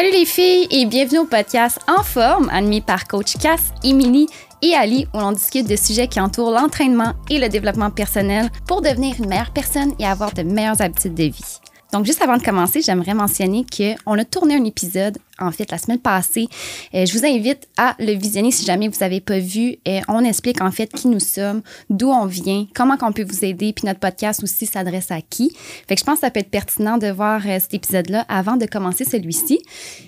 Salut 0.00 0.12
les 0.12 0.24
filles 0.24 0.66
et 0.70 0.86
bienvenue 0.86 1.18
au 1.18 1.24
podcast 1.26 1.78
En 1.86 2.02
forme, 2.02 2.48
animé 2.48 2.80
par 2.80 3.06
coach 3.06 3.36
Cass, 3.36 3.74
Emily 3.84 4.28
et 4.62 4.72
Ali, 4.72 5.06
où 5.12 5.18
l'on 5.18 5.32
discute 5.32 5.68
de 5.68 5.76
sujets 5.76 6.08
qui 6.08 6.18
entourent 6.18 6.52
l'entraînement 6.52 7.12
et 7.28 7.38
le 7.38 7.50
développement 7.50 7.90
personnel 7.90 8.48
pour 8.66 8.80
devenir 8.80 9.16
une 9.18 9.28
meilleure 9.28 9.50
personne 9.50 9.92
et 9.98 10.06
avoir 10.06 10.32
de 10.32 10.42
meilleures 10.42 10.80
habitudes 10.80 11.12
de 11.12 11.24
vie. 11.24 11.58
Donc, 11.92 12.06
juste 12.06 12.22
avant 12.22 12.38
de 12.38 12.42
commencer, 12.42 12.80
j'aimerais 12.80 13.12
mentionner 13.12 13.66
qu'on 13.76 14.18
a 14.18 14.24
tourné 14.24 14.54
un 14.54 14.64
épisode 14.64 15.18
en 15.40 15.50
fait 15.50 15.70
la 15.70 15.78
semaine 15.78 15.98
passée. 15.98 16.46
Euh, 16.94 17.06
je 17.06 17.18
vous 17.18 17.24
invite 17.24 17.68
à 17.76 17.94
le 17.98 18.12
visionner 18.12 18.50
si 18.50 18.64
jamais 18.64 18.88
vous 18.88 18.98
n'avez 19.00 19.20
pas 19.20 19.38
vu. 19.38 19.76
Et 19.84 20.00
on 20.08 20.24
explique 20.24 20.60
en 20.60 20.70
fait 20.70 20.92
qui 20.92 21.08
nous 21.08 21.20
sommes, 21.20 21.62
d'où 21.88 22.08
on 22.08 22.26
vient, 22.26 22.66
comment 22.74 22.96
on 23.02 23.12
peut 23.12 23.24
vous 23.24 23.44
aider, 23.44 23.72
puis 23.72 23.86
notre 23.86 24.00
podcast 24.00 24.42
aussi 24.42 24.66
s'adresse 24.66 25.10
à 25.10 25.20
qui. 25.20 25.56
Fait 25.88 25.94
que 25.94 26.00
je 26.00 26.04
pense 26.04 26.16
que 26.16 26.20
ça 26.20 26.30
peut 26.30 26.40
être 26.40 26.50
pertinent 26.50 26.98
de 26.98 27.08
voir 27.08 27.42
euh, 27.46 27.58
cet 27.60 27.74
épisode-là 27.74 28.24
avant 28.28 28.56
de 28.56 28.66
commencer 28.66 29.04
celui-ci. 29.04 29.60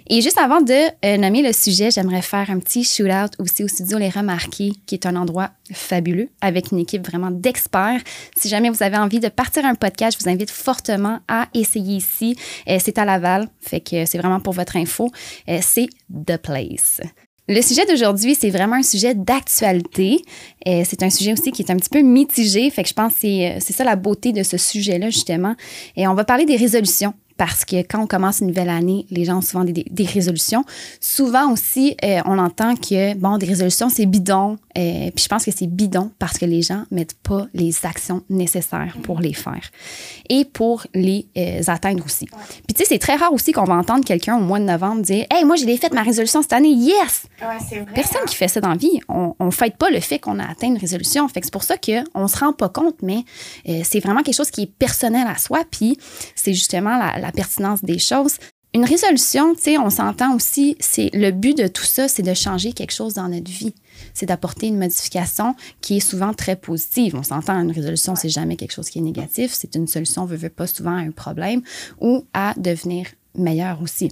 Et 0.09 0.21
juste 0.21 0.39
avant 0.39 0.61
de 0.61 0.73
euh, 1.05 1.16
nommer 1.16 1.43
le 1.43 1.53
sujet, 1.53 1.91
j'aimerais 1.91 2.23
faire 2.23 2.51
un 2.51 2.59
petit 2.59 2.84
shoot-out 2.84 3.33
aussi 3.39 3.64
au 3.64 3.69
studio 3.69 3.98
Les 3.98 4.11
Remarqués, 4.11 4.73
qui 4.87 4.95
est 4.95 5.06
un 5.06 5.17
endroit 5.17 5.51
fabuleux 5.73 6.28
avec 6.41 6.70
une 6.70 6.78
équipe 6.78 7.06
vraiment 7.06 7.30
d'experts. 7.30 8.01
Si 8.37 8.48
jamais 8.48 8.69
vous 8.69 8.83
avez 8.83 8.98
envie 8.98 9.20
de 9.20 9.28
partir 9.28 9.64
un 9.64 9.75
podcast, 9.75 10.19
je 10.19 10.25
vous 10.25 10.30
invite 10.30 10.51
fortement 10.51 11.20
à 11.28 11.48
essayer 11.55 11.97
ici. 11.97 12.37
c'est 12.67 12.98
à 12.98 13.05
Laval, 13.05 13.48
fait 13.61 13.80
que 13.80 14.05
c'est 14.05 14.19
vraiment 14.19 14.41
pour 14.41 14.53
votre 14.53 14.77
info. 14.77 15.11
Euh, 15.49 15.59
c'est 15.62 15.89
The 16.11 16.37
Place. 16.37 17.01
Le 17.49 17.61
sujet 17.61 17.85
d'aujourd'hui, 17.87 18.37
c'est 18.39 18.51
vraiment 18.51 18.77
un 18.77 18.83
sujet 18.85 19.15
d'actualité. 19.15 20.23
Euh, 20.69 20.85
c'est 20.89 21.03
un 21.03 21.11
sujet 21.11 21.33
aussi 21.33 21.51
qui 21.51 21.62
est 21.62 21.71
un 21.73 21.77
petit 21.77 21.91
peu 21.91 22.01
mitigé, 22.01 22.71
fait 22.71 22.85
que 22.85 22.89
je 22.89 22.95
pense 22.95 23.15
que 23.15 23.19
c'est 23.21 23.57
euh, 23.57 23.61
ça 23.61 23.83
la 23.83 23.97
beauté 23.97 24.33
de 24.33 24.45
ce 24.45 24.57
sujet-là, 24.57 25.11
justement. 25.11 25.57
Et 25.97 26.07
on 26.07 26.15
va 26.15 26.25
parler 26.25 26.47
des 26.47 26.57
résolutions 26.57 27.15
parce 27.42 27.64
que 27.64 27.82
quand 27.82 28.01
on 28.01 28.06
commence 28.06 28.38
une 28.38 28.46
nouvelle 28.46 28.69
année, 28.69 29.05
les 29.10 29.24
gens 29.24 29.38
ont 29.38 29.41
souvent 29.41 29.64
des, 29.64 29.73
des 29.73 30.05
résolutions. 30.05 30.64
Souvent 31.00 31.50
aussi, 31.50 31.96
euh, 32.05 32.20
on 32.24 32.38
entend 32.38 32.77
que, 32.77 33.14
bon, 33.14 33.37
des 33.37 33.46
résolutions, 33.46 33.89
c'est 33.89 34.06
bidon. 34.06 34.58
Euh, 34.78 35.11
puis 35.11 35.25
je 35.25 35.28
pense 35.28 35.44
que 35.44 35.50
c'est 35.50 35.67
bidon 35.67 36.12
parce 36.20 36.39
que 36.39 36.47
les 36.47 36.62
gens 36.62 36.84
mettent 36.92 37.17
pas 37.20 37.48
les 37.52 37.84
actions 37.84 38.22
nécessaires 38.30 38.97
pour 39.02 39.19
les 39.19 39.34
faire 39.34 39.70
et 40.30 40.44
pour 40.44 40.86
les 40.94 41.27
euh, 41.36 41.61
atteindre 41.67 42.05
aussi. 42.06 42.27
Puis 42.27 42.75
tu 42.75 42.78
sais, 42.78 42.84
c'est 42.89 43.00
très 43.00 43.17
rare 43.17 43.33
aussi 43.33 43.50
qu'on 43.50 43.64
va 43.64 43.74
entendre 43.74 44.05
quelqu'un 44.05 44.36
au 44.36 44.41
mois 44.41 44.61
de 44.61 44.64
novembre 44.64 45.02
dire 45.02 45.27
Hey, 45.28 45.45
moi, 45.45 45.56
j'ai 45.56 45.77
fait 45.77 45.92
ma 45.92 46.02
résolution 46.02 46.42
cette 46.42 46.52
année, 46.52 46.72
yes! 46.72 47.27
vrai, 47.41 47.58
Personne 47.92 48.24
qui 48.28 48.36
fait 48.36 48.47
ça 48.47 48.61
dans 48.61 48.70
la 48.70 48.77
vie. 48.77 49.00
On 49.08 49.34
ne 49.41 49.50
fête 49.50 49.77
pas 49.77 49.91
le 49.91 49.98
fait 49.98 50.20
qu'on 50.20 50.39
a 50.39 50.45
atteint 50.45 50.69
une 50.69 50.78
résolution. 50.78 51.27
Fait 51.27 51.41
que 51.41 51.47
c'est 51.47 51.52
pour 51.52 51.64
ça 51.64 51.74
qu'on 51.77 52.22
ne 52.22 52.28
se 52.28 52.39
rend 52.39 52.52
pas 52.52 52.69
compte, 52.69 53.02
mais 53.02 53.24
c'est 53.83 53.98
vraiment 53.98 54.22
quelque 54.22 54.36
chose 54.36 54.52
qui 54.52 54.62
est 54.62 54.72
personnel 54.72 55.27
à 55.27 55.39
soi. 55.39 55.64
Puis 55.69 55.98
c'est 56.36 56.55
justement 56.55 56.97
la, 56.97 57.19
la 57.19 57.31
pertinence 57.33 57.83
des 57.83 57.98
choses. 57.98 58.36
Une 58.75 58.84
résolution, 58.86 59.55
tu 59.55 59.62
sais, 59.62 59.78
on 59.78 59.91
s'entend 59.91 60.34
aussi, 60.34 60.77
c'est 60.80 61.11
le 61.12 61.30
but 61.30 61.56
de 61.56 61.66
tout 61.66 61.84
ça, 61.84 62.08
c'est 62.08 62.22
de 62.22 62.33
changer 62.33 62.72
quelque 62.72 62.92
chose 62.92 63.12
dans 63.12 63.28
notre 63.28 63.50
vie. 63.50 63.74
C'est 64.14 64.24
d'apporter 64.24 64.69
une 64.69 64.78
modification 64.78 65.55
qui 65.83 65.98
est 65.98 66.00
souvent 66.00 66.33
très 66.33 66.56
positive. 66.56 67.14
On 67.14 67.22
s'entend, 67.22 67.61
une 67.61 67.70
résolution, 67.70 68.16
c'est 68.16 68.30
jamais 68.30 68.56
quelque 68.56 68.72
chose 68.72 68.89
qui 68.89 68.98
est 68.98 69.02
négatif. 69.02 69.52
C'est 69.52 69.74
une 69.74 69.86
solution, 69.86 70.22
on 70.22 70.27
veut, 70.27 70.36
veut 70.36 70.48
pas 70.48 70.66
souvent 70.66 70.97
à 70.97 71.00
un 71.00 71.11
problème 71.11 71.61
ou 72.00 72.24
à 72.33 72.55
devenir 72.56 73.08
meilleur 73.36 73.83
aussi. 73.83 74.11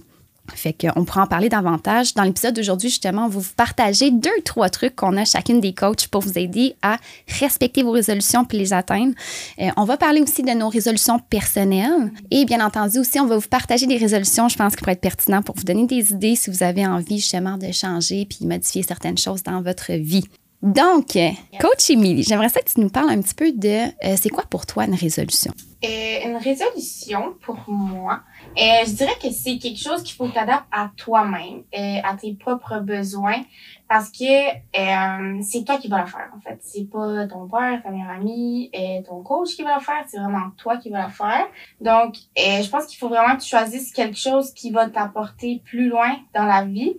Fait 0.55 0.73
qu'on 0.73 1.05
pourra 1.05 1.23
en 1.23 1.27
parler 1.27 1.49
davantage. 1.49 2.13
Dans 2.13 2.23
l'épisode 2.23 2.55
d'aujourd'hui, 2.55 2.89
justement, 2.89 3.25
on 3.25 3.29
va 3.29 3.39
vous 3.39 3.53
partager 3.55 4.11
deux, 4.11 4.29
trois 4.45 4.69
trucs 4.69 4.95
qu'on 4.95 5.17
a 5.17 5.25
chacune 5.25 5.59
des 5.59 5.73
coachs 5.73 6.07
pour 6.07 6.21
vous 6.21 6.37
aider 6.37 6.75
à 6.81 6.97
respecter 7.39 7.83
vos 7.83 7.91
résolutions 7.91 8.45
puis 8.45 8.57
les 8.57 8.73
atteindre. 8.73 9.13
Euh, 9.59 9.69
on 9.77 9.85
va 9.85 9.97
parler 9.97 10.21
aussi 10.21 10.43
de 10.43 10.51
nos 10.51 10.69
résolutions 10.69 11.19
personnelles. 11.19 12.11
Et 12.29 12.45
bien 12.45 12.65
entendu, 12.65 12.99
aussi, 12.99 13.19
on 13.19 13.25
va 13.25 13.37
vous 13.37 13.47
partager 13.47 13.87
des 13.87 13.97
résolutions, 13.97 14.49
je 14.49 14.55
pense, 14.57 14.75
qui 14.75 14.79
pourraient 14.79 14.93
être 14.93 15.01
pertinentes 15.01 15.45
pour 15.45 15.55
vous 15.55 15.63
donner 15.63 15.85
des 15.85 16.11
idées 16.11 16.35
si 16.35 16.49
vous 16.49 16.63
avez 16.63 16.85
envie, 16.85 17.19
justement, 17.19 17.57
de 17.57 17.71
changer 17.71 18.25
puis 18.25 18.45
modifier 18.45 18.83
certaines 18.83 19.17
choses 19.17 19.43
dans 19.43 19.61
votre 19.61 19.93
vie. 19.93 20.25
Donc, 20.61 21.17
coach 21.59 21.89
Emily, 21.89 22.21
j'aimerais 22.21 22.49
ça 22.49 22.61
que 22.61 22.69
tu 22.71 22.79
nous 22.79 22.89
parles 22.89 23.09
un 23.09 23.21
petit 23.21 23.33
peu 23.33 23.51
de 23.51 23.85
euh, 24.05 24.15
c'est 24.15 24.29
quoi 24.29 24.43
pour 24.47 24.67
toi 24.67 24.85
une 24.85 24.93
résolution? 24.93 25.51
Euh, 25.83 26.19
une 26.23 26.37
résolution, 26.37 27.33
pour 27.41 27.57
moi, 27.67 28.21
euh, 28.57 28.85
je 28.85 28.93
dirais 28.93 29.15
que 29.21 29.29
c'est 29.31 29.57
quelque 29.57 29.79
chose 29.79 30.03
qu'il 30.03 30.15
faut 30.15 30.27
t'adapter 30.27 30.67
à 30.71 30.91
toi-même, 30.97 31.63
euh, 31.77 31.97
à 32.03 32.15
tes 32.15 32.33
propres 32.33 32.79
besoins, 32.79 33.41
parce 33.87 34.09
que 34.09 34.23
euh, 34.23 35.41
c'est 35.41 35.63
toi 35.63 35.77
qui 35.77 35.87
vas 35.87 36.01
le 36.01 36.07
faire, 36.07 36.29
en 36.35 36.41
fait. 36.41 36.59
C'est 36.61 36.89
pas 36.89 37.27
ton 37.27 37.47
père, 37.47 37.81
ta 37.83 37.89
meilleure 37.89 38.09
amie, 38.09 38.69
euh, 38.75 39.01
ton 39.07 39.21
coach 39.23 39.55
qui 39.55 39.63
va 39.63 39.75
le 39.75 39.81
faire, 39.81 40.03
c'est 40.07 40.17
vraiment 40.17 40.49
toi 40.57 40.77
qui 40.77 40.89
vas 40.89 41.07
le 41.07 41.11
faire. 41.11 41.47
Donc, 41.79 42.15
je 42.37 42.69
pense 42.69 42.85
qu'il 42.85 42.97
faut 42.97 43.09
vraiment 43.09 43.35
que 43.35 43.41
tu 43.41 43.49
choisisses 43.49 43.91
quelque 43.93 44.17
chose 44.17 44.53
qui 44.53 44.71
va 44.71 44.89
t'apporter 44.89 45.61
plus 45.63 45.87
loin 45.87 46.17
dans 46.35 46.45
la 46.45 46.65
vie. 46.65 46.97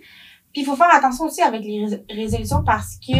Puis, 0.52 0.62
il 0.62 0.64
faut 0.64 0.76
faire 0.76 0.94
attention 0.94 1.24
aussi 1.24 1.42
avec 1.42 1.62
les 1.62 2.02
résolutions 2.10 2.62
parce 2.64 2.96
que 2.96 3.12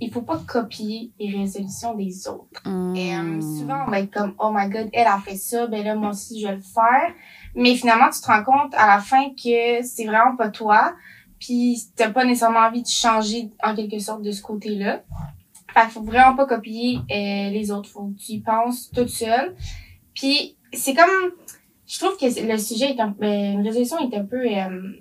il 0.00 0.12
faut 0.12 0.22
pas 0.22 0.38
copier 0.46 1.10
les 1.18 1.38
résolutions 1.38 1.94
des 1.94 2.28
autres. 2.28 2.62
Et 2.94 3.14
euh, 3.14 3.40
souvent, 3.40 3.84
on 3.86 3.90
va 3.90 4.00
être 4.00 4.10
comme, 4.10 4.34
oh 4.38 4.50
my 4.52 4.68
god, 4.68 4.88
elle 4.92 5.06
a 5.06 5.18
fait 5.18 5.36
ça, 5.36 5.66
ben 5.66 5.84
là, 5.84 5.94
moi 5.94 6.10
aussi, 6.10 6.40
je 6.40 6.48
vais 6.48 6.56
le 6.56 6.60
faire. 6.60 7.14
Mais 7.56 7.74
finalement, 7.74 8.10
tu 8.10 8.20
te 8.20 8.26
rends 8.26 8.44
compte 8.44 8.74
à 8.74 8.86
la 8.86 8.98
fin 9.00 9.30
que 9.30 9.82
c'est 9.82 10.04
vraiment 10.04 10.36
pas 10.36 10.50
toi, 10.50 10.94
puis 11.40 11.80
t'as 11.96 12.10
pas 12.10 12.24
nécessairement 12.24 12.60
envie 12.60 12.82
de 12.82 12.88
changer 12.88 13.50
en 13.62 13.74
quelque 13.74 13.98
sorte 13.98 14.22
de 14.22 14.30
ce 14.30 14.42
côté-là. 14.42 15.02
Fait 15.74 15.90
faut 15.90 16.02
vraiment 16.02 16.36
pas 16.36 16.46
copier 16.46 16.98
euh, 17.10 17.50
les 17.50 17.70
autres. 17.70 17.88
Faut 17.88 18.08
que 18.08 18.18
tu 18.18 18.32
y 18.32 18.40
penses 18.40 18.90
toute 18.94 19.08
seule. 19.08 19.56
Puis 20.14 20.56
c'est 20.72 20.94
comme, 20.94 21.32
je 21.86 21.98
trouve 21.98 22.16
que 22.18 22.26
le 22.26 22.58
sujet 22.58 22.92
est 22.92 23.00
un, 23.00 23.08
ben, 23.08 23.54
une 23.54 23.66
résolution 23.66 23.98
est 23.98 24.16
un 24.16 24.24
peu, 24.24 24.46
euh, 24.46 24.92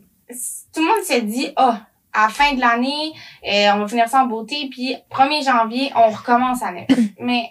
tout 0.74 0.82
le 0.82 0.88
monde 0.88 1.04
s'est 1.04 1.22
dit, 1.22 1.50
oh, 1.58 1.74
à 2.14 2.24
la 2.24 2.30
fin 2.30 2.54
de 2.54 2.62
l'année, 2.62 3.12
euh, 3.44 3.72
on 3.76 3.80
va 3.80 3.88
finir 3.88 4.08
ça 4.08 4.24
en 4.24 4.28
beauté, 4.28 4.70
puis 4.72 4.96
1er 5.12 5.44
janvier, 5.44 5.92
on 5.96 6.10
recommence 6.10 6.64
à 6.64 6.72
neuf. 6.72 6.88
mais 7.20 7.50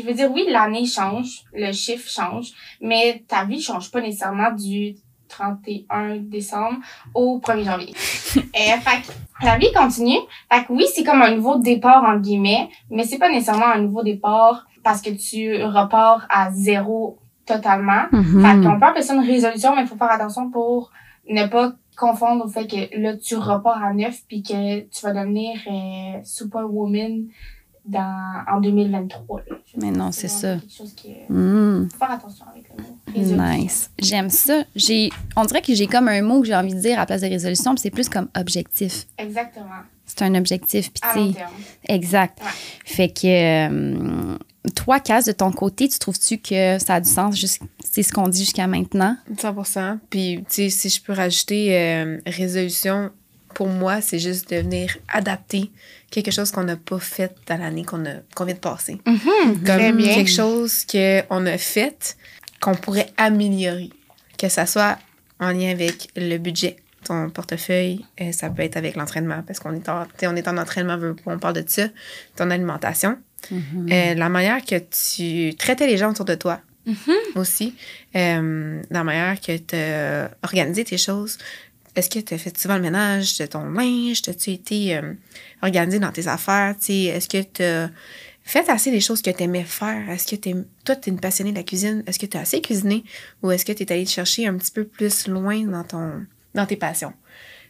je 0.00 0.06
veux 0.06 0.14
dire, 0.14 0.30
oui, 0.32 0.46
l'année 0.48 0.86
change, 0.86 1.44
le 1.52 1.72
chiffre 1.72 2.08
change, 2.08 2.52
mais 2.80 3.22
ta 3.28 3.44
vie 3.44 3.60
change 3.60 3.90
pas 3.90 4.00
nécessairement 4.00 4.52
du 4.52 4.96
31 5.28 6.16
décembre 6.18 6.78
au 7.14 7.40
1er 7.40 7.64
janvier. 7.64 7.94
euh, 8.36 8.40
fait 8.52 9.02
que 9.02 9.44
la 9.44 9.58
vie 9.58 9.72
continue. 9.72 10.18
Fait 10.52 10.64
que 10.64 10.72
oui, 10.72 10.86
c'est 10.94 11.04
comme 11.04 11.22
un 11.22 11.34
nouveau 11.34 11.58
départ, 11.58 12.04
en 12.04 12.18
guillemets, 12.18 12.68
mais 12.90 13.04
c'est 13.04 13.18
pas 13.18 13.30
nécessairement 13.30 13.66
un 13.66 13.80
nouveau 13.80 14.02
départ 14.02 14.66
parce 14.82 15.00
que 15.00 15.10
tu 15.10 15.62
repars 15.64 16.26
à 16.28 16.50
zéro 16.52 17.18
totalement. 17.46 18.04
Mm-hmm. 18.12 18.42
Fait 18.42 18.66
qu'on 18.66 18.78
peut 18.78 18.86
appeler 18.86 19.02
ça 19.02 19.14
une 19.14 19.26
résolution, 19.26 19.74
mais 19.74 19.82
il 19.82 19.88
faut 19.88 19.96
faire 19.96 20.10
attention 20.10 20.50
pour 20.50 20.90
ne 21.28 21.46
pas 21.46 21.72
confondre 21.96 22.44
au 22.44 22.48
fait 22.48 22.66
que 22.66 23.00
là, 23.00 23.16
tu 23.16 23.36
repars 23.36 23.82
à 23.82 23.92
neuf 23.92 24.22
puis 24.28 24.42
que 24.42 24.80
tu 24.80 25.02
vas 25.02 25.12
devenir 25.12 25.58
euh, 25.66 26.20
superwoman 26.24 27.26
dans, 27.86 28.44
en 28.50 28.60
2023. 28.60 29.42
Mais 29.76 29.90
non, 29.90 30.12
c'est 30.12 30.28
ça. 30.28 30.56
Quelque 30.56 30.72
chose 30.72 30.94
qui 30.94 31.14
mm. 31.28 31.88
Faut 31.90 31.98
faire 31.98 32.10
attention 32.10 32.44
avec 32.50 32.64
le 32.76 32.82
mot. 32.82 33.42
Nice. 33.44 33.90
J'aime 33.98 34.30
ça. 34.30 34.64
J'ai, 34.74 35.10
on 35.36 35.44
dirait 35.44 35.62
que 35.62 35.74
j'ai 35.74 35.86
comme 35.86 36.08
un 36.08 36.22
mot 36.22 36.40
que 36.40 36.46
j'ai 36.46 36.54
envie 36.54 36.74
de 36.74 36.80
dire 36.80 36.94
à 36.94 37.02
la 37.02 37.06
place 37.06 37.20
de 37.20 37.28
résolution, 37.28 37.74
puis 37.74 37.82
c'est 37.82 37.90
plus 37.90 38.08
comme 38.08 38.28
objectif. 38.36 39.06
Exactement. 39.18 39.82
C'est 40.06 40.22
un 40.22 40.34
objectif. 40.34 40.92
Puis 40.92 41.02
à 41.02 41.16
long 41.16 41.32
terme. 41.32 41.52
Exact. 41.88 42.38
Fait 42.84 43.08
que 43.08 43.26
euh, 43.26 44.36
toi, 44.74 45.00
Cass, 45.00 45.26
de 45.26 45.32
ton 45.32 45.50
côté, 45.52 45.88
tu 45.88 45.98
trouves-tu 45.98 46.38
que 46.38 46.78
ça 46.78 46.94
a 46.94 47.00
du 47.00 47.08
sens, 47.08 47.58
c'est 47.84 48.02
ce 48.02 48.12
qu'on 48.12 48.28
dit 48.28 48.40
jusqu'à 48.40 48.66
maintenant? 48.66 49.16
100% 49.34 49.98
Puis, 50.10 50.44
tu 50.48 50.54
sais, 50.54 50.70
si 50.70 50.88
je 50.88 51.02
peux 51.02 51.12
rajouter 51.12 51.78
euh, 51.78 52.18
résolution, 52.26 53.10
pour 53.54 53.68
moi, 53.68 54.00
c'est 54.00 54.18
juste 54.18 54.50
de 54.50 54.56
venir 54.56 54.96
adapter 55.08 55.70
quelque 56.14 56.30
chose 56.32 56.50
qu'on 56.52 56.64
n'a 56.64 56.76
pas 56.76 57.00
fait 57.00 57.34
dans 57.46 57.58
l'année 57.58 57.84
qu'on 57.84 57.98
vient 58.44 58.54
de 58.54 58.60
passer. 58.60 58.98
Mm-hmm. 59.04 59.64
Comme 59.66 59.98
quelque 59.98 60.30
chose 60.30 60.84
qu'on 60.84 61.46
a 61.46 61.58
fait 61.58 62.16
qu'on 62.60 62.74
pourrait 62.74 63.08
améliorer. 63.16 63.90
Que 64.38 64.48
ça 64.48 64.66
soit 64.66 64.98
en 65.40 65.50
lien 65.50 65.70
avec 65.70 66.08
le 66.16 66.38
budget, 66.38 66.76
ton 67.04 67.30
portefeuille, 67.30 68.04
euh, 68.20 68.32
ça 68.32 68.48
peut 68.48 68.62
être 68.62 68.76
avec 68.76 68.96
l'entraînement, 68.96 69.42
parce 69.46 69.58
qu'on 69.58 69.74
est, 69.74 69.88
en, 69.88 70.06
on 70.22 70.36
est 70.36 70.48
en 70.48 70.56
entraînement, 70.56 70.98
on 71.26 71.38
parle 71.38 71.54
de 71.54 71.64
ça, 71.66 71.88
ton 72.36 72.50
alimentation. 72.50 73.18
Mm-hmm. 73.52 73.92
Euh, 73.92 74.14
la 74.14 74.28
manière 74.28 74.64
que 74.64 74.76
tu 74.78 75.54
traitais 75.56 75.86
les 75.86 75.98
gens 75.98 76.10
autour 76.10 76.24
de 76.24 76.34
toi 76.34 76.60
mm-hmm. 76.86 77.36
aussi, 77.38 77.74
euh, 78.16 78.80
la 78.90 79.04
manière 79.04 79.40
que 79.40 79.56
tu 79.56 79.76
as 79.76 80.30
organisé 80.42 80.84
tes 80.84 80.98
choses. 80.98 81.38
Est-ce 81.96 82.10
que 82.10 82.18
tu 82.18 82.34
as 82.34 82.38
fait 82.38 82.56
souvent 82.58 82.76
le 82.76 82.82
ménage 82.82 83.38
de 83.38 83.46
ton 83.46 83.70
linge? 83.70 84.22
As-tu 84.26 84.50
été 84.50 85.00
organisé 85.62 85.98
dans 85.98 86.12
tes 86.12 86.26
affaires? 86.26 86.74
Est-ce 86.88 87.28
que 87.28 87.42
tu 87.42 87.62
as 87.62 87.90
fait 88.42 88.68
assez 88.68 88.90
des 88.90 89.00
choses 89.00 89.22
que 89.22 89.30
tu 89.30 89.42
aimais 89.42 89.64
faire? 89.64 90.10
Est-ce 90.10 90.34
que 90.34 90.48
es, 90.48 90.54
toi, 90.84 90.96
tu 90.96 91.08
es 91.08 91.12
une 91.12 91.20
passionnée 91.20 91.52
de 91.52 91.56
la 91.56 91.62
cuisine? 91.62 92.02
Est-ce 92.06 92.18
que 92.18 92.26
tu 92.26 92.36
as 92.36 92.40
assez 92.40 92.60
cuisiné? 92.60 93.04
Ou 93.42 93.50
est-ce 93.50 93.64
que 93.64 93.72
tu 93.72 93.84
es 93.84 93.92
allé 93.92 94.06
chercher 94.06 94.46
un 94.46 94.56
petit 94.56 94.72
peu 94.72 94.84
plus 94.84 95.28
loin 95.28 95.62
dans, 95.62 95.84
ton, 95.84 96.26
dans 96.54 96.66
tes 96.66 96.76
passions? 96.76 97.14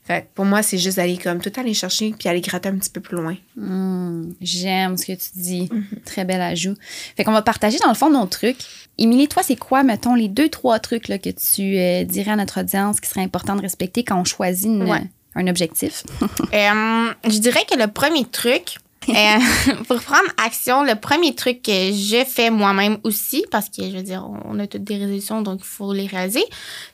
Fait 0.07 0.23
que 0.23 0.27
pour 0.35 0.45
moi, 0.45 0.63
c'est 0.63 0.77
juste 0.77 0.99
d'aller 0.99 1.17
comme 1.17 1.41
tout 1.41 1.51
aller 1.57 1.73
chercher 1.73 2.15
puis 2.19 2.29
aller 2.29 2.43
gratter 2.43 2.69
un 2.69 2.77
petit 2.77 2.91
peu 2.91 3.01
plus 3.01 3.17
loin. 3.17 3.37
Hmm, 3.57 4.33
J'aime 4.41 4.99
ce 4.99 5.07
que 5.07 5.13
tu 5.13 5.29
dis. 5.35 5.71
Très 6.05 6.25
bel 6.27 6.43
ajout. 6.43 6.75
Fait 7.17 7.25
qu'on 7.25 7.33
va 7.33 7.41
partager 7.41 7.79
dans 7.79 7.89
le 7.89 7.95
fond 7.95 8.11
nos 8.11 8.27
trucs. 8.27 8.59
Émilie, 8.99 9.29
toi, 9.29 9.43
c'est 9.43 9.57
quoi, 9.57 9.83
mettons, 9.83 10.15
les 10.15 10.29
deux, 10.29 10.51
trois 10.51 10.79
trucs 10.79 11.09
là, 11.09 11.17
que 11.19 11.31
tu 11.31 11.79
euh, 11.79 12.05
dirais 12.05 12.33
à 12.33 12.37
notre 12.37 12.61
audience 12.61 13.01
qui 13.01 13.09
serait 13.09 13.23
important 13.23 13.57
de 13.57 13.63
respecter 13.63 14.05
quand 14.05 14.21
on 14.21 14.25
choisit 14.25 14.67
une- 14.67 14.85
Ouais. 14.91 15.03
un 15.37 15.47
objectif? 15.47 16.05
Euh, 16.53 17.11
je 17.25 17.39
dirais 17.39 17.65
que 17.71 17.77
le 17.79 17.89
premier 17.89 18.25
truc, 18.27 18.77
pour 19.89 20.01
prendre 20.01 20.29
action, 20.45 20.83
le 20.83 20.95
premier 20.95 21.35
truc 21.35 21.63
que 21.63 21.93
je 21.93 22.25
fais 22.27 22.51
moi-même 22.51 22.99
aussi, 23.05 23.45
parce 23.51 23.69
que 23.69 23.83
je 23.83 23.97
veux 23.97 24.03
dire, 24.03 24.29
on 24.45 24.59
a 24.59 24.67
toutes 24.67 24.85
des 24.85 24.97
résolutions, 24.97 25.43
donc 25.43 25.61
il 25.61 25.67
faut 25.67 25.93
les 25.93 26.07
réaliser, 26.07 26.45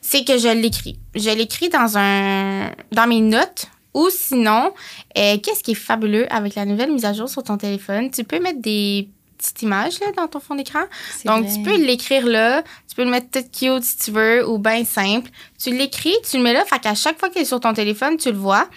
c'est 0.01 0.23
que 0.23 0.37
je 0.37 0.49
l'écris. 0.49 0.99
Je 1.15 1.29
l'écris 1.29 1.69
dans 1.69 1.97
un 1.97 2.71
dans 2.91 3.07
mes 3.07 3.21
notes. 3.21 3.67
Ou 3.93 4.07
sinon, 4.09 4.71
euh, 5.17 5.37
qu'est-ce 5.43 5.63
qui 5.63 5.71
est 5.71 5.75
fabuleux 5.75 6.25
avec 6.33 6.55
la 6.55 6.63
nouvelle 6.63 6.93
mise 6.93 7.03
à 7.03 7.11
jour 7.11 7.27
sur 7.27 7.43
ton 7.43 7.57
téléphone? 7.57 8.09
Tu 8.09 8.23
peux 8.23 8.39
mettre 8.39 8.61
des 8.61 9.09
petites 9.37 9.61
images 9.63 9.99
là, 9.99 10.07
dans 10.15 10.27
ton 10.27 10.39
fond 10.39 10.55
d'écran. 10.55 10.83
Donc, 11.25 11.45
vrai. 11.45 11.53
tu 11.53 11.63
peux 11.63 11.75
l'écrire 11.75 12.25
là, 12.25 12.63
tu 12.87 12.95
peux 12.95 13.03
le 13.03 13.09
mettre 13.09 13.29
peut-être 13.29 13.51
cute 13.51 13.83
si 13.83 13.97
tu 13.97 14.11
veux, 14.11 14.47
ou 14.47 14.59
bien 14.59 14.85
simple. 14.85 15.29
Tu 15.61 15.75
l'écris, 15.75 16.15
tu 16.29 16.37
le 16.37 16.43
mets 16.43 16.53
là, 16.53 16.63
fait 16.65 16.79
qu'à 16.79 16.95
chaque 16.95 17.19
fois 17.19 17.29
qu'il 17.29 17.41
est 17.41 17.45
sur 17.45 17.59
ton 17.59 17.73
téléphone, 17.73 18.17
tu 18.17 18.31
le 18.31 18.37
vois. 18.37 18.67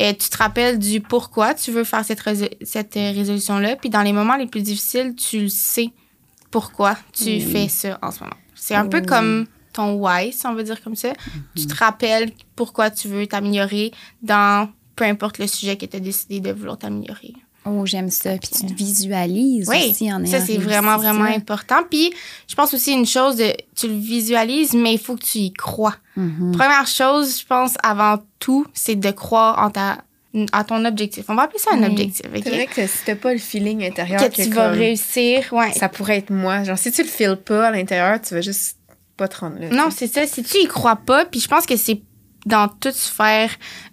Et 0.00 0.16
tu 0.16 0.28
te 0.30 0.36
rappelles 0.38 0.78
du 0.78 1.00
pourquoi 1.00 1.54
tu 1.54 1.72
veux 1.72 1.82
faire 1.82 2.04
cette, 2.04 2.20
résol- 2.20 2.54
cette 2.62 2.96
euh, 2.96 3.10
résolution-là. 3.12 3.74
Puis 3.76 3.90
dans 3.90 4.02
les 4.02 4.12
moments 4.12 4.36
les 4.36 4.46
plus 4.46 4.62
difficiles, 4.62 5.14
tu 5.16 5.40
le 5.40 5.48
sais 5.48 5.90
pourquoi 6.52 6.96
tu 7.12 7.40
fais 7.40 7.68
ça 7.68 7.98
en 8.00 8.10
ce 8.12 8.20
moment. 8.20 8.36
C'est 8.54 8.74
un 8.76 8.86
peu 8.86 9.00
comme 9.08 9.46
ton 9.72 9.94
why, 9.94 10.32
si 10.32 10.46
on 10.46 10.54
veut 10.54 10.62
dire 10.62 10.80
comme 10.82 10.94
ça. 10.96 11.12
Tu 11.56 11.66
te 11.66 11.74
rappelles 11.74 12.30
pourquoi 12.56 12.90
tu 12.90 13.08
veux 13.08 13.26
t'améliorer 13.26 13.90
dans 14.22 14.70
peu 14.96 15.04
importe 15.04 15.38
le 15.38 15.46
sujet 15.46 15.76
que 15.76 15.86
tu 15.86 15.96
as 15.96 16.00
décidé 16.00 16.40
de 16.40 16.52
vouloir 16.52 16.78
t'améliorer. 16.78 17.34
Oh, 17.70 17.86
j'aime 17.86 18.10
ça. 18.10 18.30
Puis 18.38 18.48
tu 18.50 18.66
te 18.66 18.72
visualises 18.72 19.68
Oui, 19.68 19.88
aussi 19.90 20.12
en 20.12 20.22
ayant 20.24 20.30
ça 20.40 20.44
c'est 20.44 20.56
vraiment, 20.58 20.96
vraiment 20.96 21.24
important. 21.24 21.82
Puis 21.90 22.12
je 22.48 22.54
pense 22.54 22.72
aussi 22.74 22.92
une 22.92 23.06
chose, 23.06 23.36
de, 23.36 23.52
tu 23.76 23.88
le 23.88 23.94
visualises, 23.94 24.74
mais 24.74 24.92
il 24.94 24.98
faut 24.98 25.16
que 25.16 25.24
tu 25.24 25.38
y 25.38 25.52
crois. 25.52 25.94
Mhm. 26.16 26.52
Première 26.52 26.86
chose, 26.86 27.40
je 27.40 27.46
pense, 27.46 27.74
avant 27.82 28.18
tout, 28.38 28.66
c'est 28.74 28.96
de 28.96 29.10
croire 29.10 29.58
en 29.64 29.70
ta, 29.70 29.98
à 30.52 30.64
ton 30.64 30.84
objectif. 30.84 31.24
On 31.28 31.34
va 31.34 31.42
appeler 31.44 31.58
ça 31.58 31.70
un 31.74 31.78
Oui. 31.82 31.86
objectif, 31.90 32.26
OK? 32.26 32.40
C'est 32.44 32.50
vrai 32.50 32.66
que 32.66 32.86
si 32.86 32.98
t'as 33.06 33.14
pas 33.16 33.32
le 33.32 33.38
feeling 33.38 33.84
intérieur 33.84 34.20
Que 34.28 34.34
tu 34.34 34.50
vas 34.50 34.68
réussir, 34.70 35.44
ouais. 35.52 35.72
ça 35.72 35.88
pourrait 35.88 36.18
être 36.18 36.30
moi. 36.30 36.64
Genre, 36.64 36.78
si 36.78 36.90
tu 36.92 37.02
le 37.02 37.08
files 37.08 37.36
pas 37.44 37.68
à 37.68 37.70
l'intérieur, 37.70 38.20
tu 38.20 38.34
vas 38.34 38.40
juste 38.40 38.76
pas 39.16 39.26
te 39.28 39.38
rendre 39.38 39.58
là. 39.58 39.68
Non, 39.70 39.90
c'est 39.90 40.06
ça. 40.06 40.26
Si 40.26 40.42
tu 40.42 40.58
y 40.58 40.66
crois 40.66 40.96
pas, 40.96 41.24
puis 41.24 41.40
je 41.40 41.48
pense 41.48 41.66
que 41.66 41.76
c'est 41.76 42.00
dans 42.48 42.68
toute 42.68 42.94
sphère 42.94 43.50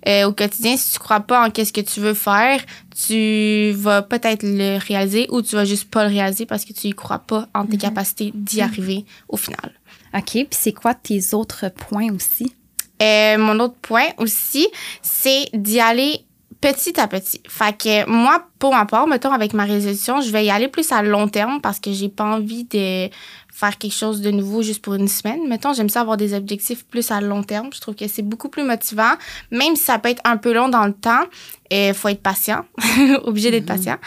euh, 0.08 0.28
au 0.28 0.32
quotidien, 0.32 0.78
si 0.78 0.94
tu 0.94 1.00
crois 1.00 1.20
pas 1.20 1.46
en 1.46 1.52
qu'est-ce 1.52 1.74
que 1.74 1.82
tu 1.82 2.00
veux 2.00 2.14
faire, 2.14 2.62
tu 3.08 3.72
vas 3.76 4.02
peut-être 4.02 4.44
le 4.44 4.78
réaliser 4.78 5.28
ou 5.30 5.42
tu 5.42 5.56
vas 5.56 5.66
juste 5.66 5.92
pas 5.92 6.08
le 6.08 6.10
réaliser 6.10 6.46
parce 6.46 6.66
que 6.66 6.74
tu 6.74 6.88
y 6.88 6.94
crois 6.94 7.20
pas 7.20 7.48
en 7.54 7.66
tes 7.66 7.78
capacités 7.78 8.32
d'y 8.34 8.62
arriver 8.62 9.06
au 9.28 9.38
final. 9.38 9.74
OK. 10.14 10.32
Puis 10.32 10.48
c'est 10.52 10.74
quoi 10.74 10.94
tes 10.94 11.34
autres 11.34 11.70
points 11.70 12.12
aussi? 12.14 12.54
Euh, 13.02 13.38
mon 13.38 13.60
autre 13.60 13.76
point 13.82 14.08
aussi, 14.18 14.68
c'est 15.02 15.50
d'y 15.54 15.80
aller 15.80 16.26
petit 16.66 17.00
à 17.00 17.08
petit. 17.08 17.42
Fait 17.48 17.78
que 17.78 18.10
moi, 18.10 18.44
pour 18.58 18.74
ma 18.74 18.86
part, 18.86 19.06
mettons, 19.06 19.32
avec 19.32 19.54
ma 19.54 19.66
résolution, 19.66 20.22
je 20.22 20.32
vais 20.32 20.46
y 20.46 20.50
aller 20.50 20.68
plus 20.68 20.92
à 20.92 21.04
long 21.04 21.28
terme 21.28 21.62
parce 21.62 21.80
que 21.80 21.92
j'ai 21.92 22.10
pas 22.10 22.24
envie 22.24 22.64
de 22.64 23.08
faire 23.54 23.78
quelque 23.78 23.94
chose 23.94 24.20
de 24.22 24.32
nouveau 24.32 24.64
juste 24.64 24.82
pour 24.82 24.96
une 24.96 25.08
semaine. 25.08 25.48
Mettons, 25.48 25.74
j'aime 25.74 25.90
ça 25.90 26.02
avoir 26.02 26.18
des 26.18 26.34
objectifs 26.34 26.84
plus 26.86 27.12
à 27.12 27.22
long 27.22 27.44
terme. 27.44 27.70
Je 27.72 27.80
trouve 27.80 27.94
que 27.94 28.08
c'est 28.08 28.24
beaucoup 28.24 28.50
plus 28.50 28.64
motivant, 28.64 29.14
même 29.52 29.76
si 29.76 29.84
ça 29.84 30.00
peut 30.00 30.10
être 30.10 30.22
un 30.26 30.38
peu 30.38 30.54
long 30.54 30.68
dans 30.68 30.86
le 30.86 30.94
temps. 30.94 31.24
Il 31.70 31.94
faut 31.94 32.10
être 32.10 32.22
patient, 32.22 32.66
obligé 33.24 33.52
d'être 33.52 33.66
patient. 33.66 33.98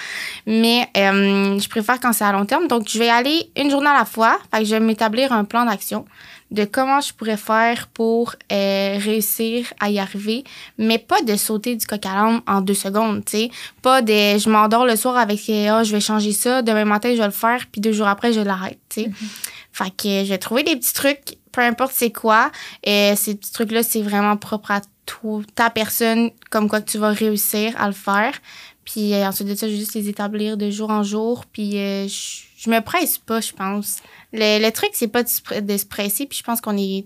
Mais 0.46 0.88
euh, 0.96 1.58
je 1.58 1.68
préfère 1.68 2.00
quand 2.00 2.12
c'est 2.12 2.24
à 2.24 2.32
long 2.32 2.44
terme. 2.44 2.66
Donc, 2.66 2.88
je 2.88 2.98
vais 2.98 3.08
aller 3.08 3.50
une 3.56 3.70
journée 3.70 3.88
à 3.88 3.98
la 3.98 4.04
fois. 4.04 4.38
Fait 4.52 4.60
que 4.60 4.64
je 4.64 4.74
vais 4.74 4.80
m'établir 4.80 5.32
un 5.32 5.44
plan 5.44 5.64
d'action 5.64 6.04
de 6.50 6.64
comment 6.64 7.00
je 7.00 7.12
pourrais 7.12 7.36
faire 7.36 7.88
pour 7.88 8.34
euh, 8.50 8.98
réussir 8.98 9.72
à 9.80 9.90
y 9.90 9.98
arriver, 9.98 10.44
mais 10.78 10.98
pas 10.98 11.20
de 11.22 11.36
sauter 11.36 11.76
du 11.76 11.86
coq 11.86 12.04
à 12.06 12.14
l'âne 12.14 12.40
en 12.46 12.60
deux 12.60 12.74
secondes, 12.74 13.24
tu 13.24 13.36
sais. 13.36 13.50
Pas 13.82 14.02
de 14.02 14.12
je 14.38 14.48
m'endors 14.48 14.86
le 14.86 14.96
soir 14.96 15.16
avec 15.16 15.40
ah, 15.70 15.84
je 15.84 15.92
vais 15.92 16.00
changer 16.00 16.32
ça, 16.32 16.62
demain 16.62 16.84
matin 16.84 17.10
je 17.12 17.18
vais 17.18 17.26
le 17.26 17.30
faire, 17.30 17.66
puis 17.70 17.80
deux 17.80 17.92
jours 17.92 18.08
après 18.08 18.32
je 18.32 18.40
l'arrête, 18.40 18.78
tu 18.88 19.02
sais. 19.02 19.10
Fait 19.72 19.90
que 19.90 20.24
je 20.24 20.30
vais 20.30 20.38
trouver 20.38 20.62
des 20.62 20.76
petits 20.76 20.94
trucs, 20.94 21.38
peu 21.52 21.60
importe 21.60 21.92
c'est 21.94 22.10
quoi. 22.10 22.50
Et 22.82 23.14
ces 23.16 23.34
petits 23.34 23.52
trucs-là, 23.52 23.82
c'est 23.82 24.02
vraiment 24.02 24.36
propre 24.36 24.72
à 24.72 24.80
toi, 25.06 25.42
ta 25.54 25.70
personne, 25.70 26.30
comme 26.50 26.68
quoi 26.68 26.80
que 26.80 26.90
tu 26.90 26.98
vas 26.98 27.10
réussir 27.10 27.74
à 27.78 27.86
le 27.86 27.92
faire. 27.92 28.32
Puis 28.90 29.12
euh, 29.14 29.26
ensuite 29.28 29.48
de 29.48 29.54
ça, 29.54 29.66
je 29.68 29.72
vais 29.72 29.78
juste 29.78 29.94
les 29.94 30.08
établir 30.08 30.56
de 30.56 30.70
jour 30.70 30.88
en 30.90 31.02
jour. 31.02 31.44
Puis 31.46 31.76
euh, 31.78 32.08
je, 32.08 32.42
je 32.56 32.70
me 32.70 32.80
presse 32.80 33.18
pas, 33.18 33.40
je 33.40 33.52
pense. 33.52 33.98
Le, 34.32 34.64
le 34.64 34.70
truc, 34.72 34.90
c'est 34.94 35.08
pas 35.08 35.22
de 35.22 35.60
de 35.60 35.76
se 35.76 35.84
presser. 35.84 36.24
Puis 36.26 36.38
je 36.38 36.42
pense 36.42 36.60
qu'on 36.60 36.76
est 36.76 37.04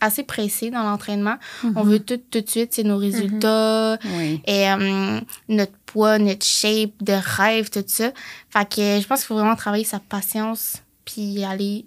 assez 0.00 0.24
pressé 0.24 0.70
dans 0.70 0.82
l'entraînement. 0.82 1.36
On 1.76 1.84
veut 1.84 2.00
tout 2.00 2.16
tout 2.30 2.40
de 2.40 2.50
suite, 2.50 2.74
c'est 2.74 2.82
nos 2.82 2.96
résultats, 2.98 3.98
Oui. 4.16 4.40
et 4.46 4.68
euh, 4.68 5.20
notre 5.48 5.72
poids, 5.86 6.18
notre 6.18 6.44
shape 6.44 6.90
de 7.00 7.12
rêve, 7.12 7.70
tout 7.70 7.84
ça. 7.86 8.10
Fait 8.50 8.68
que 8.68 9.00
je 9.00 9.06
pense 9.06 9.20
qu'il 9.20 9.28
faut 9.28 9.36
vraiment 9.36 9.54
travailler 9.54 9.84
sa 9.84 10.00
patience, 10.00 10.78
puis 11.04 11.44
aller 11.44 11.86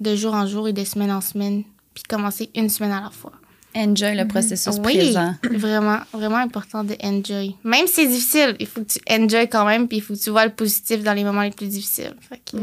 de 0.00 0.16
jour 0.16 0.34
en 0.34 0.46
jour 0.48 0.66
et 0.66 0.72
de 0.72 0.82
semaine 0.84 1.12
en 1.12 1.20
semaine, 1.20 1.62
puis 1.94 2.02
commencer 2.02 2.50
une 2.56 2.68
semaine 2.68 2.90
à 2.92 3.00
la 3.00 3.10
fois. 3.10 3.32
Enjoy 3.74 4.14
le 4.14 4.26
processus 4.26 4.76
oui, 4.84 4.96
présent. 4.96 5.34
vraiment, 5.50 5.98
vraiment 6.12 6.36
important 6.36 6.84
de 6.84 6.94
enjoy. 7.02 7.56
Même 7.64 7.86
si 7.86 7.94
c'est 7.94 8.06
difficile, 8.06 8.56
il 8.60 8.66
faut 8.66 8.82
que 8.82 8.92
tu 8.92 9.00
enjoy 9.10 9.48
quand 9.48 9.64
même, 9.64 9.88
puis 9.88 9.98
il 9.98 10.00
faut 10.00 10.14
que 10.14 10.18
tu 10.18 10.30
vois 10.30 10.44
le 10.44 10.52
positif 10.52 11.02
dans 11.02 11.14
les 11.14 11.24
moments 11.24 11.42
les 11.42 11.50
plus 11.50 11.68
difficiles. 11.68 12.14
Fait 12.20 12.36
que, 12.38 12.58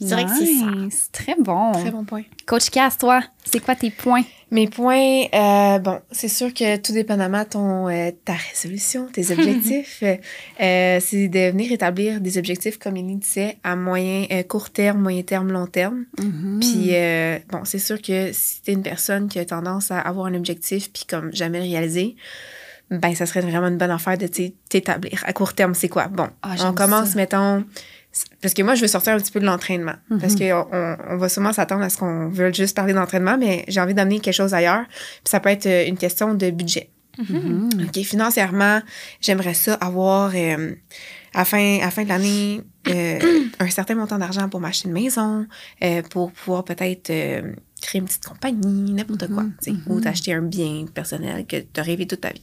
je 0.00 0.06
dirais 0.06 0.24
que 0.24 0.30
c'est 0.30 0.56
ça. 0.56 0.66
Très 1.12 1.36
bon. 1.38 1.72
Très 1.72 1.90
bon 1.90 2.04
point. 2.04 2.22
Coach 2.46 2.70
Cass, 2.70 2.98
toi, 2.98 3.22
c'est 3.44 3.60
quoi 3.60 3.76
tes 3.76 3.90
points? 3.90 4.24
Mes 4.52 4.68
points, 4.68 5.24
euh, 5.34 5.78
bon, 5.80 5.98
c'est 6.12 6.28
sûr 6.28 6.54
que 6.54 6.76
tout 6.76 6.92
dépendamment 6.92 7.44
ton 7.44 7.88
euh, 7.88 8.12
ta 8.24 8.34
résolution, 8.34 9.08
tes 9.12 9.32
objectifs, 9.32 10.04
euh, 10.04 10.98
c'est 11.00 11.26
de 11.26 11.50
venir 11.50 11.72
établir 11.72 12.20
des 12.20 12.38
objectifs, 12.38 12.78
comme 12.78 12.96
il 12.96 13.18
disait, 13.18 13.56
à 13.64 13.74
moyen, 13.74 14.26
court 14.44 14.70
terme, 14.70 15.00
moyen 15.00 15.22
terme, 15.22 15.50
long 15.50 15.66
terme. 15.66 16.04
Mm-hmm. 16.18 16.60
Puis, 16.60 17.48
bon, 17.50 17.64
c'est 17.64 17.80
sûr 17.80 18.00
que 18.00 18.30
si 18.32 18.62
t'es 18.62 18.72
une 18.72 18.84
personne 18.84 19.28
qui 19.28 19.40
a 19.40 19.44
tendance 19.44 19.90
à 19.90 19.98
avoir 19.98 20.26
un 20.26 20.34
objectif 20.34 20.92
puis 20.92 21.04
comme 21.08 21.34
jamais 21.34 21.58
le 21.58 21.64
réaliser, 21.64 22.14
ben, 22.90 23.14
ça 23.14 23.26
serait 23.26 23.40
vraiment 23.40 23.66
une 23.68 23.78
bonne 23.78 23.90
affaire 23.90 24.16
de 24.18 24.26
t'é- 24.26 24.54
t'établir. 24.68 25.22
À 25.26 25.32
court 25.32 25.54
terme, 25.54 25.74
c'est 25.74 25.88
quoi? 25.88 26.08
Bon, 26.08 26.28
Ah, 26.42 26.54
on 26.64 26.72
commence, 26.72 27.10
ça. 27.10 27.16
mettons... 27.16 27.64
Parce 28.40 28.54
que 28.54 28.62
moi, 28.62 28.74
je 28.74 28.80
veux 28.80 28.86
sortir 28.88 29.12
un 29.12 29.18
petit 29.18 29.30
peu 29.30 29.40
de 29.40 29.44
l'entraînement. 29.44 29.92
Mhm. 30.08 30.20
Parce 30.20 30.36
qu'on 30.36 30.66
on, 30.72 30.96
on 31.10 31.16
va 31.18 31.28
sûrement 31.28 31.52
s'attendre 31.52 31.82
à 31.82 31.90
ce 31.90 31.98
qu'on 31.98 32.28
veut 32.30 32.50
juste 32.52 32.74
parler 32.74 32.94
d'entraînement, 32.94 33.36
mais 33.38 33.64
j'ai 33.68 33.78
envie 33.80 33.92
d'amener 33.92 34.20
quelque 34.20 34.32
chose 34.34 34.54
ailleurs. 34.54 34.84
Puis 34.88 35.24
ça 35.26 35.38
peut 35.40 35.50
être 35.50 35.66
euh, 35.66 35.86
une 35.86 35.98
question 35.98 36.32
de 36.32 36.50
budget. 36.50 36.88
Mhm. 37.18 37.68
OK, 37.88 38.02
financièrement, 38.04 38.80
j'aimerais 39.20 39.52
ça 39.54 39.74
avoir, 39.74 40.32
euh, 40.34 40.74
à, 41.34 41.44
fin, 41.44 41.78
à 41.82 41.90
fin 41.90 42.04
de 42.04 42.08
l'année, 42.08 42.62
euh, 42.88 43.18
un 43.58 43.68
certain 43.68 43.94
montant 43.94 44.16
d'argent 44.18 44.48
pour 44.48 44.60
m'acheter 44.60 44.88
une 44.88 44.94
maison, 44.94 45.46
euh, 45.84 46.00
pour 46.10 46.32
pouvoir 46.32 46.64
peut-être 46.64 47.10
euh, 47.10 47.52
créer 47.86 48.00
une 48.00 48.06
petite 48.06 48.24
compagnie, 48.24 48.92
n'importe 48.92 49.28
quoi, 49.28 49.44
sais, 49.60 49.74
ou 49.86 50.00
t'acheter 50.00 50.34
un 50.34 50.42
bien 50.42 50.84
personnel 50.92 51.46
que 51.46 51.56
tu 51.56 51.80
as 51.80 51.82
rêvé 51.82 52.06
toute 52.06 52.20
ta 52.20 52.30
vie. 52.30 52.42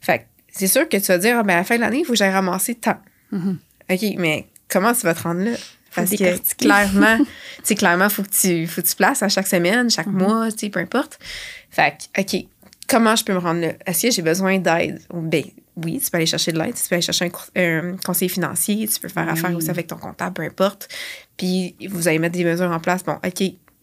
Fait 0.00 0.20
que 0.20 0.24
c'est 0.50 0.66
sûr 0.66 0.88
que 0.88 0.96
tu 0.96 1.06
vas 1.06 1.18
dire, 1.18 1.38
Ah, 1.38 1.42
ben, 1.42 1.54
à 1.54 1.58
la 1.58 1.64
fin 1.64 1.76
de 1.76 1.80
l'année, 1.80 2.00
il 2.00 2.04
faut 2.04 2.12
que 2.12 2.18
j'aille 2.18 2.32
ramasser 2.32 2.74
tant. 2.74 2.98
Mhm. 3.32 3.58
OK, 3.90 4.02
mais 4.18 4.46
comment 4.68 4.92
tu 4.92 5.02
vas 5.02 5.14
te 5.14 5.22
rendre 5.22 5.42
là? 5.42 5.56
Parce 5.94 6.10
que 6.10 6.54
clairement, 6.56 7.18
tu 7.64 7.74
clairement, 7.74 8.08
faut 8.08 8.22
que 8.22 8.30
tu, 8.30 8.66
faut 8.66 8.82
que 8.82 8.86
tu 8.86 8.96
places 8.96 9.22
à 9.22 9.28
chaque 9.28 9.46
semaine, 9.46 9.90
chaque 9.90 10.08
mois, 10.08 10.50
tu 10.50 10.58
sais, 10.58 10.70
peu 10.70 10.80
importe. 10.80 11.18
Fait 11.70 11.96
que, 12.14 12.20
OK, 12.20 12.46
comment 12.88 13.14
je 13.14 13.24
peux 13.24 13.32
me 13.32 13.38
rendre 13.38 13.60
là? 13.60 13.72
Est-ce 13.86 14.08
que 14.08 14.12
j'ai 14.12 14.22
besoin 14.22 14.58
d'aide? 14.58 15.00
Ben, 15.12 15.44
oui, 15.76 16.00
tu 16.02 16.10
peux 16.10 16.16
aller 16.16 16.26
chercher 16.26 16.52
de 16.52 16.58
l'aide, 16.58 16.74
tu 16.74 16.88
peux 16.88 16.94
aller 16.94 17.02
chercher 17.02 17.30
un, 17.56 17.96
conseiller 18.04 18.28
financier, 18.28 18.86
tu 18.88 19.00
peux 19.00 19.08
faire 19.08 19.28
affaire 19.28 19.54
aussi 19.56 19.70
avec 19.70 19.86
ton 19.86 19.96
comptable, 19.96 20.34
peu 20.34 20.42
importe. 20.42 20.88
Puis, 21.36 21.74
vous 21.88 22.08
allez 22.08 22.18
mettre 22.18 22.36
des 22.36 22.44
mesures 22.44 22.70
en 22.70 22.80
place. 22.80 23.02
Bon, 23.04 23.18
OK, 23.24 23.42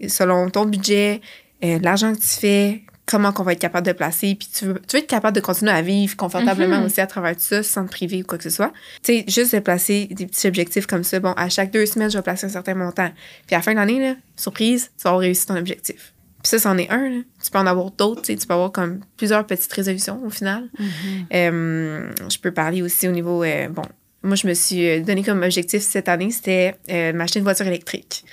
selon 0.10 0.50
ton 0.50 0.66
budget, 0.66 1.22
euh, 1.64 1.80
l'argent 1.82 2.14
que 2.14 2.20
tu 2.20 2.28
fais, 2.28 2.82
comment 3.06 3.32
qu'on 3.34 3.44
va 3.44 3.54
être 3.54 3.60
capable 3.60 3.86
de 3.88 3.92
placer, 3.92 4.36
puis 4.36 4.48
tu 4.54 4.66
veux, 4.66 4.82
tu 4.88 4.96
veux 4.96 5.04
être 5.04 5.10
capable 5.10 5.36
de 5.36 5.42
continuer 5.42 5.72
à 5.72 5.82
vivre 5.82 6.16
confortablement 6.16 6.80
Mhm. 6.80 6.86
aussi 6.86 7.02
à 7.02 7.08
travers 7.08 7.36
tout 7.36 7.42
ça, 7.42 7.62
sans 7.62 7.86
te 7.86 7.92
priver 7.92 8.22
ou 8.22 8.26
quoi 8.26 8.38
que 8.38 8.44
ce 8.46 8.50
soit. 8.50 8.72
Tu 9.04 9.14
sais, 9.20 9.26
juste 9.28 9.54
de 9.54 9.60
placer 9.60 10.08
des 10.12 10.26
petits 10.28 10.48
objectifs 10.48 10.86
comme 10.88 11.04
ça. 11.04 11.20
Bon, 11.20 11.34
à 11.34 11.50
chaque 11.50 11.72
deux 11.72 11.86
semaines, 11.86 12.10
je 12.10 12.18
vais 12.18 12.22
placer 12.24 12.46
un 12.46 12.50
certain 12.50 12.74
montant. 12.76 13.10
Puis 13.48 13.56
à 13.56 13.58
la 13.58 13.62
fin 13.64 13.72
de 13.74 13.78
l'année, 13.78 14.16
surprise, 14.38 14.92
tu 14.98 15.04
vas 15.04 15.10
avoir 15.10 15.22
réussi 15.22 15.46
ton 15.46 15.58
objectif. 15.58 16.14
Puis 16.42 16.50
ça, 16.50 16.60
c'en 16.60 16.78
est 16.78 16.90
un. 16.90 17.10
là. 17.10 17.22
Tu 17.44 17.52
peux 17.52 17.60
en 17.60 17.68
avoir 17.68 17.92
d'autres. 17.92 18.22
tu 18.22 18.36
peux 18.38 18.54
avoir 18.54 18.72
comme 18.72 19.02
plusieurs 19.18 19.46
petites 19.46 19.72
résolutions 19.74 20.22
au 20.26 20.30
final. 20.30 20.70
Mhm. 20.80 20.88
Euh, 21.34 22.12
je 22.32 22.38
peux 22.40 22.52
parler 22.52 22.82
aussi 22.82 23.08
au 23.08 23.12
niveau. 23.12 23.44
euh, 23.44 23.68
bon, 23.70 23.84
moi, 24.24 24.36
je 24.36 24.48
me 24.48 24.54
suis 24.54 25.02
donné 25.02 25.24
comme 25.24 25.42
objectif 25.44 25.82
cette 25.82 26.08
année, 26.08 26.32
c'était 26.32 26.76
euh, 26.90 27.12
m'acheter 27.14 27.40
une 27.40 27.44
voiture 27.44 27.68
électrique. 27.68 28.24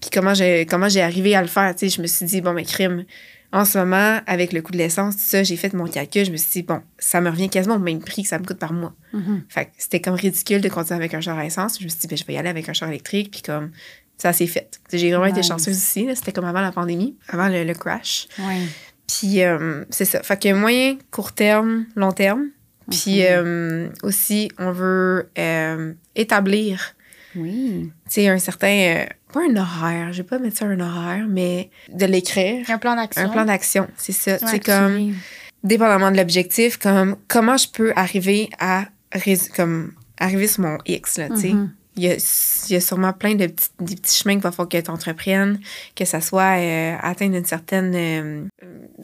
Puis 0.00 0.10
comment 0.12 0.34
j'ai 0.34 0.66
comment 0.66 0.88
j'ai 0.88 1.02
arrivé 1.02 1.34
à 1.34 1.42
le 1.42 1.48
faire, 1.48 1.74
tu 1.74 1.88
sais, 1.88 1.96
je 1.96 2.02
me 2.02 2.06
suis 2.06 2.26
dit, 2.26 2.40
bon, 2.40 2.52
mais 2.52 2.64
crime, 2.64 3.04
en 3.52 3.64
ce 3.64 3.78
moment, 3.78 4.20
avec 4.26 4.52
le 4.52 4.62
coût 4.62 4.72
de 4.72 4.78
l'essence, 4.78 5.14
tout 5.16 5.22
ça, 5.22 5.42
j'ai 5.44 5.56
fait 5.56 5.72
mon 5.74 5.86
calcul. 5.86 6.24
Je 6.24 6.32
me 6.32 6.36
suis 6.36 6.50
dit, 6.50 6.62
bon, 6.62 6.80
ça 6.98 7.20
me 7.20 7.30
revient 7.30 7.48
quasiment 7.48 7.76
au 7.76 7.78
même 7.80 8.00
prix 8.00 8.22
que 8.24 8.28
ça 8.28 8.38
me 8.38 8.44
coûte 8.44 8.58
par 8.58 8.72
mois. 8.72 8.94
Mhm. 9.12 9.44
Fait 9.48 9.66
que 9.66 9.70
c'était 9.78 10.00
comme 10.00 10.14
ridicule 10.14 10.60
de 10.60 10.68
continuer 10.68 10.96
avec 10.98 11.14
un 11.14 11.20
char 11.20 11.38
à 11.38 11.44
essence. 11.46 11.78
Je 11.78 11.84
me 11.84 11.88
suis 11.88 12.00
dit, 12.00 12.06
ben, 12.08 12.18
je 12.18 12.24
vais 12.24 12.34
y 12.34 12.36
aller 12.38 12.48
avec 12.48 12.68
un 12.68 12.72
char 12.72 12.88
électrique. 12.88 13.30
Puis 13.30 13.42
comme, 13.42 13.70
ça 14.18 14.32
s'est 14.32 14.46
fait. 14.48 14.80
J'ai 14.92 15.10
vraiment 15.10 15.26
été 15.26 15.42
chanceuse 15.42 15.76
ici. 15.76 16.08
C'était 16.14 16.32
comme 16.32 16.44
avant 16.46 16.60
la 16.62 16.72
pandémie, 16.72 17.16
avant 17.28 17.48
le, 17.48 17.62
le 17.64 17.74
crash. 17.74 18.26
Ouais. 18.40 18.62
Puis 19.06 19.42
euh, 19.42 19.84
c'est 19.90 20.04
ça. 20.04 20.22
Fait 20.22 20.40
que 20.42 20.52
moyen, 20.52 20.96
court 21.12 21.32
terme, 21.32 21.86
long 21.94 22.12
terme. 22.12 22.46
Puis 22.90 23.20
Mhm. 23.20 23.26
euh, 23.28 23.88
aussi, 24.02 24.50
on 24.58 24.72
veut 24.72 25.28
euh, 25.38 25.92
établir 26.16 26.94
Oui. 27.36 27.90
tu 28.06 28.10
sais, 28.12 28.28
un 28.28 28.38
certain. 28.38 28.68
euh, 28.68 29.04
pas 29.32 29.40
un 29.50 29.56
horaire, 29.56 30.12
je 30.12 30.18
vais 30.22 30.28
pas 30.28 30.38
mettre 30.38 30.58
ça 30.58 30.64
un 30.66 30.78
horaire, 30.80 31.26
mais 31.28 31.70
de 31.92 32.06
l'écrire. 32.06 32.64
Un 32.70 32.78
plan 32.78 32.94
d'action. 32.96 33.22
Un 33.24 33.28
plan 33.28 33.44
d'action, 33.44 33.88
c'est 33.96 34.12
ça. 34.12 34.32
Ouais, 34.32 34.38
c'est 34.46 34.60
comme, 34.64 34.94
Oui. 34.94 35.14
dépendamment 35.64 36.10
de 36.12 36.16
l'objectif, 36.16 36.76
comme 36.76 37.16
comment 37.28 37.56
je 37.56 37.68
peux 37.68 37.92
arriver 37.96 38.48
à 38.60 38.84
comme 39.56 39.92
arriver 40.18 40.46
sur 40.46 40.62
mon 40.62 40.78
X, 40.86 41.18
là, 41.18 41.28
tu 41.30 41.36
sais. 41.40 41.48
Mhm. 41.52 41.70
Il 41.96 42.02
y, 42.02 42.08
a, 42.08 42.14
il 42.68 42.72
y 42.72 42.76
a 42.76 42.80
sûrement 42.80 43.12
plein 43.12 43.36
de 43.36 43.46
petits, 43.46 43.68
des 43.80 43.94
petits 43.94 44.16
chemins 44.16 44.34
qu'il 44.34 44.42
va 44.42 44.50
falloir 44.50 44.68
que 44.68 44.80
tu 44.80 44.90
entreprennes, 44.90 45.60
que 45.94 46.04
ça 46.04 46.20
soit 46.20 46.58
euh, 46.58 46.96
atteindre 47.00 47.36
une 47.36 47.44
certaine. 47.44 47.94
euh, 47.94 48.44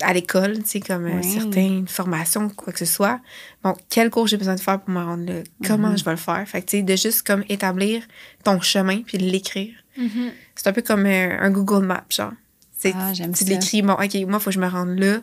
à 0.02 0.12
l'école, 0.12 0.58
tu 0.62 0.68
sais, 0.68 0.80
comme 0.80 1.06
euh, 1.06 1.20
Oui. 1.22 1.32
certaines 1.32 1.86
formations, 1.86 2.48
quoi 2.48 2.72
que 2.72 2.78
ce 2.80 2.84
soit. 2.84 3.20
Bon, 3.62 3.74
quel 3.90 4.10
cours 4.10 4.26
j'ai 4.26 4.36
besoin 4.38 4.54
de 4.56 4.60
faire 4.60 4.80
pour 4.80 4.90
me 4.90 5.00
rendre 5.04 5.24
là? 5.24 5.40
Comment 5.66 5.90
Mhm. 5.90 5.98
je 5.98 6.04
vais 6.04 6.10
le 6.12 6.16
faire? 6.16 6.42
Fait 6.48 6.62
que, 6.62 6.66
tu 6.70 6.76
sais, 6.78 6.82
de 6.82 6.96
juste 6.96 7.22
comme 7.26 7.44
établir 7.48 8.02
ton 8.42 8.60
chemin 8.60 9.02
puis 9.02 9.18
de 9.18 9.24
l'écrire. 9.24 9.74
Mhm. 9.96 10.32
C'est 10.56 10.66
un 10.68 10.72
peu 10.72 10.82
comme 10.82 11.06
euh, 11.06 11.36
un 11.40 11.50
Google 11.50 11.84
Map, 11.86 12.04
genre. 12.10 12.32
Ah, 12.94 13.12
tu 13.14 13.44
l'écris, 13.44 13.82
bon, 13.82 13.92
OK, 13.92 14.00
moi, 14.00 14.08
il 14.14 14.30
faut 14.30 14.38
que 14.46 14.50
je 14.52 14.58
me 14.58 14.66
rende 14.66 14.98
là. 14.98 15.18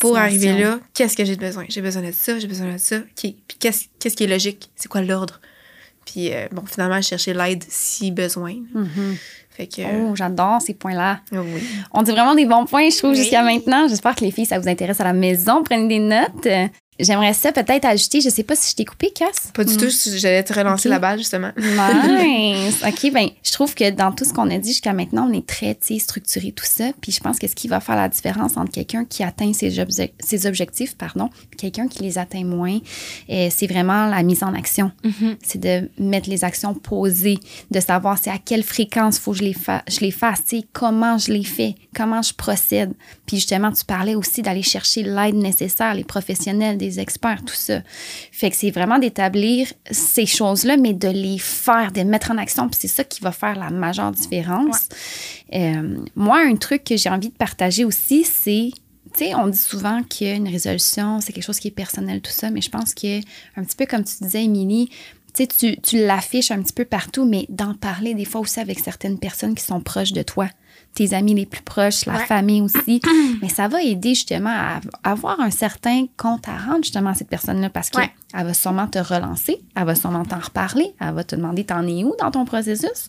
Pour 0.00 0.18
arriver 0.18 0.58
là, 0.58 0.80
qu'est-ce 0.92 1.16
que 1.16 1.24
j'ai 1.24 1.36
besoin? 1.36 1.64
J'ai 1.68 1.80
besoin 1.80 2.02
de 2.02 2.10
ça, 2.10 2.36
j'ai 2.40 2.48
besoin 2.48 2.72
de 2.72 2.78
ça. 2.78 2.96
OK. 2.98 3.06
Puis 3.46 3.56
qu'est-ce, 3.60 3.84
qu'est-ce 4.00 4.16
qui 4.16 4.24
est 4.24 4.26
logique? 4.26 4.70
C'est 4.74 4.88
quoi 4.88 5.02
l'ordre? 5.02 5.40
Puis, 6.06 6.32
euh, 6.32 6.46
bon, 6.52 6.62
finalement, 6.64 7.02
chercher 7.02 7.34
l'aide 7.34 7.64
si 7.68 8.10
besoin. 8.12 8.54
Mhm. 8.74 9.16
Fait 9.50 9.66
que, 9.66 9.82
Oh, 9.82 10.14
j'adore 10.14 10.60
ces 10.62 10.74
points-là. 10.74 11.20
euh, 11.32 11.42
oui. 11.42 11.62
On 11.92 12.02
dit 12.02 12.10
vraiment 12.12 12.34
des 12.34 12.44
bons 12.46 12.64
points, 12.66 12.88
je 12.90 12.98
trouve, 12.98 13.10
Oui. 13.10 13.16
jusqu'à 13.16 13.42
maintenant. 13.42 13.88
J'espère 13.88 14.14
que 14.14 14.24
les 14.24 14.30
filles, 14.30 14.46
ça 14.46 14.58
vous 14.58 14.68
intéresse 14.68 15.00
à 15.00 15.04
la 15.04 15.12
maison. 15.14 15.62
Prenez 15.64 15.88
des 15.88 15.98
notes. 15.98 16.46
J'aimerais 16.98 17.34
ça 17.34 17.52
peut-être 17.52 17.84
ajouter, 17.84 18.20
je 18.20 18.28
sais 18.30 18.42
pas 18.42 18.56
si 18.56 18.70
je 18.70 18.76
t'ai 18.76 18.84
coupé, 18.84 19.10
Cass. 19.10 19.50
Pas 19.52 19.64
du 19.64 19.74
Mm. 19.74 19.76
tout, 19.76 19.88
j'allais 20.16 20.42
te 20.42 20.52
relancer 20.52 20.88
Ok. 20.88 20.92
la 20.92 20.98
balle, 20.98 21.18
justement. 21.18 21.50
Nice. 21.56 22.82
OK, 22.86 23.12
ben, 23.12 23.28
je 23.42 23.52
trouve 23.52 23.74
que 23.74 23.90
dans 23.90 24.12
tout 24.12 24.24
ce 24.24 24.32
qu'on 24.32 24.50
a 24.50 24.58
dit 24.58 24.70
jusqu'à 24.70 24.92
maintenant, 24.92 25.28
on 25.30 25.32
est 25.32 25.46
très, 25.46 25.74
tu 25.74 25.94
sais, 25.94 25.98
structuré, 25.98 26.52
tout 26.52 26.64
ça. 26.66 26.90
Puis 27.00 27.12
je 27.12 27.20
pense 27.20 27.38
que 27.38 27.46
ce 27.48 27.54
qui 27.54 27.68
va 27.68 27.80
faire 27.80 27.96
la 27.96 28.08
différence 28.08 28.56
entre 28.56 28.72
quelqu'un 28.72 29.04
qui 29.04 29.22
atteint 29.22 29.52
ses, 29.52 29.70
obje- 29.78 30.10
ses 30.20 30.46
objectifs, 30.46 30.96
pardon, 30.96 31.28
quelqu'un 31.58 31.88
qui 31.88 32.02
les 32.02 32.18
atteint 32.18 32.44
moins, 32.44 32.78
euh, 33.30 33.48
c'est 33.50 33.66
vraiment 33.66 34.06
la 34.06 34.22
mise 34.22 34.42
en 34.42 34.54
action. 34.54 34.90
Mhm. 35.04 35.36
C'est 35.42 35.60
de 35.60 35.90
mettre 35.98 36.30
les 36.30 36.44
actions 36.44 36.74
posées, 36.74 37.38
de 37.70 37.80
savoir 37.80 38.18
c'est 38.22 38.30
à 38.30 38.38
quelle 38.38 38.62
fréquence 38.62 39.18
faut 39.18 39.32
que 39.32 39.38
je 39.38 39.44
les, 39.44 39.52
fa- 39.54 39.82
je 39.88 40.00
les 40.00 40.10
fasse, 40.10 40.44
tu 40.48 40.58
sais, 40.60 40.64
comment 40.72 41.18
je 41.18 41.32
les 41.32 41.44
fais, 41.44 41.74
comment 41.94 42.22
je 42.22 42.32
procède. 42.32 42.92
Puis 43.26 43.36
justement, 43.36 43.72
tu 43.72 43.84
parlais 43.84 44.14
aussi 44.14 44.42
d'aller 44.42 44.62
chercher 44.62 45.02
l'aide 45.02 45.34
nécessaire, 45.34 45.94
les 45.94 46.04
professionnels, 46.04 46.78
des 46.78 46.85
experts, 46.98 47.42
tout 47.44 47.54
ça. 47.54 47.80
Fait 48.32 48.50
que 48.50 48.56
c'est 48.56 48.70
vraiment 48.70 48.98
d'établir 48.98 49.72
ces 49.90 50.26
choses-là, 50.26 50.76
mais 50.76 50.92
de 50.92 51.08
les 51.08 51.38
faire, 51.38 51.92
de 51.92 51.98
les 51.98 52.04
mettre 52.04 52.30
en 52.30 52.38
action. 52.38 52.68
Puis 52.68 52.78
c'est 52.80 52.88
ça 52.88 53.04
qui 53.04 53.20
va 53.20 53.32
faire 53.32 53.56
la 53.56 53.70
majeure 53.70 54.12
différence. 54.12 54.88
Euh, 55.54 55.98
moi, 56.14 56.38
un 56.40 56.56
truc 56.56 56.84
que 56.84 56.96
j'ai 56.96 57.10
envie 57.10 57.28
de 57.28 57.36
partager 57.36 57.84
aussi, 57.84 58.24
c'est 58.24 58.70
tu 59.16 59.24
sais, 59.24 59.34
on 59.34 59.46
dit 59.46 59.58
souvent 59.58 60.02
qu'une 60.02 60.48
résolution, 60.48 61.20
c'est 61.20 61.32
quelque 61.32 61.44
chose 61.44 61.60
qui 61.60 61.68
est 61.68 61.72
personnel, 61.72 62.20
tout 62.20 62.32
ça, 62.32 62.50
mais 62.50 62.60
je 62.60 62.68
pense 62.68 62.92
que, 62.92 63.20
un 63.56 63.64
petit 63.64 63.76
peu 63.76 63.86
comme 63.86 64.04
tu 64.04 64.14
disais, 64.20 64.44
Émilie, 64.44 64.90
tu 65.32 65.44
sais, 65.44 65.46
tu, 65.46 65.80
tu 65.80 66.04
l'affiches 66.04 66.50
un 66.50 66.60
petit 66.60 66.72
peu 66.72 66.84
partout, 66.84 67.24
mais 67.24 67.46
d'en 67.48 67.74
parler 67.74 68.14
des 68.14 68.24
fois 68.24 68.40
aussi 68.40 68.60
avec 68.60 68.78
certaines 68.78 69.18
personnes 69.18 69.54
qui 69.54 69.64
sont 69.64 69.80
proches 69.80 70.12
de 70.12 70.22
toi, 70.22 70.48
tes 70.96 71.14
amis 71.14 71.34
les 71.34 71.46
plus 71.46 71.62
proches, 71.62 72.06
la 72.06 72.14
Ouais. 72.14 72.26
famille 72.26 72.60
aussi, 72.62 73.00
mais 73.42 73.48
ça 73.48 73.68
va 73.68 73.82
aider 73.82 74.10
justement 74.16 74.50
à 74.50 74.80
avoir 75.04 75.38
un 75.40 75.50
certain 75.50 76.06
compte 76.16 76.48
à 76.48 76.56
rendre 76.56 76.82
justement 76.82 77.10
à 77.10 77.14
cette 77.14 77.28
personne-là 77.28 77.70
parce 77.70 77.90
Ouais. 77.94 78.10
Va 78.44 78.52
sûrement 78.54 78.86
te 78.86 78.98
relancer, 78.98 79.58
elle 79.74 79.84
va 79.84 79.94
sûrement 79.94 80.24
t'en 80.24 80.38
reparler, 80.38 80.94
elle 81.00 81.14
va 81.14 81.24
te 81.24 81.34
demander 81.36 81.64
t'en 81.64 81.86
es 81.86 82.04
où 82.04 82.14
dans 82.20 82.30
ton 82.30 82.44
processus. 82.44 83.08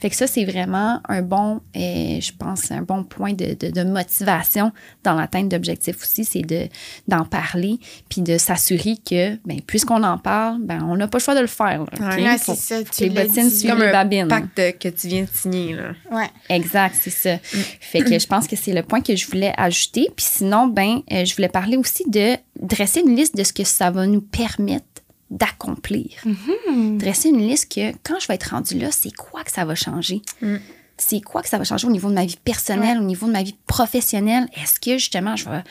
Fait 0.00 0.10
que 0.10 0.16
ça, 0.16 0.26
c'est 0.26 0.44
vraiment 0.44 1.00
un 1.08 1.22
bon, 1.22 1.60
euh, 1.76 2.20
je 2.20 2.30
pense, 2.38 2.70
un 2.70 2.82
bon 2.82 3.02
point 3.04 3.32
de, 3.32 3.54
de- 3.58 3.70
de 3.70 3.82
motivation 3.84 4.72
dans 5.04 5.14
l'atteinte 5.14 5.48
d'objectifs 5.48 5.96
aussi, 6.02 6.24
c'est 6.24 6.42
de, 6.42 6.68
d'en 7.08 7.24
parler 7.24 7.78
puis 8.08 8.20
de 8.22 8.38
s'assurer 8.38 8.96
que, 9.08 9.36
ben, 9.46 9.60
puisqu'on 9.66 10.02
en 10.02 10.18
parle, 10.18 10.58
ben, 10.60 10.82
on 10.88 10.96
n'a 10.96 11.08
pas 11.08 11.18
le 11.18 11.22
choix 11.22 11.34
de 11.34 11.40
le 11.40 11.46
faire. 11.46 11.84
là? 11.98 12.16
Ouais. 12.16 12.36
C'est 12.38 12.54
ça. 12.54 12.82
Tu 12.84 13.04
les 13.04 13.10
bottines 13.10 13.50
suivent 13.50 13.70
Comme 13.70 13.80
les 13.80 13.88
un 13.88 13.92
babines. 13.92 14.28
pacte 14.28 14.56
de- 14.56 14.70
que 14.70 14.88
tu 14.88 15.08
viens 15.08 15.22
de 15.22 15.28
signer, 15.32 15.74
là. 15.74 15.90
Ouais. 16.10 16.28
Exact, 16.48 16.94
c'est 17.00 17.10
ça. 17.10 17.38
Fait 17.80 18.00
que 18.00 18.18
je 18.18 18.26
pense 18.26 18.46
que 18.46 18.56
c'est 18.56 18.72
le 18.72 18.82
point 18.82 19.00
que 19.00 19.16
je 19.16 19.26
voulais 19.26 19.52
ajouter. 19.56 20.08
Puis 20.16 20.26
sinon, 20.28 20.66
ben, 20.68 21.00
euh, 21.12 21.24
je 21.24 21.34
voulais 21.34 21.48
parler 21.48 21.76
aussi 21.76 22.04
de 22.08 22.36
dresser 22.58 23.00
une 23.00 23.14
liste 23.14 23.36
de 23.36 23.44
ce 23.44 23.52
que 23.52 23.64
ça 23.64 23.90
va 23.90 24.06
nous 24.06 24.20
permettre 24.20 24.84
d'accomplir. 25.30 26.10
Mhm. 26.24 26.98
Dresser 26.98 27.28
une 27.28 27.46
liste 27.46 27.72
que 27.72 27.92
quand 28.02 28.18
je 28.20 28.28
vais 28.28 28.34
être 28.34 28.50
rendue 28.50 28.78
là, 28.78 28.90
c'est 28.90 29.14
quoi 29.14 29.44
que 29.44 29.50
ça 29.50 29.64
va 29.64 29.74
changer? 29.74 30.22
Mm. 30.40 30.56
C'est 30.96 31.20
quoi 31.20 31.42
que 31.42 31.48
ça 31.48 31.58
va 31.58 31.64
changer 31.64 31.86
au 31.86 31.90
niveau 31.90 32.08
de 32.08 32.14
ma 32.14 32.24
vie 32.24 32.38
personnelle, 32.42 32.98
au 32.98 33.04
niveau 33.04 33.26
de 33.26 33.32
ma 33.32 33.42
vie 33.42 33.56
professionnelle? 33.66 34.48
Est-ce 34.60 34.80
que 34.80 34.98
justement, 34.98 35.36
je 35.36 35.48
vais, 35.48 35.62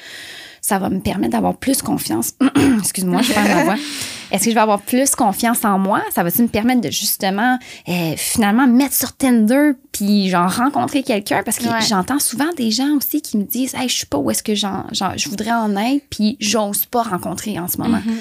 ça 0.67 0.79
va 0.79 0.89
me 0.89 0.99
permettre 0.99 1.31
d'avoir 1.31 1.55
plus 1.57 1.81
confiance? 1.81 2.33
Excuse-moi, 2.79 3.21
je 3.21 3.31
perds 3.33 3.55
ma 3.55 3.63
voix. 3.63 3.75
Est-ce 4.31 4.43
que 4.43 4.49
je 4.49 4.55
vais 4.55 4.61
avoir 4.61 4.81
plus 4.81 5.15
confiance 5.15 5.63
en 5.63 5.79
moi? 5.79 6.01
Ça 6.13 6.21
va-tu 6.21 6.41
me 6.41 6.49
permettre 6.49 6.81
de 6.81 6.91
justement, 6.91 7.57
euh, 7.87 8.13
finalement, 8.17 8.67
mettre 8.67 8.93
sur 8.93 9.15
Tinder 9.15 9.71
puis 9.93 10.29
genre 10.29 10.51
rencontrer 10.53 11.01
quelqu'un? 11.03 11.43
Parce 11.45 11.57
que 11.59 11.63
Ouais. 11.67 11.79
j'entends 11.87 12.19
souvent 12.19 12.51
des 12.57 12.69
gens 12.71 12.97
aussi 12.97 13.21
qui 13.21 13.37
me 13.37 13.43
disent, 13.43 13.73
hey, 13.75 13.87
je 13.87 13.99
sais 13.99 14.05
pas 14.05 14.17
où 14.17 14.29
est-ce 14.29 14.43
que 14.43 14.53
j'en, 14.55 14.83
j'en- 14.91 15.15
je 15.15 15.29
voudrais 15.29 15.53
en 15.53 15.77
être 15.77 16.03
puis 16.09 16.35
j'ose 16.41 16.85
pas 16.85 17.03
rencontrer 17.03 17.57
en 17.57 17.69
ce 17.69 17.77
moment. 17.77 18.01
Mhm. 18.05 18.15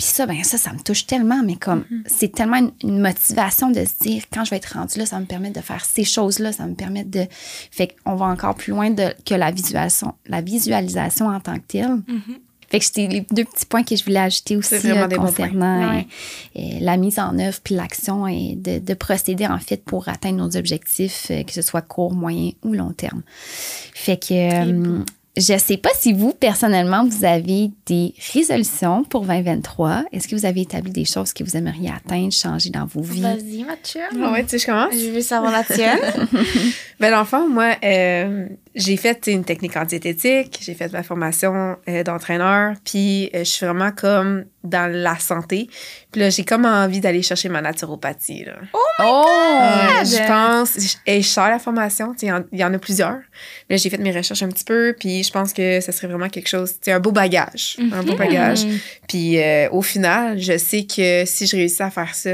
Puis 0.00 0.08
ça, 0.08 0.24
ben 0.24 0.42
ça, 0.44 0.56
ça 0.56 0.72
me 0.72 0.78
touche 0.78 1.06
tellement, 1.06 1.42
mais 1.44 1.56
comme 1.56 1.84
c'est 2.06 2.32
tellement 2.32 2.56
une, 2.56 2.72
une 2.82 3.00
motivation 3.00 3.70
de 3.70 3.84
se 3.84 4.02
dire 4.02 4.22
quand 4.32 4.46
je 4.46 4.50
vais 4.50 4.56
être 4.56 4.72
rendue 4.72 4.98
là, 4.98 5.04
ça 5.04 5.20
me 5.20 5.26
permet 5.26 5.50
de 5.50 5.60
faire 5.60 5.84
ces 5.84 6.04
choses-là, 6.04 6.52
ça 6.52 6.64
me 6.64 6.74
permet 6.74 7.04
de. 7.04 7.26
Fait 7.70 7.94
qu'on 8.02 8.14
va 8.14 8.24
encore 8.24 8.54
plus 8.54 8.70
loin 8.70 8.88
de, 8.88 9.12
que 9.26 9.34
la 9.34 9.50
visualisation, 9.50 10.14
la 10.26 10.40
visualisation 10.40 11.26
en 11.26 11.38
tant 11.38 11.56
que 11.56 11.66
telle. 11.68 11.98
Fait 12.70 12.78
que 12.78 12.84
c'était 12.86 13.08
les 13.08 13.26
deux 13.30 13.44
petits 13.44 13.66
points 13.66 13.82
que 13.82 13.94
je 13.94 14.02
voulais 14.02 14.20
ajouter 14.20 14.56
aussi 14.56 14.78
bons 14.88 15.16
concernant. 15.16 15.90
Ouais. 15.90 16.06
euh, 16.56 16.60
euh, 16.60 16.78
la 16.80 16.96
mise 16.96 17.18
en 17.18 17.38
œuvre 17.38 17.58
puis 17.62 17.74
l'action 17.74 18.26
et 18.26 18.54
de, 18.56 18.78
de 18.78 18.94
procéder 18.94 19.46
en 19.46 19.58
fait 19.58 19.84
pour 19.84 20.08
atteindre 20.08 20.38
nos 20.38 20.56
objectifs, 20.56 21.26
euh, 21.30 21.42
que 21.42 21.52
ce 21.52 21.60
soit 21.60 21.82
court, 21.82 22.14
moyen 22.14 22.52
ou 22.62 22.72
long 22.72 22.92
terme. 22.94 23.20
Fait 23.92 24.16
que 24.16 25.02
je 25.36 25.56
sais 25.58 25.76
pas 25.76 25.90
si 25.96 26.12
vous, 26.12 26.32
personnellement, 26.32 27.06
vous 27.06 27.24
avez 27.24 27.70
des 27.86 28.14
résolutions 28.32 29.04
pour 29.04 29.22
2023. 29.22 30.04
Est-ce 30.12 30.26
que 30.26 30.34
vous 30.34 30.44
avez 30.44 30.62
établi 30.62 30.90
des 30.90 31.04
choses 31.04 31.32
que 31.32 31.44
vous 31.44 31.56
aimeriez 31.56 31.90
atteindre, 31.90 32.32
changer 32.32 32.70
dans 32.70 32.84
vos 32.84 33.02
vies? 33.02 33.22
Vas-y, 33.22 33.64
Mathieu. 33.64 34.00
Ah 34.22 34.32
ouais, 34.32 34.42
tu 34.42 34.50
sais, 34.50 34.58
je 34.58 34.66
commence? 34.66 34.92
Je 34.92 35.10
veux 35.10 35.20
savoir 35.20 35.52
la 35.52 35.64
tienne. 35.64 35.98
Ben, 37.00 37.10
dans 37.10 37.20
le 37.20 37.24
fond, 37.24 37.48
moi, 37.48 37.76
euh, 37.82 38.46
j'ai 38.74 38.98
fait 38.98 39.14
tu 39.14 39.20
sais, 39.30 39.32
une 39.32 39.44
technique 39.44 39.74
en 39.76 39.86
diététique, 39.86 40.58
j'ai 40.60 40.74
fait 40.74 40.92
ma 40.92 41.02
formation 41.02 41.76
euh, 41.88 42.02
d'entraîneur, 42.04 42.74
puis 42.84 43.30
euh, 43.34 43.38
je 43.38 43.44
suis 43.44 43.64
vraiment 43.64 43.90
comme 43.90 44.44
dans 44.62 44.92
la 44.92 45.18
santé. 45.18 45.68
Puis 46.12 46.20
là, 46.20 46.28
j'ai 46.28 46.44
comme 46.44 46.66
envie 46.66 47.00
d'aller 47.00 47.22
chercher 47.22 47.48
ma 47.48 47.62
naturopathie. 47.62 48.44
Là. 48.44 48.52
Oh! 48.74 49.24
Euh, 49.62 50.04
je 50.04 50.26
pense, 50.28 50.98
et 51.06 51.22
je 51.22 51.26
sors 51.26 51.48
la 51.48 51.58
formation, 51.58 52.12
tu 52.12 52.20
sais, 52.20 52.26
il 52.26 52.28
y 52.28 52.32
en- 52.32 52.44
il 52.52 52.58
y, 52.60 52.64
en 52.64 52.74
a 52.74 52.78
plusieurs. 52.78 53.20
Mais 53.70 53.78
j'ai 53.78 53.88
fait 53.88 53.96
mes 53.96 54.12
recherches 54.12 54.42
un 54.42 54.48
petit 54.48 54.64
peu, 54.64 54.94
puis 55.00 55.22
je 55.24 55.30
pense 55.32 55.54
que 55.54 55.80
ça 55.80 55.92
serait 55.92 56.06
vraiment 56.08 56.28
quelque 56.28 56.48
chose, 56.48 56.72
tu 56.72 56.78
sais, 56.82 56.92
un 56.92 57.00
beau 57.00 57.12
bagage. 57.12 57.78
Un 57.92 58.02
beau 58.02 58.14
bagage. 58.14 58.66
Mhm. 58.66 58.78
Puis 59.08 59.38
euh, 59.40 59.70
au 59.70 59.80
final, 59.80 60.38
je 60.38 60.58
sais 60.58 60.84
que 60.84 61.24
si 61.24 61.46
je 61.46 61.56
réussis 61.56 61.82
à 61.82 61.90
faire 61.90 62.14
ça, 62.14 62.30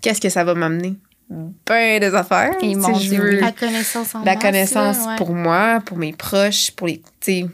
qu'est-ce 0.00 0.22
que 0.22 0.30
ça 0.30 0.42
va 0.42 0.54
m'amener? 0.54 0.94
Ben 1.28 2.00
des 2.00 2.14
affaires. 2.14 2.52
Et 2.62 2.74
mon 2.74 2.96
Dieu, 2.96 3.20
veux. 3.20 3.40
La 3.40 3.52
connaissance 3.52 4.14
en 4.14 4.20
la 4.20 4.34
masse, 4.34 4.42
connaissance 4.42 4.98
là, 4.98 5.10
ouais. 5.10 5.16
pour 5.16 5.34
moi, 5.34 5.82
pour 5.84 5.96
mes 5.96 6.12
proches, 6.12 6.70
pour 6.70 6.86
les, 6.86 7.02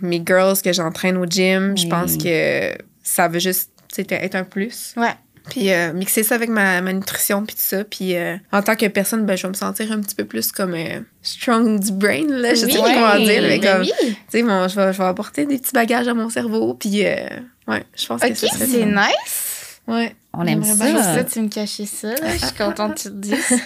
mes 0.02 0.22
girls 0.24 0.60
que 0.62 0.72
j'entraîne 0.72 1.16
au 1.16 1.24
gym. 1.24 1.76
Je 1.76 1.86
pense 1.86 2.16
que 2.16 2.72
ça 3.02 3.28
veut 3.28 3.38
juste 3.38 3.70
être 3.98 4.34
un 4.34 4.44
plus. 4.44 4.94
Ouais. 4.96 5.14
Puis 5.50 5.72
euh, 5.72 5.92
mixer 5.92 6.22
ça 6.22 6.36
avec 6.36 6.50
ma, 6.50 6.80
ma 6.82 6.92
nutrition 6.92 7.44
puis 7.44 7.56
tout 7.56 7.62
ça. 7.62 7.82
Puis 7.84 8.14
euh, 8.14 8.36
en 8.52 8.62
tant 8.62 8.76
que 8.76 8.86
personne, 8.86 9.26
ben, 9.26 9.36
je 9.36 9.42
vais 9.42 9.48
me 9.48 9.54
sentir 9.54 9.90
un 9.90 10.00
petit 10.00 10.14
peu 10.14 10.24
plus 10.24 10.52
comme 10.52 10.74
euh, 10.74 11.00
strong 11.22 11.80
du 11.80 11.92
brain. 11.92 12.26
Là. 12.28 12.54
Je 12.54 12.66
sais 12.66 12.78
pas 12.78 12.94
comment 12.94 13.24
dire. 13.24 13.42
Mais 13.42 13.58
Ben 13.58 13.72
comme, 13.72 13.80
oui. 13.82 13.92
tu 14.00 14.16
sais, 14.28 14.42
bon, 14.42 14.68
je, 14.68 14.76
vais, 14.76 14.92
je 14.92 14.98
vais 14.98 15.04
apporter 15.04 15.46
des 15.46 15.58
petits 15.58 15.72
bagages 15.72 16.06
à 16.06 16.14
mon 16.14 16.28
cerveau. 16.28 16.74
Puis 16.74 17.02
ouais, 17.02 17.84
je 17.96 18.06
pense 18.06 18.20
que 18.20 18.34
ça 18.34 18.48
serait 18.48 18.66
c'est 18.66 18.84
nice. 18.84 19.51
Ouais. 19.88 20.14
On 20.32 20.46
aime 20.46 20.64
J'aimerais 20.64 20.92
bien 20.92 20.94
Pour 20.94 21.02
ça. 21.04 21.14
ça, 21.16 21.24
tu 21.24 21.40
me 21.40 21.48
cachais 21.48 21.86
ça. 21.86 22.08
là. 22.08 22.36
Je 22.36 22.46
suis 22.46 22.56
contente 22.56 22.94
que 22.94 23.00
tu 23.02 23.08
le 23.08 23.14
dises. 23.16 23.36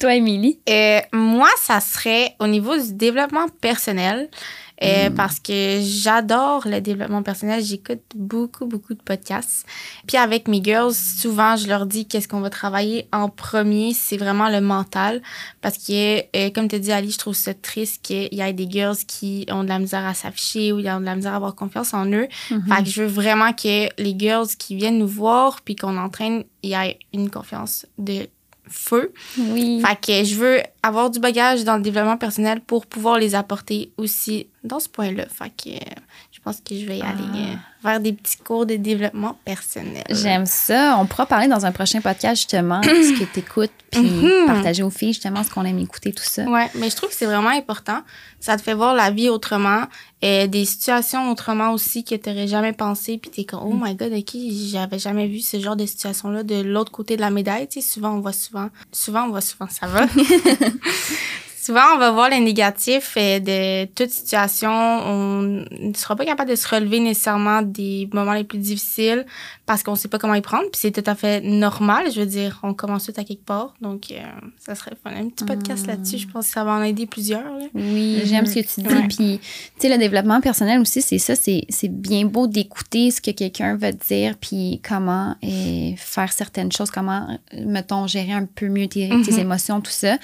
Toi, 0.00 0.14
Émilie? 0.14 0.58
Euh, 0.68 1.00
moi, 1.12 1.48
ça 1.60 1.80
serait 1.80 2.34
au 2.40 2.46
niveau 2.46 2.76
du 2.76 2.92
développement 2.94 3.46
personnel. 3.60 4.28
Euh, 4.82 5.06
Mm. 5.10 5.14
Parce 5.14 5.40
que 5.40 5.80
j'adore 5.82 6.66
le 6.66 6.80
développement 6.80 7.22
personnel. 7.22 7.62
J'écoute 7.62 8.02
beaucoup, 8.14 8.66
beaucoup 8.66 8.94
de 8.94 9.02
podcasts. 9.02 9.66
Puis 10.06 10.16
avec 10.16 10.48
mes 10.48 10.62
girls, 10.62 10.94
souvent, 10.94 11.56
je 11.56 11.66
leur 11.68 11.86
dis 11.86 12.06
qu'est-ce 12.06 12.28
qu'on 12.28 12.40
va 12.40 12.50
travailler 12.50 13.08
en 13.12 13.28
premier. 13.28 13.92
C'est 13.94 14.16
vraiment 14.16 14.48
le 14.48 14.60
mental. 14.60 15.22
Parce 15.60 15.78
que, 15.78 16.20
euh, 16.36 16.50
comme 16.50 16.68
tu 16.68 16.78
dit, 16.80 16.92
Ali, 16.92 17.10
je 17.10 17.18
trouve 17.18 17.34
ça 17.34 17.54
triste 17.54 18.02
qu'il 18.02 18.32
y 18.32 18.40
ait 18.40 18.52
des 18.52 18.68
girls 18.68 18.96
qui 19.06 19.46
ont 19.50 19.64
de 19.64 19.68
la 19.68 19.78
misère 19.78 20.04
à 20.04 20.14
s'afficher 20.14 20.72
ou 20.72 20.78
ils 20.78 20.88
ont 20.88 21.00
de 21.00 21.04
la 21.04 21.16
misère 21.16 21.32
à 21.32 21.36
avoir 21.36 21.54
confiance 21.54 21.94
en 21.94 22.06
eux. 22.06 22.28
Mm-hmm. 22.50 22.74
Fait 22.74 22.82
que 22.82 22.90
je 22.90 23.02
veux 23.02 23.08
vraiment 23.08 23.52
que 23.52 23.88
les 24.00 24.14
girls 24.18 24.48
qui 24.58 24.76
viennent 24.76 24.98
nous 24.98 25.08
voir 25.08 25.60
puis 25.62 25.76
qu'on 25.76 25.96
entraîne, 25.96 26.44
il 26.62 26.70
y 26.70 26.74
ait 26.74 26.98
une 27.12 27.30
confiance 27.30 27.86
de 27.98 28.28
feu. 28.68 29.12
Oui. 29.38 29.82
Fait 29.84 29.96
que 30.00 30.24
je 30.24 30.34
veux 30.36 30.60
avoir 30.82 31.10
du 31.10 31.20
bagage 31.20 31.64
dans 31.64 31.76
le 31.76 31.82
développement 31.82 32.16
personnel 32.16 32.60
pour 32.60 32.86
pouvoir 32.86 33.18
les 33.18 33.34
apporter 33.34 33.92
aussi 33.96 34.46
dans 34.64 34.80
ce 34.80 34.88
point-là. 34.88 35.26
Fait 35.28 35.50
que 35.50 35.84
pense 36.46 36.60
que 36.60 36.78
je 36.78 36.86
vais 36.86 36.98
y 36.98 37.02
aller 37.02 37.24
euh, 37.34 37.54
vers 37.82 37.98
des 38.00 38.12
petits 38.12 38.36
cours 38.38 38.66
de 38.66 38.76
développement 38.76 39.36
personnel. 39.44 40.04
J'aime 40.10 40.46
ça. 40.46 40.96
On 41.00 41.06
pourra 41.06 41.26
parler 41.26 41.48
dans 41.48 41.66
un 41.66 41.72
prochain 41.72 42.00
podcast, 42.00 42.36
justement, 42.36 42.80
ce 42.84 43.18
que 43.18 43.24
tu 43.32 43.40
écoutes, 43.40 43.72
puis 43.90 44.02
Mhm. 44.02 44.46
partager 44.46 44.82
aux 44.84 44.90
filles, 44.90 45.12
justement, 45.12 45.42
ce 45.42 45.50
qu'on 45.50 45.64
aime 45.64 45.78
écouter, 45.80 46.12
tout 46.12 46.22
ça. 46.24 46.44
Ouais, 46.44 46.70
mais 46.76 46.88
je 46.90 46.94
trouve 46.96 47.08
que 47.08 47.14
c'est 47.16 47.26
vraiment 47.26 47.50
important. 47.50 48.00
Ça 48.38 48.56
te 48.56 48.62
fait 48.62 48.74
voir 48.74 48.94
la 48.94 49.10
vie 49.10 49.28
autrement, 49.28 49.82
euh, 50.24 50.46
des 50.46 50.64
situations 50.64 51.30
autrement 51.32 51.72
aussi 51.72 52.04
que 52.04 52.14
tu 52.14 52.28
n'aurais 52.30 52.46
jamais 52.46 52.72
pensé, 52.72 53.18
puis 53.18 53.30
tu 53.30 53.40
es 53.40 53.44
comme, 53.44 53.60
oh 53.64 53.74
my 53.80 53.94
god, 53.96 54.12
ok, 54.12 54.36
j'avais 54.70 54.98
jamais 55.00 55.26
vu 55.26 55.40
ce 55.40 55.58
genre 55.58 55.74
de 55.76 55.84
situation-là 55.86 56.44
de 56.44 56.60
l'autre 56.62 56.92
côté 56.92 57.16
de 57.16 57.20
la 57.22 57.30
médaille. 57.30 57.66
Tu 57.66 57.80
sais, 57.80 57.88
souvent, 57.94 58.10
on 58.10 58.20
voit 58.20 58.32
souvent, 58.32 58.68
souvent, 58.92 59.24
on 59.24 59.30
voit 59.30 59.40
souvent, 59.40 59.66
ça 59.68 59.86
va. 59.88 60.06
souvent, 61.66 61.94
on 61.94 61.98
va 61.98 62.10
voir 62.12 62.28
les 62.30 62.40
négatifs 62.40 63.14
euh, 63.16 63.38
de 63.40 63.84
toute 63.94 64.10
situation. 64.10 64.70
On 64.70 65.42
ne 65.42 65.92
sera 65.94 66.16
pas 66.16 66.24
capable 66.24 66.50
de 66.50 66.56
se 66.56 66.68
relever 66.68 67.00
nécessairement 67.00 67.62
des 67.62 68.08
moments 68.12 68.32
les 68.34 68.44
plus 68.44 68.58
difficiles 68.58 69.26
parce 69.66 69.82
qu'on 69.82 69.96
sait 69.96 70.08
pas 70.08 70.18
comment 70.18 70.34
y 70.34 70.40
prendre, 70.40 70.64
puis 70.70 70.80
c'est 70.80 70.92
tout 70.92 71.08
à 71.10 71.14
fait 71.14 71.40
normal. 71.40 72.04
Je 72.14 72.20
veux 72.20 72.26
dire, 72.26 72.60
on 72.62 72.72
commence 72.72 73.04
tout 73.06 73.12
à 73.16 73.24
quelque 73.24 73.44
part, 73.44 73.74
donc 73.80 74.04
euh, 74.12 74.16
ça 74.58 74.74
serait 74.74 74.92
fun. 75.02 75.10
Un 75.10 75.28
petit 75.28 75.44
podcast 75.44 75.86
là-dessus, 75.86 76.18
je 76.18 76.28
pense 76.28 76.46
que 76.46 76.52
ça 76.52 76.62
va 76.64 76.72
en 76.72 76.82
aider 76.82 77.06
plusieurs. 77.06 77.42
là. 77.42 77.66
Oui, 77.74 78.20
j'aime 78.24 78.46
ce 78.46 78.54
que 78.54 78.60
tu 78.74 78.80
dis. 78.82 78.94
Ouais. 78.94 79.08
Puis, 79.08 79.40
tu 79.40 79.46
sais, 79.80 79.88
le 79.88 79.98
développement 79.98 80.40
personnel 80.40 80.80
aussi, 80.80 81.02
c'est 81.02 81.18
ça, 81.18 81.34
c'est 81.34 81.64
c'est 81.68 81.88
bien 81.88 82.26
beau 82.26 82.46
d'écouter 82.46 83.10
ce 83.10 83.20
que 83.20 83.32
quelqu'un 83.32 83.76
va 83.76 83.92
te 83.92 84.06
dire, 84.06 84.36
puis 84.40 84.80
comment 84.88 85.34
et 85.42 85.94
faire 85.98 86.32
certaines 86.32 86.70
choses, 86.70 86.90
comment, 86.90 87.26
euh, 87.54 87.64
mettons, 87.66 88.06
gérer 88.06 88.32
un 88.32 88.44
peu 88.46 88.68
mieux 88.68 88.86
tes, 88.86 89.08
tes 89.08 89.32
Mhm. 89.32 89.38
émotions, 89.40 89.80
tout 89.80 89.90
ça. 89.90 90.16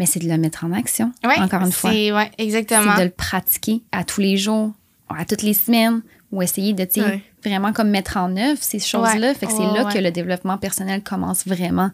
Mais 0.00 0.06
c'est 0.06 0.18
de 0.20 0.26
le 0.28 0.38
mettre 0.38 0.64
en 0.64 0.72
action, 0.72 1.12
Ouais, 1.22 1.38
encore 1.38 1.60
une 1.60 1.72
fois. 1.72 1.90
c'est- 1.92 2.10
Ouais, 2.10 2.30
exactement. 2.38 2.94
C'est 2.96 3.00
de 3.02 3.04
le 3.08 3.10
pratiquer 3.14 3.82
à 3.92 4.02
tous 4.02 4.22
les 4.22 4.38
jours, 4.38 4.72
à 5.14 5.26
toutes 5.26 5.42
les 5.42 5.52
semaines, 5.52 6.00
ou 6.32 6.40
essayer 6.40 6.72
de, 6.72 6.84
tu 6.84 7.02
Ouais. 7.02 7.20
vraiment 7.44 7.74
comme 7.74 7.90
mettre 7.90 8.16
en 8.16 8.34
œuvre 8.34 8.58
ces 8.62 8.78
choses-là. 8.78 9.28
Ouais. 9.28 9.34
Fait 9.34 9.44
que 9.44 9.52
c'est 9.52 9.58
là 9.58 9.84
ouais. 9.84 9.92
que 9.92 9.98
le 9.98 10.10
développement 10.10 10.56
personnel 10.56 11.02
commence 11.02 11.46
vraiment. 11.46 11.90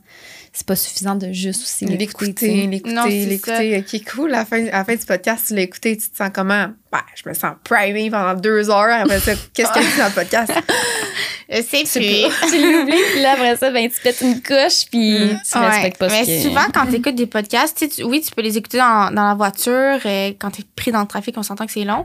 C'est 0.53 0.67
pas 0.67 0.77
suffisant 0.77 1.17
de 1.17 1.33
juste 1.33 1.63
aussi 1.65 1.85
l'écouter. 1.87 2.33
tu. 2.35 2.47
L'écouter, 2.47 3.27
l'écouter, 3.27 3.27
l'écouter. 3.27 3.85
Ok, 4.05 4.15
cool. 4.15 4.35
À 4.35 4.39
la, 4.39 4.45
fin, 4.45 4.65
à 4.69 4.71
la 4.79 4.85
fin 4.85 4.95
du 4.95 5.05
podcast, 5.05 5.47
tu 5.49 5.55
l'as 5.57 5.63
écouté, 5.63 5.97
tu 5.97 6.09
te 6.09 6.17
sens 6.17 6.31
comment? 6.33 6.69
Ben, 6.93 7.01
je 7.21 7.29
me 7.29 7.35
sens 7.35 7.55
primée 7.65 8.09
pendant 8.09 8.35
deux 8.39 8.71
heures. 8.71 9.01
Après 9.03 9.19
ça, 9.19 9.33
qu'est-ce 9.53 9.73
qu'il 9.73 9.83
y 9.83 9.87
a 9.87 9.91
dit 9.91 9.99
dans 9.99 10.07
le 10.07 10.13
podcast? 10.13 10.53
Euh, 11.53 11.62
C'est 11.69 11.85
plus. 11.85 12.50
tu 12.50 12.73
l'oublies, 12.73 13.03
puis 13.12 13.23
là, 13.23 13.33
après 13.33 13.57
ça, 13.57 13.71
ben, 13.71 13.88
tu 13.88 14.00
pètes 14.00 14.21
une 14.21 14.43
couche, 14.43 14.87
puis 14.91 15.17
tu 15.50 15.59
Ouais, 15.59 15.67
respectes 15.69 15.99
pas 15.99 16.09
mais 16.09 16.25
ce 16.25 16.31
que... 16.43 16.49
souvent, 16.49 16.67
quand 16.75 16.87
tu 16.87 16.97
écoutes 16.97 17.15
des 17.15 17.26
podcasts, 17.26 17.79
tu 17.79 17.88
tu- 17.88 18.03
oui, 18.05 18.21
tu 18.21 18.31
peux 18.33 18.43
les 18.43 18.57
écouter 18.59 18.79
dans, 18.79 19.12
dans 19.15 19.29
la 19.29 19.35
voiture. 19.35 19.99
euh, 20.05 20.33
quand 20.38 20.50
tu 20.50 20.62
es 20.62 20.65
pris 20.75 20.91
dans 20.91 21.00
le 21.03 21.07
trafic, 21.07 21.37
on 21.38 21.43
s'entend 21.45 21.67
que 21.67 21.73
c'est 21.73 21.85
long. 21.85 22.05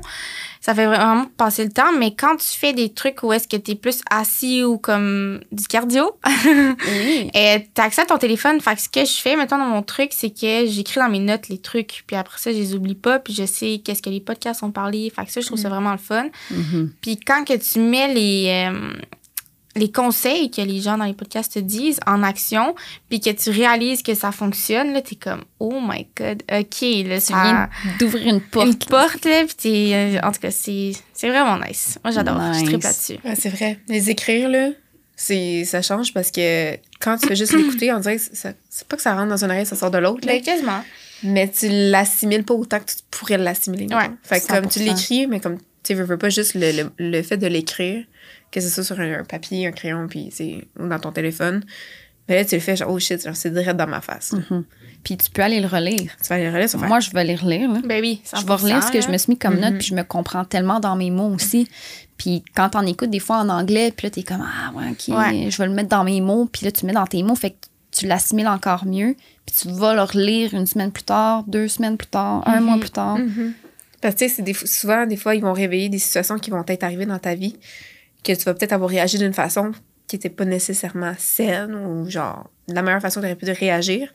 Ça 0.64 0.76
fait 0.76 0.86
vraiment 0.86 1.26
passer 1.38 1.64
le 1.64 1.72
temps. 1.72 1.92
Mais 1.98 2.14
quand 2.14 2.36
tu 2.36 2.46
fais 2.56 2.72
des 2.72 2.94
trucs 2.94 3.24
où 3.24 3.34
est-ce 3.34 3.48
que 3.48 3.58
tu 3.58 3.72
es 3.72 3.76
plus 3.76 4.02
assis 4.12 4.64
ou 4.64 4.78
comme 4.78 5.40
du 5.52 5.64
cardio, 5.66 6.12
Oui. 6.46 7.32
et 7.34 7.68
tu 7.74 7.82
accès 7.82 8.02
à 8.04 8.06
ton 8.06 8.20
téléphone. 8.20 8.62
Fait 8.62 8.76
que 8.76 8.82
ce 8.82 8.90
que 8.90 9.04
je 9.04 9.20
fais, 9.20 9.36
maintenant, 9.36 9.58
dans 9.58 9.66
mon 9.66 9.82
truc, 9.82 10.12
c'est 10.16 10.30
que 10.30 10.68
j'écris 10.68 11.00
dans 11.00 11.10
mes 11.10 11.18
notes 11.20 11.50
les 11.50 11.58
trucs. 11.58 12.04
Puis 12.06 12.16
après 12.16 12.38
ça, 12.38 12.52
je 12.52 12.58
les 12.58 12.76
oublie 12.76 12.94
pas. 12.94 13.18
Puis 13.18 13.34
je 13.34 13.46
sais 13.48 13.82
qu'est-ce 13.84 14.04
que 14.04 14.12
les 14.12 14.20
podcasts 14.20 14.62
ont 14.62 14.70
parlé. 14.72 15.12
Fait 15.16 15.26
que 15.26 15.32
ça, 15.32 15.42
je 15.42 15.48
trouve 15.48 15.58
ça 15.60 15.70
vraiment 15.70 15.94
le 15.94 15.98
fun. 15.98 16.28
Mhm. 16.52 16.92
Puis 17.02 17.18
quand 17.20 17.44
que 17.44 17.54
tu 17.58 17.80
mets 17.80 18.14
les, 18.14 18.68
euh, 18.72 18.94
les 19.76 19.92
conseils 19.92 20.52
que 20.52 20.62
les 20.62 20.82
gens 20.82 20.98
dans 20.98 21.06
les 21.06 21.14
podcasts 21.14 21.54
te 21.54 21.60
disent 21.60 22.00
en 22.06 22.24
action, 22.24 22.76
puis 23.10 23.20
que 23.22 23.30
tu 23.30 23.50
réalises 23.50 24.04
que 24.04 24.14
ça 24.14 24.32
fonctionne, 24.32 24.94
là, 24.94 25.02
t'es 25.02 25.16
comme, 25.16 25.44
oh 25.60 25.80
my 25.82 26.06
god, 26.18 26.44
ok, 26.52 27.08
là, 27.08 27.20
ça... 27.20 27.70
d'ouvrir 28.00 28.28
une 28.28 28.42
porte. 28.42 28.68
Une 28.68 28.76
porte, 28.76 29.26
là, 29.26 29.46
puis 29.46 29.56
t'es... 29.56 29.92
euh, 29.94 30.20
en 30.28 30.32
tout 30.32 30.40
cas, 30.42 30.52
c'est 30.52 30.92
c'est 31.14 31.30
vraiment 31.30 31.58
nice. 31.66 32.00
Moi, 32.04 32.12
j'adore. 32.12 32.40
Je 32.54 32.60
Nice. 32.60 32.64
tripe 32.70 32.84
là-dessus. 32.84 33.18
Ouais, 33.24 33.36
c'est 33.36 33.50
vrai. 33.50 33.80
Les 33.88 34.10
écrire, 34.10 34.50
là, 34.50 34.70
c'est, 35.16 35.66
ça 35.66 35.82
change 35.82 36.14
parce 36.14 36.32
que 36.32 36.74
quand 37.00 37.18
tu 37.18 37.28
fais 37.28 37.36
juste 37.36 37.54
l'écouter, 37.54 37.92
on 37.94 38.00
dirait 38.00 38.18
que 38.18 38.24
ça, 38.36 38.54
c'est 38.70 38.88
pas 38.88 38.96
que 38.96 39.02
ça 39.04 39.14
rentre 39.16 39.30
dans 39.30 39.44
une 39.44 39.52
oreille, 39.52 39.66
ça 39.68 39.76
sort 39.76 39.92
de 39.92 40.00
l'autre, 40.00 40.26
là, 40.26 40.34
Ben, 40.34 40.42
quasiment. 40.42 40.84
mais 41.24 41.48
tu 41.50 41.68
l'assimiles 41.70 42.44
pas 42.44 42.56
autant 42.56 42.80
que 42.80 42.86
tu 42.86 42.96
pourrais 43.12 43.38
l'assimiler. 43.38 43.86
Ouais, 43.94 44.10
fait 44.24 44.42
que 44.42 44.48
comme 44.48 44.68
tu 44.68 44.80
100%. 44.80 44.84
l'écris, 44.84 45.28
mais 45.28 45.40
comme 45.40 45.60
tu 45.84 45.94
veux, 45.94 46.04
veux 46.04 46.18
pas 46.18 46.30
juste 46.30 46.56
le, 46.56 46.72
le, 46.72 46.92
le 46.98 47.22
fait 47.22 47.38
de 47.38 47.46
l'écrire, 47.48 48.04
que 48.52 48.60
c'est 48.60 48.70
ça 48.70 48.84
sur 48.84 49.00
un, 49.00 49.20
un 49.20 49.24
papier, 49.24 49.68
un 49.68 49.72
crayon, 49.72 50.08
puis 50.08 50.30
c'est 50.32 50.68
ou 50.80 50.88
dans 50.88 51.00
ton 51.00 51.12
téléphone. 51.12 51.64
Mais 52.30 52.36
là, 52.36 52.46
tu 52.46 52.56
le 52.56 52.62
fais, 52.62 52.76
genre, 52.76 52.92
oh 52.92 53.00
shit, 53.00 53.24
genre, 53.24 53.36
c'est 53.36 53.52
direct 53.52 53.78
dans 53.78 53.88
ma 53.88 54.02
face. 54.02 54.34
Mhm. 54.34 54.64
Puis 55.04 55.18
tu 55.18 55.32
peux 55.32 55.42
aller 55.42 55.60
le 55.60 55.68
relire. 55.68 56.12
Tu 56.22 56.28
vas 56.30 56.36
aller 56.36 56.50
relire, 56.50 56.70
ça 56.70 56.78
va 56.78 56.82
faire. 56.84 56.90
Moi, 56.90 57.00
je 57.00 57.10
vais 57.12 57.24
les 57.24 57.36
relire, 57.36 57.72
là. 57.72 57.82
Ben 57.84 58.00
oui, 58.02 58.22
Je 58.40 58.46
vais 58.46 58.54
relire 58.54 58.84
ce 58.84 58.92
que 58.92 59.02
je 59.02 59.10
me 59.10 59.18
suis 59.18 59.32
mis 59.32 59.38
comme 59.40 59.56
note, 59.60 59.72
Mhm. 59.72 59.78
puis 59.80 59.88
je 59.88 59.96
me 59.96 60.04
comprends 60.04 60.46
tellement 60.46 60.80
dans 60.80 60.96
mes 60.96 61.10
mots 61.10 61.34
aussi. 61.34 61.68
Puis 62.18 62.44
quand 62.56 62.70
t'en 62.70 62.86
écoutes 62.86 63.10
des 63.10 63.20
fois 63.20 63.38
en 63.38 63.50
anglais, 63.50 63.92
puis 63.96 64.06
là, 64.08 64.12
t'es 64.12 64.22
comme, 64.24 64.46
ah, 64.46 64.72
ouais, 64.76 64.90
OK, 64.92 65.16
Ouais. 65.18 65.50
je 65.50 65.58
vais 65.58 65.66
le 65.68 65.74
mettre 65.74 65.90
dans 65.90 66.04
mes 66.04 66.22
mots, 66.22 66.46
puis 66.46 66.66
là, 66.66 66.72
tu 66.72 66.82
le 66.86 66.88
mets 66.88 66.94
dans 66.94 67.08
tes 67.08 67.24
mots, 67.24 67.36
fait 67.36 67.52
que 67.52 67.56
tu 67.92 68.06
l'assimiles 68.06 68.48
encore 68.48 68.86
mieux, 68.86 69.16
puis 69.46 69.56
tu 69.60 69.70
vas 69.72 69.96
le 69.96 70.04
relire 70.04 70.54
une 70.54 70.68
semaine 70.68 70.92
plus 70.92 71.04
tard, 71.04 71.44
deux 71.48 71.68
semaines 71.68 71.98
plus 71.98 72.08
tard, 72.08 72.44
un 72.48 72.60
Mhm. 72.60 72.66
mois 72.66 72.80
plus 72.80 72.92
tard. 72.92 73.18
Parce 74.02 74.14
que, 74.16 74.20
tu 74.20 74.30
sais, 74.30 74.36
c'est 74.36 74.42
des 74.44 74.54
fois- 74.54 74.68
souvent, 74.68 75.06
des 75.08 75.18
fois, 75.18 75.36
ils 75.36 75.42
vont 75.42 75.54
réveiller 75.54 75.90
des 75.90 76.00
situations 76.00 76.38
qui 76.38 76.52
vont 76.52 76.64
être 76.68 76.84
arrivées 76.84 77.06
dans 77.08 77.20
ta 77.20 77.34
vie, 77.36 77.56
que 78.24 78.34
tu 78.34 78.44
vas 78.46 78.54
peut-être 78.54 78.74
avoir 78.74 78.90
réagi 78.90 79.18
d'une 79.18 79.34
façon 79.34 79.72
qui 80.08 80.16
n'était 80.18 80.30
pas 80.30 80.46
nécessairement 80.46 81.14
saine 81.18 81.74
ou 81.76 82.10
genre 82.10 82.50
de 82.68 82.74
la 82.74 82.82
meilleure 82.82 83.02
façon 83.02 83.22
que 83.22 83.26
tu 83.28 83.32
aurais 83.32 83.36
pu 83.56 83.60
réagir. 83.60 84.12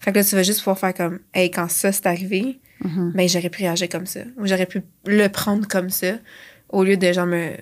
Fait 0.00 0.12
que 0.12 0.18
là, 0.18 0.24
tu 0.24 0.34
vas 0.34 0.42
juste 0.42 0.58
pouvoir 0.60 0.78
faire 0.78 0.92
comme, 0.94 1.20
hey, 1.34 1.50
quand 1.50 1.70
ça 1.70 1.92
c'est 1.92 2.06
arrivé, 2.06 2.60
Mhm. 2.80 3.12
ben 3.14 3.26
j'aurais 3.28 3.48
pu 3.48 3.62
réagir 3.62 3.88
comme 3.88 4.04
ça. 4.06 4.20
Ou 4.38 4.46
j'aurais 4.46 4.66
pu 4.66 4.82
le 5.06 5.28
prendre 5.28 5.66
comme 5.66 5.88
ça, 5.88 6.14
au 6.68 6.84
lieu 6.84 6.96
de 6.98 7.10
genre 7.12 7.24
me, 7.26 7.52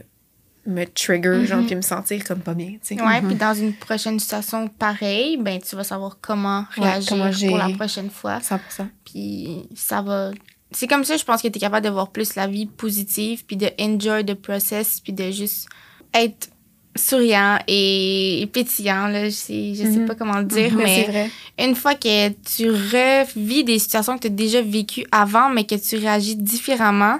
me 0.66 0.84
trigger, 0.86 1.44
genre, 1.46 1.60
Mhm. 1.60 1.66
puis 1.66 1.76
me 1.76 1.82
sentir 1.82 2.24
comme 2.24 2.40
pas 2.40 2.54
bien, 2.54 2.72
tu 2.82 2.96
sais. 2.96 3.00
Ouais, 3.02 3.20
puis 3.22 3.34
dans 3.36 3.54
une 3.54 3.74
prochaine 3.74 4.18
situation 4.18 4.66
pareille, 4.66 5.36
ben 5.36 5.60
tu 5.60 5.76
vas 5.76 5.84
savoir 5.84 6.18
comment 6.20 6.64
Ouais, 6.78 6.84
réagir 6.88 7.08
comment 7.10 7.30
pour 7.48 7.58
la 7.58 7.68
prochaine 7.68 8.10
fois. 8.10 8.40
100%. 8.40 8.88
Puis 9.04 9.68
ça 9.76 10.00
va. 10.02 10.30
C'est 10.72 10.86
comme 10.88 11.04
ça, 11.04 11.16
je 11.16 11.22
pense 11.24 11.40
que 11.42 11.48
tu 11.48 11.58
es 11.58 11.60
capable 11.60 11.84
de 11.84 11.90
voir 11.90 12.10
plus 12.10 12.34
la 12.34 12.46
vie 12.48 12.66
positive, 12.66 13.44
puis 13.44 13.56
de 13.56 13.68
enjoy 13.78 14.24
the 14.24 14.34
process, 14.34 14.98
puis 15.00 15.12
de 15.12 15.30
juste 15.30 15.68
être 16.14 16.48
souriant 16.96 17.58
et 17.66 18.48
pétillant. 18.52 19.08
Là. 19.08 19.24
Je 19.24 19.30
sais, 19.34 19.74
je 19.74 19.82
sais 19.82 19.98
Mhm. 19.98 20.06
pas 20.06 20.14
comment 20.14 20.38
le 20.38 20.44
dire, 20.44 20.72
Mais 20.76 20.84
mais 20.84 21.04
c'est 21.04 21.10
vrai. 21.10 21.30
une 21.58 21.74
fois 21.74 21.94
que 21.94 22.28
tu 22.28 22.70
revis 22.70 23.64
des 23.64 23.78
situations 23.80 24.14
que 24.16 24.22
tu 24.22 24.26
as 24.28 24.30
déjà 24.30 24.62
vécues 24.62 25.04
avant, 25.10 25.48
mais 25.50 25.64
que 25.64 25.74
tu 25.74 25.96
réagis 25.96 26.36
différemment, 26.36 27.18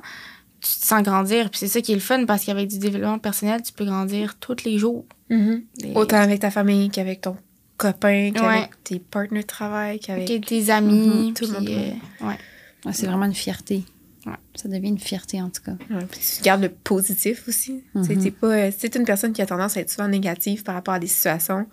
tu 0.60 0.70
te 0.80 0.86
sens 0.86 1.02
grandir. 1.02 1.50
Puis 1.50 1.58
c'est 1.60 1.68
ça 1.68 1.80
qui 1.80 1.92
est 1.92 1.96
le 1.96 2.00
fun, 2.00 2.24
parce 2.24 2.44
qu'avec 2.44 2.68
du 2.68 2.78
développement 2.78 3.18
personnel, 3.18 3.62
tu 3.62 3.72
peux 3.72 3.84
grandir 3.84 4.36
tous 4.38 4.56
les 4.64 4.78
jours. 4.78 5.04
Mhm. 5.28 5.62
Et- 5.82 5.92
Autant 5.96 6.18
avec 6.18 6.40
ta 6.40 6.50
famille 6.52 6.88
qu'avec 6.90 7.20
ton 7.22 7.36
copain, 7.76 8.30
qu'avec 8.32 8.42
Ouais. 8.62 8.70
tes 8.84 8.98
partenaires 9.00 9.42
de 9.42 9.46
travail, 9.48 9.98
qu'avec... 9.98 10.30
Avec 10.30 10.46
tes 10.46 10.70
amis, 10.70 11.08
Mhm, 11.28 11.34
tout 11.34 11.46
le 11.46 11.52
monde. 11.52 11.68
euh, 11.68 12.26
ouais. 12.26 12.38
Ouais, 12.86 12.92
c'est 12.92 13.06
vraiment 13.06 13.24
une 13.24 13.34
fierté. 13.34 13.82
Ouais. 14.26 14.32
Ça 14.54 14.68
devient 14.68 14.88
une 14.88 14.98
fierté, 14.98 15.42
en 15.42 15.50
tout 15.50 15.62
cas. 15.62 15.72
Ouais, 15.90 16.04
puis 16.10 16.20
tu 16.36 16.42
gardes 16.42 16.62
le 16.62 16.70
positif 16.70 17.44
aussi. 17.48 17.82
Tu 17.94 18.04
sais, 18.04 18.16
t'es 18.16 18.30
pas, 18.30 18.70
si 18.70 18.88
t'es 18.88 18.98
une 18.98 19.04
personne 19.04 19.32
qui 19.32 19.42
a 19.42 19.46
tendance 19.46 19.76
à 19.76 19.80
être 19.80 19.90
souvent 19.90 20.08
négative 20.08 20.62
par 20.62 20.74
rapport 20.74 20.94
à 20.94 20.98
des 20.98 21.06
situations, 21.06 21.66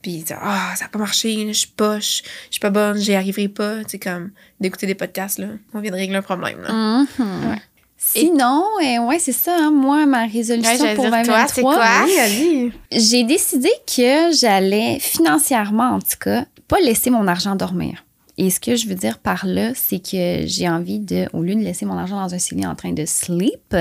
puis 0.00 0.18
tu 0.20 0.24
dis, 0.24 0.32
ah, 0.40 0.72
ça 0.76 0.86
n'a 0.86 0.88
pas 0.88 0.98
marché, 0.98 1.46
je 1.48 1.52
suis 1.52 1.68
poche, 1.68 2.22
je 2.46 2.52
suis 2.52 2.60
pas 2.60 2.70
bonne, 2.70 2.98
j'y 2.98 3.14
arriverai 3.14 3.48
pas. 3.48 3.84
Tu 3.84 3.90
sais, 3.90 3.98
comme 3.98 4.30
d'écouter 4.60 4.86
des 4.86 4.94
podcasts, 4.94 5.38
là, 5.38 5.48
on 5.74 5.80
vient 5.80 5.90
de 5.90 5.96
régler 5.96 6.16
un 6.16 6.22
problème. 6.22 6.62
Là. 6.62 6.72
Mhm. 6.72 7.06
Ouais. 7.50 7.58
Sinon, 8.02 8.64
euh, 8.82 8.98
ouais, 9.06 9.18
c'est 9.18 9.32
ça, 9.32 9.54
hein, 9.60 9.70
moi, 9.70 10.06
ma 10.06 10.24
résolution 10.24 10.72
Ouais, 10.82 10.94
pour 10.94 11.04
dire, 11.04 11.22
toi, 11.22 11.44
2023. 11.44 11.48
c'est 11.54 11.60
quoi? 11.60 12.04
Oui. 12.06 12.72
J'ai 12.90 13.24
décidé 13.24 13.68
que 13.86 14.32
j'allais 14.34 14.98
financièrement, 14.98 15.90
en 15.96 15.98
tout 15.98 16.16
cas, 16.18 16.46
pas 16.66 16.80
laisser 16.80 17.10
mon 17.10 17.26
argent 17.28 17.56
dormir. 17.56 18.02
Et 18.42 18.48
ce 18.48 18.58
que 18.58 18.74
je 18.74 18.86
veux 18.88 18.94
dire 18.94 19.18
par 19.18 19.44
là, 19.44 19.72
c'est 19.74 19.98
que 19.98 20.46
j'ai 20.46 20.66
envie 20.66 20.98
de, 20.98 21.28
au 21.34 21.42
lieu 21.42 21.54
de 21.54 21.60
laisser 21.60 21.84
mon 21.84 21.98
argent 21.98 22.16
dans 22.18 22.32
un 22.34 22.38
cellier 22.38 22.64
en 22.66 22.74
train 22.74 22.92
de 22.92 23.04
sleep, 23.04 23.76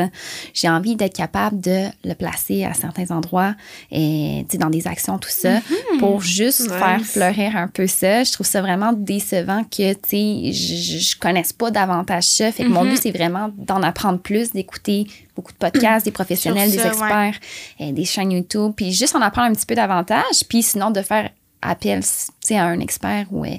j'ai 0.53 0.67
envie 0.67 0.97
d'être 0.97 1.15
capable 1.15 1.61
de 1.61 1.85
le 2.03 2.13
placer 2.13 2.65
à 2.65 2.73
certains 2.73 3.09
endroits, 3.15 3.55
et, 3.89 4.45
dans 4.59 4.69
des 4.69 4.85
actions, 4.85 5.17
tout 5.17 5.29
ça, 5.29 5.59
Mhm. 5.93 5.99
pour 5.99 6.21
juste 6.21 6.59
Nice. 6.61 6.71
faire 6.71 7.01
fleurir 7.05 7.55
un 7.55 7.69
peu 7.69 7.87
ça. 7.87 8.25
Je 8.25 8.33
trouve 8.33 8.45
ça 8.45 8.61
vraiment 8.61 8.91
décevant 8.91 9.63
que, 9.63 9.93
je, 10.11 10.51
je 10.51 11.17
connaisse 11.17 11.53
pas 11.53 11.71
davantage 11.71 12.25
ça. 12.25 12.51
Fait 12.51 12.63
que 12.65 12.69
mon 12.69 12.83
Mhm. 12.83 12.89
but, 12.91 12.99
c'est 13.01 13.11
vraiment 13.11 13.51
d'en 13.57 13.81
apprendre 13.81 14.19
plus, 14.19 14.51
d'écouter 14.51 15.07
beaucoup 15.37 15.53
de 15.53 15.57
podcasts, 15.57 16.03
des 16.03 16.11
professionnels, 16.21 16.69
des 16.69 16.79
ouais. 16.79 16.87
experts, 16.87 17.39
des 17.79 18.03
chaînes 18.03 18.33
YouTube, 18.33 18.73
puis 18.75 18.91
juste 18.91 19.15
en 19.15 19.21
apprendre 19.21 19.51
un 19.51 19.53
petit 19.53 19.65
peu 19.65 19.75
davantage, 19.75 20.43
puis 20.49 20.63
sinon 20.63 20.91
de 20.91 21.01
faire 21.01 21.29
appel 21.61 22.01
à 22.51 22.63
un 22.63 22.79
expert 22.79 23.27
ou 23.31 23.45
euh, 23.45 23.49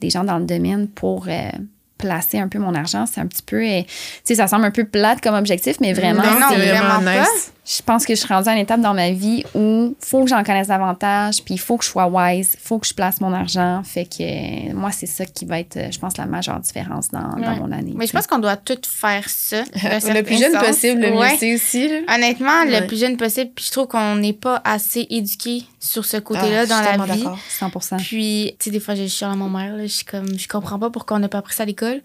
des 0.00 0.10
gens 0.10 0.24
dans 0.24 0.38
le 0.38 0.44
domaine 0.44 0.88
pour 0.88 1.26
euh, 1.28 1.50
placer 1.98 2.38
un 2.38 2.48
peu 2.48 2.58
mon 2.58 2.74
argent. 2.74 3.06
C'est 3.06 3.20
un 3.20 3.26
petit 3.26 3.42
peu, 3.42 3.62
euh, 3.62 3.82
tu 3.82 3.88
sais, 4.24 4.34
ça 4.36 4.46
semble 4.46 4.64
un 4.64 4.70
peu 4.70 4.84
plate 4.84 5.20
comme 5.20 5.34
objectif, 5.34 5.78
mais 5.80 5.92
vraiment, 5.92 6.22
c'est 6.22 6.56
vraiment 6.56 7.00
vraiment 7.00 7.20
nice. 7.22 7.52
Je 7.68 7.82
pense 7.82 8.06
que 8.06 8.14
je 8.14 8.20
suis 8.20 8.32
rendue 8.32 8.48
à 8.48 8.52
une 8.52 8.58
étape 8.60 8.80
dans 8.80 8.94
ma 8.94 9.10
vie 9.10 9.42
où 9.54 9.96
faut 10.00 10.22
que 10.22 10.30
j'en 10.30 10.44
connaisse 10.44 10.68
davantage, 10.68 11.42
puis 11.44 11.54
il 11.54 11.58
faut 11.58 11.76
que 11.76 11.84
je 11.84 11.90
sois 11.90 12.06
wise, 12.06 12.56
faut 12.62 12.78
que 12.78 12.86
je 12.86 12.94
place 12.94 13.20
mon 13.20 13.32
argent. 13.32 13.82
Fait 13.84 14.04
que 14.04 14.72
moi, 14.72 14.92
c'est 14.92 15.06
ça 15.06 15.24
qui 15.26 15.44
va 15.46 15.58
être, 15.58 15.92
je 15.92 15.98
pense, 15.98 16.16
la 16.16 16.26
majeure 16.26 16.60
différence 16.60 17.08
dans, 17.10 17.32
dans 17.36 17.56
mon 17.56 17.72
année. 17.72 17.92
Mais 17.96 18.06
je 18.06 18.12
pense 18.12 18.26
qu'on 18.28 18.38
doit 18.38 18.56
tous 18.56 18.78
faire 18.88 19.28
ça. 19.28 19.62
le 19.74 20.22
plus 20.22 20.38
jeune 20.38 20.52
sens. 20.52 20.64
possible, 20.64 21.00
le 21.00 21.10
Ouais. 21.16 21.32
mieux 21.32 21.36
c'est 21.40 21.54
aussi. 21.54 21.88
là. 21.88 22.14
Honnêtement, 22.14 22.62
Ouais. 22.64 22.80
le 22.80 22.86
plus 22.86 23.00
jeune 23.00 23.16
possible. 23.16 23.50
Puis 23.54 23.64
je 23.66 23.72
trouve 23.72 23.88
qu'on 23.88 24.14
n'est 24.16 24.32
pas 24.32 24.60
assez 24.64 25.06
éduqué 25.10 25.64
sur 25.80 26.04
ce 26.04 26.18
Ah, 26.18 26.20
côté-là 26.20 26.64
je 26.64 26.68
dans 26.68 26.76
suis 26.82 26.98
la 26.98 27.04
vie. 27.14 27.22
d'accord. 27.24 27.38
100 27.48 27.96
Puis, 27.98 28.54
tu 28.58 28.64
sais, 28.64 28.70
des 28.70 28.80
fois, 28.80 28.94
je 28.94 29.06
chiale 29.06 29.32
à 29.32 29.34
mon 29.34 29.48
mère. 29.48 29.76
Là, 29.76 29.82
je 29.82 29.92
suis 29.92 30.04
comme, 30.04 30.38
je 30.38 30.46
comprends 30.48 30.78
pas 30.78 30.90
pourquoi 30.90 31.16
on 31.16 31.20
n'a 31.20 31.28
pas 31.28 31.38
appris 31.38 31.54
ça 31.54 31.64
à 31.64 31.66
l'école. 31.66 32.00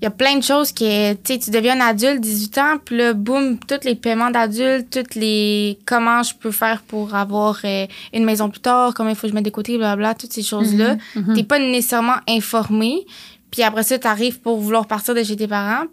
Il 0.00 0.04
y 0.04 0.06
a 0.06 0.10
plein 0.10 0.36
de 0.36 0.42
choses 0.42 0.72
que, 0.72 1.12
tu 1.14 1.34
sais, 1.34 1.38
tu 1.38 1.50
deviens 1.50 1.80
un 1.80 1.86
adulte, 1.88 2.20
18 2.20 2.58
ans, 2.58 2.78
puis 2.84 2.96
là, 2.96 3.12
boum, 3.12 3.58
tous 3.58 3.84
les 3.84 3.94
paiements 3.94 4.30
d'adultes, 4.30 4.99
toutes 5.02 5.14
les. 5.14 5.78
Comment 5.86 6.22
je 6.22 6.34
peux 6.34 6.50
faire 6.50 6.82
pour 6.82 7.14
avoir 7.14 7.58
euh, 7.64 7.86
une 8.12 8.24
maison 8.24 8.50
plus 8.50 8.60
tard, 8.60 8.94
comment 8.94 9.10
il 9.10 9.16
faut 9.16 9.22
que 9.22 9.28
je 9.28 9.34
mette 9.34 9.44
de 9.44 9.50
côté, 9.50 9.76
blablabla, 9.76 10.14
toutes 10.14 10.32
ces 10.32 10.42
choses-là. 10.42 10.96
Mhm. 11.16 11.34
T'es 11.34 11.44
pas 11.44 11.58
nécessairement 11.58 12.16
informé. 12.28 13.06
Puis 13.50 13.62
après 13.62 13.82
ça, 13.82 13.98
t'arrives 13.98 14.40
pour 14.40 14.58
vouloir 14.60 14.86
partir 14.86 15.14
de 15.14 15.22
chez 15.22 15.36
tes 15.36 15.48
parents, 15.48 15.86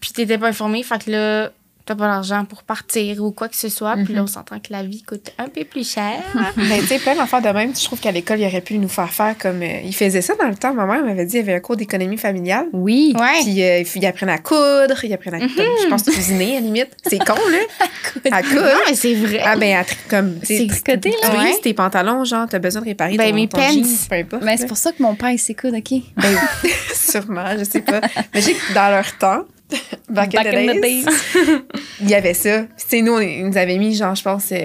puis 0.00 0.12
t'étais 0.12 0.38
pas 0.38 0.48
informé. 0.48 0.82
Fait 0.82 1.02
que 1.04 1.10
là, 1.10 1.50
t'as 1.90 1.96
pas 1.96 2.06
l'argent 2.06 2.44
pour 2.44 2.62
partir 2.62 3.20
ou 3.24 3.32
quoi 3.32 3.48
que 3.48 3.56
ce 3.56 3.68
soit. 3.68 3.96
Puis 4.04 4.14
là, 4.14 4.22
on 4.22 4.26
s'entend 4.28 4.60
que 4.60 4.70
la 4.72 4.84
vie 4.84 5.02
coûte 5.02 5.32
un 5.38 5.48
peu 5.48 5.64
plus 5.64 5.88
cher. 5.90 6.22
Ben, 6.56 6.78
tu 6.80 6.86
sais, 6.86 6.98
plein 7.00 7.16
d'enfants 7.16 7.40
de 7.40 7.48
même, 7.48 7.74
je 7.74 7.84
trouve 7.84 7.98
qu'à 7.98 8.12
l'école, 8.12 8.38
il 8.38 8.46
aurait 8.46 8.60
pu 8.60 8.78
nous 8.78 8.88
faire 8.88 9.10
faire 9.12 9.36
comme. 9.36 9.60
euh, 9.62 9.80
ils 9.84 9.94
faisaient 9.94 10.20
ça 10.20 10.34
dans 10.36 10.46
le 10.48 10.54
temps. 10.54 10.72
Ma 10.72 10.86
mère 10.86 11.04
m'avait 11.04 11.24
dit 11.24 11.32
qu'il 11.32 11.40
y 11.40 11.42
avait 11.42 11.54
un 11.54 11.60
cours 11.60 11.76
d'économie 11.76 12.16
familiale. 12.16 12.66
Oui. 12.72 13.12
Ouais. 13.18 13.40
Puis 13.42 13.60
euh, 13.62 13.82
ils 13.96 14.06
apprennent 14.06 14.28
à 14.28 14.38
coudre, 14.38 15.02
ils 15.04 15.12
apprennent 15.12 15.34
à. 15.34 15.40
Je 15.48 15.88
pense 15.88 16.02
cuisiner, 16.04 16.52
à 16.58 16.60
la 16.60 16.66
limite. 16.66 16.90
C'est 17.06 17.18
con, 17.18 17.34
là. 17.34 17.58
à 18.30 18.42
coudre. 18.42 18.62
Non, 18.62 18.80
mais 18.88 18.94
c'est 18.94 19.14
vrai. 19.14 19.40
Ah, 19.44 19.56
ben, 19.56 19.78
à 19.78 19.84
comme. 20.08 20.38
C'est 20.44 20.66
tricoté, 20.68 21.12
Tu 21.20 21.26
là. 21.26 21.42
Ouais. 21.42 21.58
tes 21.60 21.74
pantalons, 21.74 22.24
genre, 22.24 22.46
t'as 22.48 22.58
besoin 22.60 22.82
de 22.82 22.86
réparer 22.86 23.16
Ben, 23.16 23.30
ton, 23.30 23.34
mes 23.34 23.48
ton 23.48 23.58
pants. 23.58 23.68
jean, 23.72 23.82
peu 24.08 24.14
importe. 24.16 24.42
Mais 24.44 24.52
là. 24.52 24.56
c'est 24.58 24.66
pour 24.66 24.76
ça 24.76 24.92
que 24.92 25.02
mon 25.02 25.14
père, 25.16 25.30
il 25.30 25.38
s'écoute, 25.38 25.72
OK? 25.76 26.00
Ben, 26.16 26.36
sûrement, 26.94 27.46
je 27.58 27.64
sais 27.64 27.80
pas. 27.80 28.00
Mais 28.34 28.40
j'ai 28.42 28.52
que 28.54 28.74
dans 28.74 28.90
leur 28.90 29.16
temps, 29.18 29.42
back, 30.08 30.34
in 30.34 30.42
the 30.42 30.80
days, 30.80 31.06
il 32.00 32.08
y 32.10 32.14
avait 32.14 32.34
ça. 32.34 32.62
Tu 32.62 32.66
sais, 32.88 33.02
nous, 33.02 33.12
on, 33.14 33.20
ils 33.20 33.46
nous 33.46 33.56
avaient 33.56 33.78
mis, 33.78 33.94
genre, 33.94 34.14
je 34.14 34.22
pense, 34.22 34.48
euh, 34.52 34.64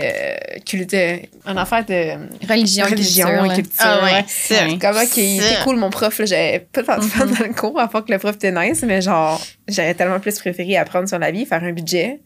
culte, 0.65 0.95
un 1.45 1.57
affaire 1.57 1.85
de 1.85 2.13
Religion, 2.49 2.85
religion 2.85 3.27
culture, 3.27 3.45
et 3.51 3.55
culture. 3.55 3.73
Ah 3.85 4.03
ouais, 4.03 5.07
qu'il 5.07 5.41
Ça. 5.41 5.47
était 5.51 5.63
cool, 5.63 5.75
mon 5.77 5.89
prof, 5.89 6.21
j'avais 6.25 6.59
pas 6.71 6.83
tant 6.83 6.97
de 6.97 7.03
fun 7.03 7.25
Mhm. 7.25 7.35
dans 7.35 7.45
le 7.45 7.53
cours, 7.53 7.79
à 7.79 7.87
part 7.87 8.05
que 8.05 8.11
le 8.11 8.19
prof 8.19 8.35
était 8.35 8.51
nice, 8.51 8.83
mais 8.85 9.01
genre, 9.01 9.41
j'aurais 9.67 9.93
tellement 9.93 10.19
plus 10.19 10.37
préféré 10.39 10.77
apprendre 10.77 11.07
sur 11.07 11.19
la 11.19 11.31
vie, 11.31 11.45
faire 11.45 11.63
un 11.63 11.71
budget. 11.73 12.19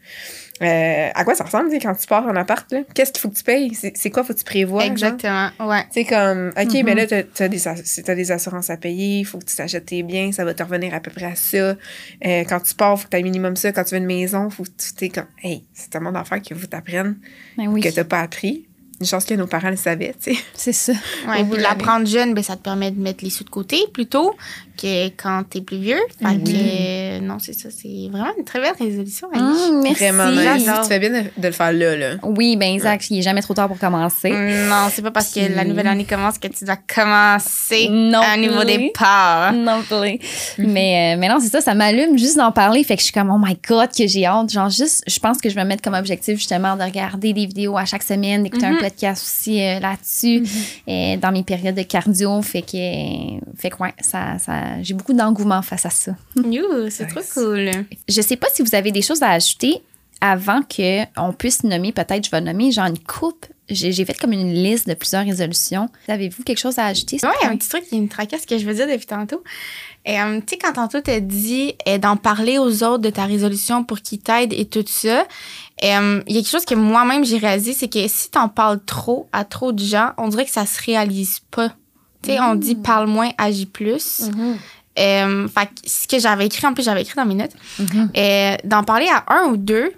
Euh, 0.62 1.10
à 1.14 1.24
quoi 1.24 1.36
ça 1.36 1.46
ressemble, 1.46 1.70
tu 1.70 1.80
quand 1.80 1.96
tu 1.96 2.08
pars 2.08 2.26
en 2.26 2.36
appart, 2.36 2.70
là? 2.72 2.80
Qu'est-ce 2.94 3.12
qu'il 3.12 3.22
faut 3.22 3.30
que 3.30 3.36
tu 3.36 3.44
payes? 3.44 3.74
C'est 3.74 4.10
quoi 4.10 4.24
faut 4.24 4.34
que 4.34 4.40
tu 4.40 4.44
prévois? 4.44 4.82
genre? 4.82 4.92
Exactement. 4.92 5.50
Ouais. 5.60 5.86
C'est 5.92 6.06
comme, 6.06 6.50
OK, 6.50 6.84
mais 6.84 6.96
là, 6.96 7.08
t'as 7.08 7.46
as 7.46 8.16
des, 8.16 8.32
assurances 8.32 8.70
à 8.70 8.78
payer, 8.78 9.20
il 9.20 9.26
faut 9.26 9.40
que 9.40 9.46
tu 9.46 9.56
t'achètes 9.56 9.86
tes 9.86 10.04
biens, 10.04 10.32
ça 10.32 10.44
va 10.44 10.54
te 10.54 10.64
revenir 10.64 10.94
à 10.94 11.00
peu 11.00 11.12
près 11.12 11.26
à 11.26 11.36
ça. 11.36 11.58
Euh, 11.58 11.76
quand 12.22 12.60
tu 12.60 12.76
pars, 12.76 13.00
faut 13.00 13.06
que 13.06 13.12
tu 13.12 13.18
aies 13.18 13.24
minimum 13.24 13.56
ça. 13.56 13.72
Quand 13.72 13.84
tu 13.84 13.96
veux 13.96 14.02
une 14.02 14.06
maison, 14.06 14.50
faut 14.50 14.64
que 14.64 14.70
tu 14.70 14.94
t'es 14.94 15.10
comme, 15.10 15.28
hey, 15.44 15.64
c'est 15.74 15.90
tellement 15.90 16.12
d'affaires 16.12 16.42
qu'il 16.42 16.58
faut 16.58 16.68
t'apprendre 16.68 17.16
Ben 17.58 17.68
oui, 17.68 17.82
que 17.82 17.90
t'as 17.90 18.04
pas 18.04 18.20
appris. 18.20 18.69
Une 19.00 19.06
chance 19.06 19.26
que 19.26 19.34
nos 19.34 19.48
parents 19.48 19.70
le 19.70 19.78
savaient, 19.78 20.14
tu 20.22 20.34
sais. 20.34 20.42
c'est 20.54 20.74
ça. 20.74 20.94
Ouais, 21.28 21.44
puis 21.44 21.62
l'apprendre 21.62 22.06
jeune, 22.06 22.34
ben, 22.34 22.44
ça 22.44 22.56
te 22.56 22.62
permet 22.62 22.92
de 22.92 23.00
mettre 23.00 23.24
les 23.24 23.30
sous 23.30 23.44
de 23.44 23.50
côté 23.50 23.86
plutôt 23.94 24.36
que 24.82 25.08
quand 25.10 25.44
t'es 25.50 25.62
plus 25.62 25.78
vieux. 25.78 26.00
Fait 26.22 26.38
que, 26.38 26.52
euh, 26.54 27.20
non, 27.20 27.38
c'est 27.40 27.54
ça. 27.54 27.70
C'est 27.70 28.10
vraiment 28.12 28.32
une 28.38 28.46
très 28.46 28.62
belle 28.62 28.76
résolution, 28.80 29.28
Annie. 29.34 29.44
Hum, 29.44 29.82
merci. 29.84 30.04
Vraiment 30.04 30.32
nice. 30.32 30.66
J'adore. 30.66 30.82
Tu 30.84 30.88
fais 30.88 31.00
bien 31.00 31.10
de, 31.10 31.28
de 31.38 31.48
le 31.48 31.52
faire 31.52 31.74
là, 31.74 31.96
là. 31.96 32.16
Oui, 32.24 32.56
ben 32.56 32.74
exact. 32.74 33.10
Il 33.10 33.20
est 33.20 33.22
jamais 33.22 33.42
trop 33.42 33.54
tard 33.54 33.68
pour 33.68 33.78
commencer. 33.78 34.30
Non, 34.32 34.88
c'est 34.92 35.02
pas 35.02 35.12
parce 35.12 35.34
que 35.34 35.40
la 35.54 35.66
nouvelle 35.66 35.88
année 35.88 36.06
commence 36.06 36.38
que 36.38 36.48
tu 36.48 36.66
dois 36.66 36.78
commencer 36.78 37.90
Non 37.90 38.22
à 38.22 38.34
un 38.34 38.38
nouveau 38.38 38.64
départ. 38.64 39.54
Non 39.54 39.82
plus. 39.82 40.20
Mais, 40.58 41.16
euh, 41.16 41.20
mais 41.20 41.28
non, 41.28 41.40
c'est 41.42 41.50
ça, 41.50 41.62
ça 41.62 41.74
m'allume 41.74 42.18
juste 42.18 42.38
d'en 42.38 42.52
parler. 42.52 42.84
Fait 42.84 42.96
que 42.96 43.02
je 43.02 43.06
suis 43.06 43.14
comme, 43.14 43.32
oh 43.32 43.38
my 43.38 43.58
God, 43.68 43.90
que 43.96 44.08
j'ai 44.08 44.26
hâte. 44.26 44.52
Genre, 44.52 44.70
juste, 44.70 45.04
je 45.08 45.20
pense 45.20 45.40
que 45.40 45.50
je 45.50 45.56
vais 45.56 45.64
me 45.64 45.70
mettre 45.70 45.82
comme 45.84 45.94
objectif, 45.94 46.38
justement, 46.38 46.76
de 46.76 46.84
regarder 46.84 47.34
des 47.34 47.46
vidéos 47.46 47.78
à 47.78 47.86
chaque 47.86 48.04
semaine, 48.04 48.44
d'écouter 48.44 48.66
un 48.66 48.76
podcast 48.90 49.24
aussi 49.24 49.62
euh, 49.62 49.80
là-dessus, 49.80 50.44
euh, 50.88 51.18
dans 51.18 51.32
mes 51.32 51.44
périodes 51.44 51.76
de 51.76 51.84
cardio. 51.84 52.42
Fait 52.42 52.62
que, 52.62 53.40
fait 53.58 53.70
que 53.70 53.82
ouais, 53.82 53.94
ça, 54.02 54.38
ça, 54.40 54.82
j'ai 54.82 54.94
beaucoup 54.94 55.14
d'engouement 55.14 55.62
face 55.62 55.86
à 55.86 55.90
ça. 55.90 56.16
You, 56.36 56.90
c'est 56.90 57.08
trop 57.08 57.22
cool. 57.34 57.72
Je 58.08 58.22
sais 58.22 58.36
pas 58.36 58.48
si 58.54 58.62
vous 58.62 58.76
avez 58.76 58.92
des 58.92 59.02
choses 59.02 59.22
à 59.22 59.30
ajouter 59.30 59.82
avant 60.22 60.62
qu'on 60.62 61.34
puisse 61.34 61.64
nommer, 61.64 61.92
peut-être, 61.92 62.26
je 62.26 62.32
vais 62.32 62.42
nommer, 62.42 62.72
genre 62.72 62.88
une 62.88 63.00
coupe. 63.00 63.46
J'ai 63.70 64.04
fait 64.06 64.18
comme 64.18 64.32
une 64.34 64.54
liste 64.54 64.88
de 64.88 64.94
plusieurs 64.96 65.24
résolutions. 65.26 65.90
Avez-vous 66.08 66.44
quelque 66.44 66.58
chose 66.60 66.80
à 66.80 66.86
ajouter? 66.86 67.18
Ouais, 67.24 67.30
il 67.42 67.46
y 67.46 67.48
a 67.48 67.52
un 67.52 67.58
petit 67.58 67.70
truc 67.70 67.84
qui 67.88 68.00
me 68.02 68.08
tracasse 68.08 68.46
que 68.46 68.58
je 68.58 68.66
veux 68.66 68.74
dire 68.74 68.88
depuis 68.88 69.06
tantôt. 69.06 69.44
Euh, 70.08 70.40
tu 70.40 70.44
sais, 70.52 70.58
quand 70.58 70.74
tantôt 70.74 71.02
t'as 71.02 71.20
dit 71.20 71.76
euh, 71.88 71.98
d'en 71.98 72.16
parler 72.18 72.58
aux 72.58 72.84
autres 72.84 73.00
de 73.00 73.10
ta 73.10 73.26
résolution 73.26 73.84
pour 73.84 74.00
qu'ils 74.02 74.20
t'aident 74.20 74.54
et 74.54 74.66
tout 74.66 74.84
ça, 74.88 75.28
euh, 75.84 76.24
il 76.28 76.36
y 76.36 76.38
a 76.38 76.42
quelque 76.42 76.50
chose 76.50 76.66
que 76.66 76.74
moi-même 76.76 77.24
j'ai 77.26 77.38
réalisé, 77.38 77.74
c'est 77.74 77.90
que 77.90 78.08
si 78.08 78.32
t'en 78.32 78.50
parles 78.50 78.80
trop 78.86 79.28
à 79.34 79.44
trop 79.46 79.72
de 79.72 79.84
gens, 79.84 80.12
on 80.18 80.30
dirait 80.30 80.46
que 80.46 80.52
ça 80.52 80.66
se 80.66 80.82
réalise 80.84 81.42
pas. 81.52 81.70
Tu 82.24 82.32
sais, 82.32 82.40
on 82.40 82.56
dit 82.56 82.76
parle 82.76 83.08
moins, 83.08 83.30
agis 83.38 83.66
plus. 83.66 84.30
Fait 84.96 85.66
que 85.68 85.72
ce 85.86 86.08
que 86.08 86.20
j'avais 86.20 86.46
écrit, 86.48 86.66
en 86.68 86.74
plus 86.74 86.84
j'avais 86.84 87.02
écrit 87.04 87.16
dans 87.16 87.26
mes 87.26 87.36
notes, 87.36 87.54
Mhm. 87.80 88.12
euh, 88.18 88.56
d'en 88.66 88.84
parler 88.84 89.08
à 89.08 89.24
un 89.34 89.46
ou 89.50 89.58
deux, 89.58 89.92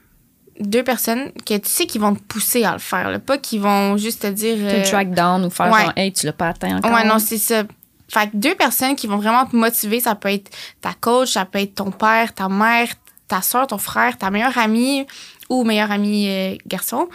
deux 0.62 0.84
personnes 0.84 1.32
que 1.46 1.58
tu 1.58 1.70
sais 1.70 1.86
qui 1.86 2.00
vont 2.00 2.16
te 2.16 2.22
pousser 2.24 2.64
à 2.64 2.74
le 2.74 2.80
faire, 2.80 3.10
là, 3.10 3.20
pas 3.20 3.38
qui 3.38 3.58
vont 3.58 3.98
juste 3.98 4.22
te 4.22 4.28
dire... 4.28 4.58
Te 4.58 4.76
euh, 4.76 4.84
track 4.84 5.12
down 5.12 5.46
ou 5.46 5.50
faire 5.50 5.72
ouais. 5.72 5.82
genre, 5.82 5.94
hey, 5.96 6.14
tu 6.14 6.26
l'as 6.26 6.34
pas 6.34 6.50
atteint 6.50 6.78
encore. 6.78 6.92
Ouais, 6.92 7.04
non, 7.04 7.20
c'est 7.20 7.38
ça. 7.38 7.64
Fait 8.08 8.30
que 8.30 8.36
deux 8.36 8.56
personnes 8.56 8.96
qui 8.96 9.08
vont 9.08 9.18
vraiment 9.18 9.46
te 9.46 9.56
motiver, 9.56 10.00
ça 10.02 10.16
peut 10.16 10.30
être 10.30 10.52
ta 10.82 10.94
coach, 10.94 11.32
ça 11.32 11.46
peut 11.46 11.60
être 11.60 11.76
ton 11.76 11.92
père, 11.92 12.34
ta 12.34 12.50
mère, 12.50 12.88
ta 13.28 13.42
soeur, 13.42 13.68
ton 13.68 13.78
frère, 13.78 14.18
ta 14.18 14.30
meilleure 14.30 14.58
amie 14.58 15.06
ou 15.50 15.64
meilleur 15.64 15.92
ami 15.92 16.28
euh, 16.28 16.56
garçon. 16.68 17.08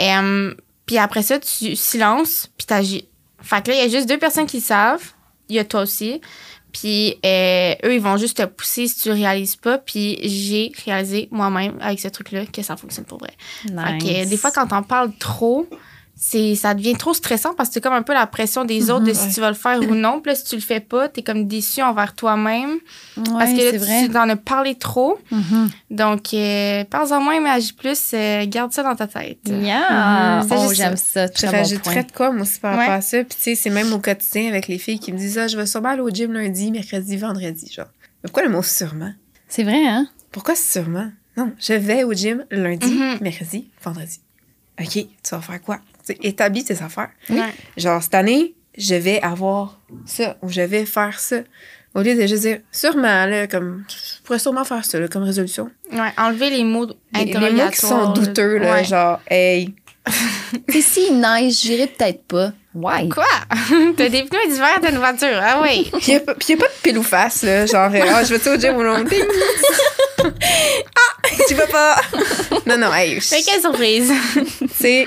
Euh, 0.00 0.54
puis 0.86 0.98
après 0.98 1.22
ça, 1.22 1.40
tu 1.40 1.74
silences, 1.74 2.48
puis 2.56 2.66
t'agis. 2.66 3.08
Fait 3.42 3.62
que 3.62 3.70
là, 3.70 3.76
il 3.76 3.82
y 3.82 3.84
a 3.84 3.88
juste 3.88 4.08
deux 4.08 4.18
personnes 4.18 4.46
qui 4.46 4.60
savent. 4.60 5.12
Il 5.48 5.56
y 5.56 5.58
a 5.58 5.64
toi 5.64 5.82
aussi. 5.82 6.20
Puis 6.78 7.16
euh, 7.24 7.74
eux, 7.84 7.94
ils 7.94 8.00
vont 8.00 8.18
juste 8.18 8.36
te 8.36 8.42
pousser 8.42 8.86
si 8.86 9.00
tu 9.00 9.10
réalises 9.10 9.56
pas. 9.56 9.78
Puis 9.78 10.18
j'ai 10.22 10.72
réalisé 10.84 11.28
moi-même 11.30 11.78
avec 11.80 12.00
ce 12.00 12.08
truc-là 12.08 12.44
que 12.44 12.62
ça 12.62 12.76
fonctionne 12.76 13.06
pour 13.06 13.18
vrai. 13.18 13.32
Fait 13.62 13.98
que, 13.98 14.22
euh, 14.22 14.28
des 14.28 14.36
fois, 14.36 14.50
quand 14.50 14.66
t'en 14.66 14.82
parles 14.82 15.12
trop, 15.18 15.66
c'est 16.18 16.54
ça 16.54 16.72
devient 16.72 16.94
trop 16.96 17.12
stressant 17.12 17.52
parce 17.54 17.68
que 17.68 17.74
c'est 17.74 17.80
comme 17.82 17.92
un 17.92 18.02
peu 18.02 18.14
la 18.14 18.26
pression 18.26 18.64
des 18.64 18.90
autres 18.90 19.04
de 19.04 19.12
si 19.12 19.34
tu 19.34 19.40
vas 19.40 19.50
le 19.50 19.54
faire 19.54 19.78
ou 19.82 19.94
non. 19.94 20.20
Puis 20.20 20.30
là, 20.32 20.34
si 20.34 20.44
tu 20.44 20.54
le 20.56 20.62
fais 20.62 20.80
pas, 20.80 21.08
t'es 21.08 21.22
comme 21.22 21.46
déçu 21.46 21.82
envers 21.82 22.14
toi-même 22.14 22.78
parce 23.14 23.52
que 23.52 23.72
là, 23.72 23.78
vrai. 23.78 24.02
tu 24.06 24.10
t'en 24.12 24.28
as 24.28 24.36
parlé 24.36 24.74
trop. 24.76 25.18
Mhm. 25.30 25.68
Donc, 25.90 26.32
euh, 26.32 26.84
parle-en 26.84 27.20
moins, 27.20 27.38
mais 27.40 27.50
agis 27.50 27.74
plus. 27.74 28.12
euh, 28.14 28.46
garde 28.46 28.72
ça 28.72 28.82
dans 28.82 28.96
ta 28.96 29.06
tête. 29.06 29.40
Yeah. 29.46 30.42
Mhm. 30.42 30.48
Oh, 30.52 30.72
j'aime 30.72 30.96
ça. 30.96 31.26
Je 31.26 31.32
Très 31.32 31.62
bon 31.62 31.78
point. 31.80 32.02
de 32.02 32.12
quoi, 32.12 32.30
moi 32.32 32.42
aussi, 32.42 32.60
par 32.60 32.72
Ouais. 32.72 32.78
rapport 32.80 32.94
à 32.94 33.00
ça. 33.02 33.18
Puis, 33.18 33.36
tu 33.36 33.42
sais, 33.42 33.54
c'est 33.54 33.70
même 33.70 33.92
au 33.92 33.98
quotidien 33.98 34.48
avec 34.48 34.68
les 34.68 34.78
filles 34.78 34.98
qui 34.98 35.12
me 35.12 35.18
disent, 35.18 35.36
ah, 35.38 35.48
je 35.48 35.56
vais 35.58 35.66
sûrement 35.66 35.90
aller 35.90 36.00
au 36.00 36.08
gym 36.10 36.32
lundi, 36.32 36.70
mercredi, 36.70 37.16
vendredi, 37.18 37.70
genre. 37.70 37.86
Mais 38.24 38.28
pourquoi 38.30 38.42
le 38.44 38.48
mot 38.48 38.62
sûrement? 38.62 39.12
C'est 39.48 39.64
vrai, 39.64 39.86
hein? 39.86 40.08
Pourquoi 40.32 40.54
sûrement? 40.56 41.10
Non, 41.36 41.52
je 41.60 41.74
vais 41.74 42.04
au 42.04 42.14
gym 42.14 42.44
lundi, 42.50 42.90
Mhm. 42.90 43.18
mercredi, 43.20 43.68
vendredi. 43.84 44.20
OK, 44.80 44.88
tu 44.92 45.06
vas 45.30 45.40
faire 45.40 45.60
quoi? 45.62 45.78
Tu 46.06 46.12
sais, 46.14 46.18
établis 46.22 46.64
tes 46.64 46.80
affaires. 46.82 47.10
Genre, 47.76 48.02
cette 48.02 48.14
année, 48.14 48.54
je 48.78 48.94
vais 48.94 49.20
avoir 49.22 49.78
ça 50.04 50.36
ou 50.42 50.48
je 50.48 50.60
vais 50.60 50.84
faire 50.86 51.18
ça. 51.18 51.36
Au 51.94 52.02
lieu 52.02 52.14
de 52.14 52.26
juste 52.26 52.42
dire, 52.42 52.58
sûrement, 52.70 53.24
là, 53.24 53.46
comme, 53.46 53.84
je 53.88 54.22
pourrais 54.22 54.38
sûrement 54.38 54.64
faire 54.64 54.84
ça, 54.84 55.00
là, 55.00 55.08
comme 55.08 55.22
résolution. 55.22 55.70
Ouais, 55.90 56.12
enlever 56.18 56.50
les 56.50 56.62
mots 56.62 56.86
Les, 57.14 57.24
les 57.24 57.30
interrogatoires. 57.36 57.64
mots 57.64 57.70
qui 57.72 57.80
sont 57.80 58.12
douteux, 58.12 58.58
là, 58.58 58.72
Ouais. 58.74 58.84
genre, 58.84 59.18
hey, 59.30 59.74
Tu 60.68 60.74
sais, 60.74 60.82
s'il 60.82 61.18
neige, 61.20 61.54
j'irai 61.62 61.86
peut-être 61.86 62.22
pas. 62.24 62.52
Why? 62.74 63.08
Quoi? 63.08 63.24
T'as 63.96 64.08
des 64.08 64.22
pneus 64.24 64.46
d'hiver 64.50 64.78
dans 64.82 64.90
une 64.90 64.98
voiture, 64.98 65.40
ah 65.42 65.60
oui. 65.62 65.90
Puis 65.92 66.02
il 66.08 66.10
n'y 66.10 66.16
a, 66.16 66.20
pas 66.20 66.34
de 66.34 66.80
pile 66.82 66.98
ou 66.98 67.02
face, 67.02 67.42
là. 67.42 67.66
Genre, 67.66 67.90
ah, 67.92 68.22
je 68.22 68.34
vais-tu 68.34 68.48
au 68.50 68.56
gym 68.56 68.76
ou 68.76 68.82
non? 68.82 69.02
Ah! 70.22 71.28
Tu 71.48 71.54
vas 71.54 71.66
pas! 71.66 71.96
Non, 72.66 72.76
non, 72.78 72.92
hey. 72.94 73.18
Mais 73.32 73.42
quelle 73.42 73.60
surprise! 73.60 74.12
C'est. 74.74 75.06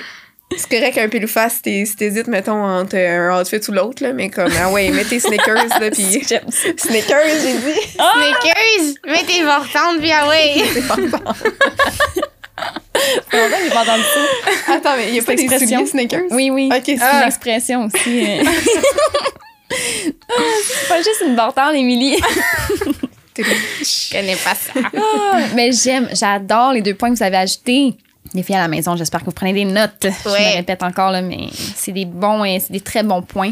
C'est 0.57 0.69
correct 0.69 0.95
qu'un 0.95 1.09
pile 1.09 1.25
ou 1.25 1.27
face, 1.27 1.61
si 1.63 1.95
t'hésites, 1.95 2.27
mettons, 2.27 2.63
entre 2.63 2.97
un 2.97 3.39
outfit 3.39 3.61
ou 3.67 3.71
l'autre, 3.71 4.01
là, 4.01 4.13
mais 4.13 4.29
comme, 4.29 4.51
ah 4.59 4.71
ouais, 4.71 4.89
mets 4.89 5.03
tes 5.03 5.19
sneakers, 5.19 5.67
là, 5.79 5.91
pis. 5.91 6.23
Sneakers, 6.77 7.39
j'ai 7.41 7.53
dit. 7.53 7.79
Sneakers! 7.93 8.95
Mets 9.05 9.23
tes 9.25 9.43
vortantes, 9.43 10.01
pis 10.01 10.11
ah 10.11 10.27
ouais! 10.27 10.63
C'est 10.73 10.87
pas 10.87 10.95
bon. 10.95 11.19
Pendant 13.31 13.57
j'ai 13.63 13.69
pas 13.69 13.81
entendu 13.81 14.03
ça. 14.03 14.73
Attends, 14.73 14.97
mais 14.97 15.09
il 15.09 15.15
y 15.15 15.19
a 15.19 15.23
pas 15.23 15.35
des 15.35 15.43
expression. 15.43 15.79
souliers 15.79 15.89
sneakers? 15.89 16.25
Oui, 16.31 16.49
oui. 16.49 16.69
Ok, 16.73 16.83
c'est 16.85 16.97
ah. 17.01 17.21
une 17.21 17.27
expression 17.27 17.85
aussi. 17.85 18.25
Ah, 18.45 18.51
c'est 19.71 20.87
pas 20.89 20.97
juste 20.97 21.23
une 21.25 21.35
bartende, 21.35 21.75
Émilie. 21.75 22.17
Je 23.37 24.11
connais 24.11 24.35
pas 24.35 24.55
ça. 24.55 24.73
Ah, 24.97 25.39
Mais 25.55 25.71
j'aime, 25.71 26.09
j'adore 26.11 26.73
les 26.73 26.81
deux 26.81 26.93
points 26.93 27.11
que 27.11 27.17
vous 27.17 27.23
avez 27.23 27.37
ajoutés. 27.37 27.93
Les 28.33 28.43
filles 28.43 28.55
à 28.55 28.59
la 28.59 28.67
maison, 28.67 28.95
j'espère 28.95 29.21
que 29.21 29.25
vous 29.25 29.31
prenez 29.31 29.53
des 29.53 29.65
notes. 29.65 30.05
Je 30.05 30.29
Ouais. 30.29 30.51
me 30.51 30.55
répète 30.57 30.83
encore, 30.83 31.11
là, 31.11 31.21
mais 31.21 31.47
c'est 31.75 31.91
des 31.91 32.05
bons 32.05 32.43
et 32.43 32.59
c'est 32.59 32.71
des 32.73 32.81
très 32.81 33.03
bons 33.03 33.21
points. 33.21 33.51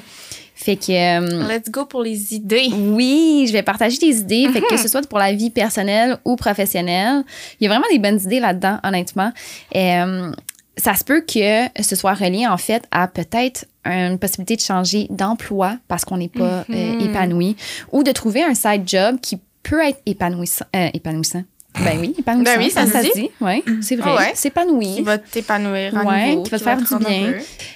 Fait 0.53 0.75
que 0.75 0.91
euh, 0.91 1.47
Let's 1.47 1.69
go 1.69 1.85
pour 1.85 2.01
les 2.01 2.33
idées. 2.33 2.69
oui, 2.73 3.45
je 3.47 3.53
vais 3.53 3.61
partager 3.63 3.97
des 3.99 4.19
idées. 4.19 4.47
Fait 4.51 4.61
que, 4.61 4.77
ce 4.77 4.87
soit 4.87 5.07
pour 5.07 5.19
la 5.19 5.31
vie 5.33 5.49
personnelle 5.51 6.17
ou 6.25 6.35
professionnelle, 6.35 7.23
il 7.59 7.65
y 7.65 7.67
a 7.67 7.69
vraiment 7.69 7.85
des 7.91 7.99
bonnes 7.99 8.19
idées 8.19 8.39
là-dedans, 8.39 8.79
honnêtement. 8.83 9.31
Euh, 9.75 10.31
ça 10.75 10.95
se 10.95 11.03
peut 11.03 11.21
que 11.21 11.65
ce 11.81 11.95
soit 11.95 12.13
relié 12.13 12.45
en 12.47 12.57
fait 12.57 12.83
à 12.91 13.07
peut-être 13.07 13.65
une 13.85 14.19
possibilité 14.19 14.55
de 14.57 14.61
changer 14.61 15.07
d'emploi 15.09 15.77
parce 15.87 16.05
qu'on 16.05 16.17
n'est 16.17 16.27
pas 16.29 16.65
euh, 16.69 16.99
épanoui 16.99 17.55
ou 17.91 18.03
de 18.03 18.11
trouver 18.11 18.43
un 18.43 18.53
side 18.53 18.83
job 18.87 19.17
qui 19.21 19.39
peut 19.63 19.83
être 19.83 19.99
épanouissant. 20.05 20.65
euh, 20.75 20.89
épanouissant. 20.93 21.43
Ben 21.83 21.99
oui, 21.99 22.15
épanouissant. 22.17 22.53
Ben 22.55 22.59
oui, 22.63 22.71
ça 22.71 22.85
se 22.85 23.13
dit. 23.13 23.29
Oui, 23.41 23.63
c'est 23.81 23.95
vrai. 23.95 24.09
Ah 24.13 24.17
ouais. 24.17 24.31
S'épanouir. 24.35 24.95
Qui 24.95 25.01
va 25.01 25.17
t'épanouir 25.17 25.97
à 25.97 26.03
Ouais, 26.03 26.29
nouveau. 26.31 26.43
qui 26.43 26.51
va 26.51 26.57
te 26.59 26.63
faire 26.63 26.77
du 26.77 27.05
bien. 27.05 27.33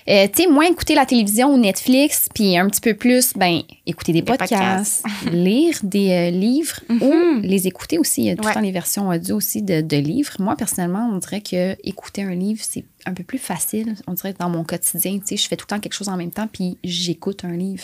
Euh, 0.09 0.27
tu 0.35 0.43
sais, 0.43 0.49
moins 0.49 0.65
écouter 0.65 0.95
la 0.95 1.05
télévision 1.05 1.53
ou 1.53 1.57
Netflix, 1.57 2.27
puis 2.33 2.57
un 2.57 2.67
petit 2.69 2.81
peu 2.81 2.93
plus, 2.95 3.33
ben, 3.35 3.61
écouter 3.85 4.13
des 4.13 4.21
Des 4.21 4.25
podcasts, 4.25 5.03
lire 5.31 5.75
des 5.83 6.09
euh, 6.11 6.29
livres 6.31 6.79
ou 6.89 7.13
Mhm. 7.13 7.41
les 7.43 7.67
écouter 7.67 7.97
aussi. 7.97 8.21
Il 8.21 8.27
y 8.27 8.29
a 8.31 8.35
tout 8.35 8.47
le 8.47 8.53
temps 8.53 8.59
les 8.59 8.71
versions 8.71 9.09
audio 9.09 9.35
aussi 9.37 9.61
de, 9.61 9.81
de 9.81 9.97
livres. 9.97 10.33
Moi, 10.39 10.55
personnellement, 10.55 11.09
on 11.13 11.17
dirait 11.17 11.41
que 11.41 11.75
écouter 11.83 12.23
un 12.23 12.33
livre, 12.35 12.61
c'est 12.67 12.83
un 13.05 13.13
peu 13.13 13.23
plus 13.23 13.37
facile. 13.39 13.95
On 14.07 14.13
dirait 14.13 14.33
que 14.33 14.39
dans 14.39 14.49
mon 14.49 14.63
quotidien, 14.63 15.13
tu 15.19 15.21
sais, 15.25 15.37
je 15.37 15.47
fais 15.47 15.55
tout 15.55 15.65
le 15.69 15.75
temps 15.75 15.79
quelque 15.79 15.93
chose 15.93 16.09
en 16.09 16.17
même 16.17 16.31
temps, 16.31 16.47
puis 16.51 16.77
j'écoute 16.83 17.43
un 17.45 17.55
livre. 17.55 17.83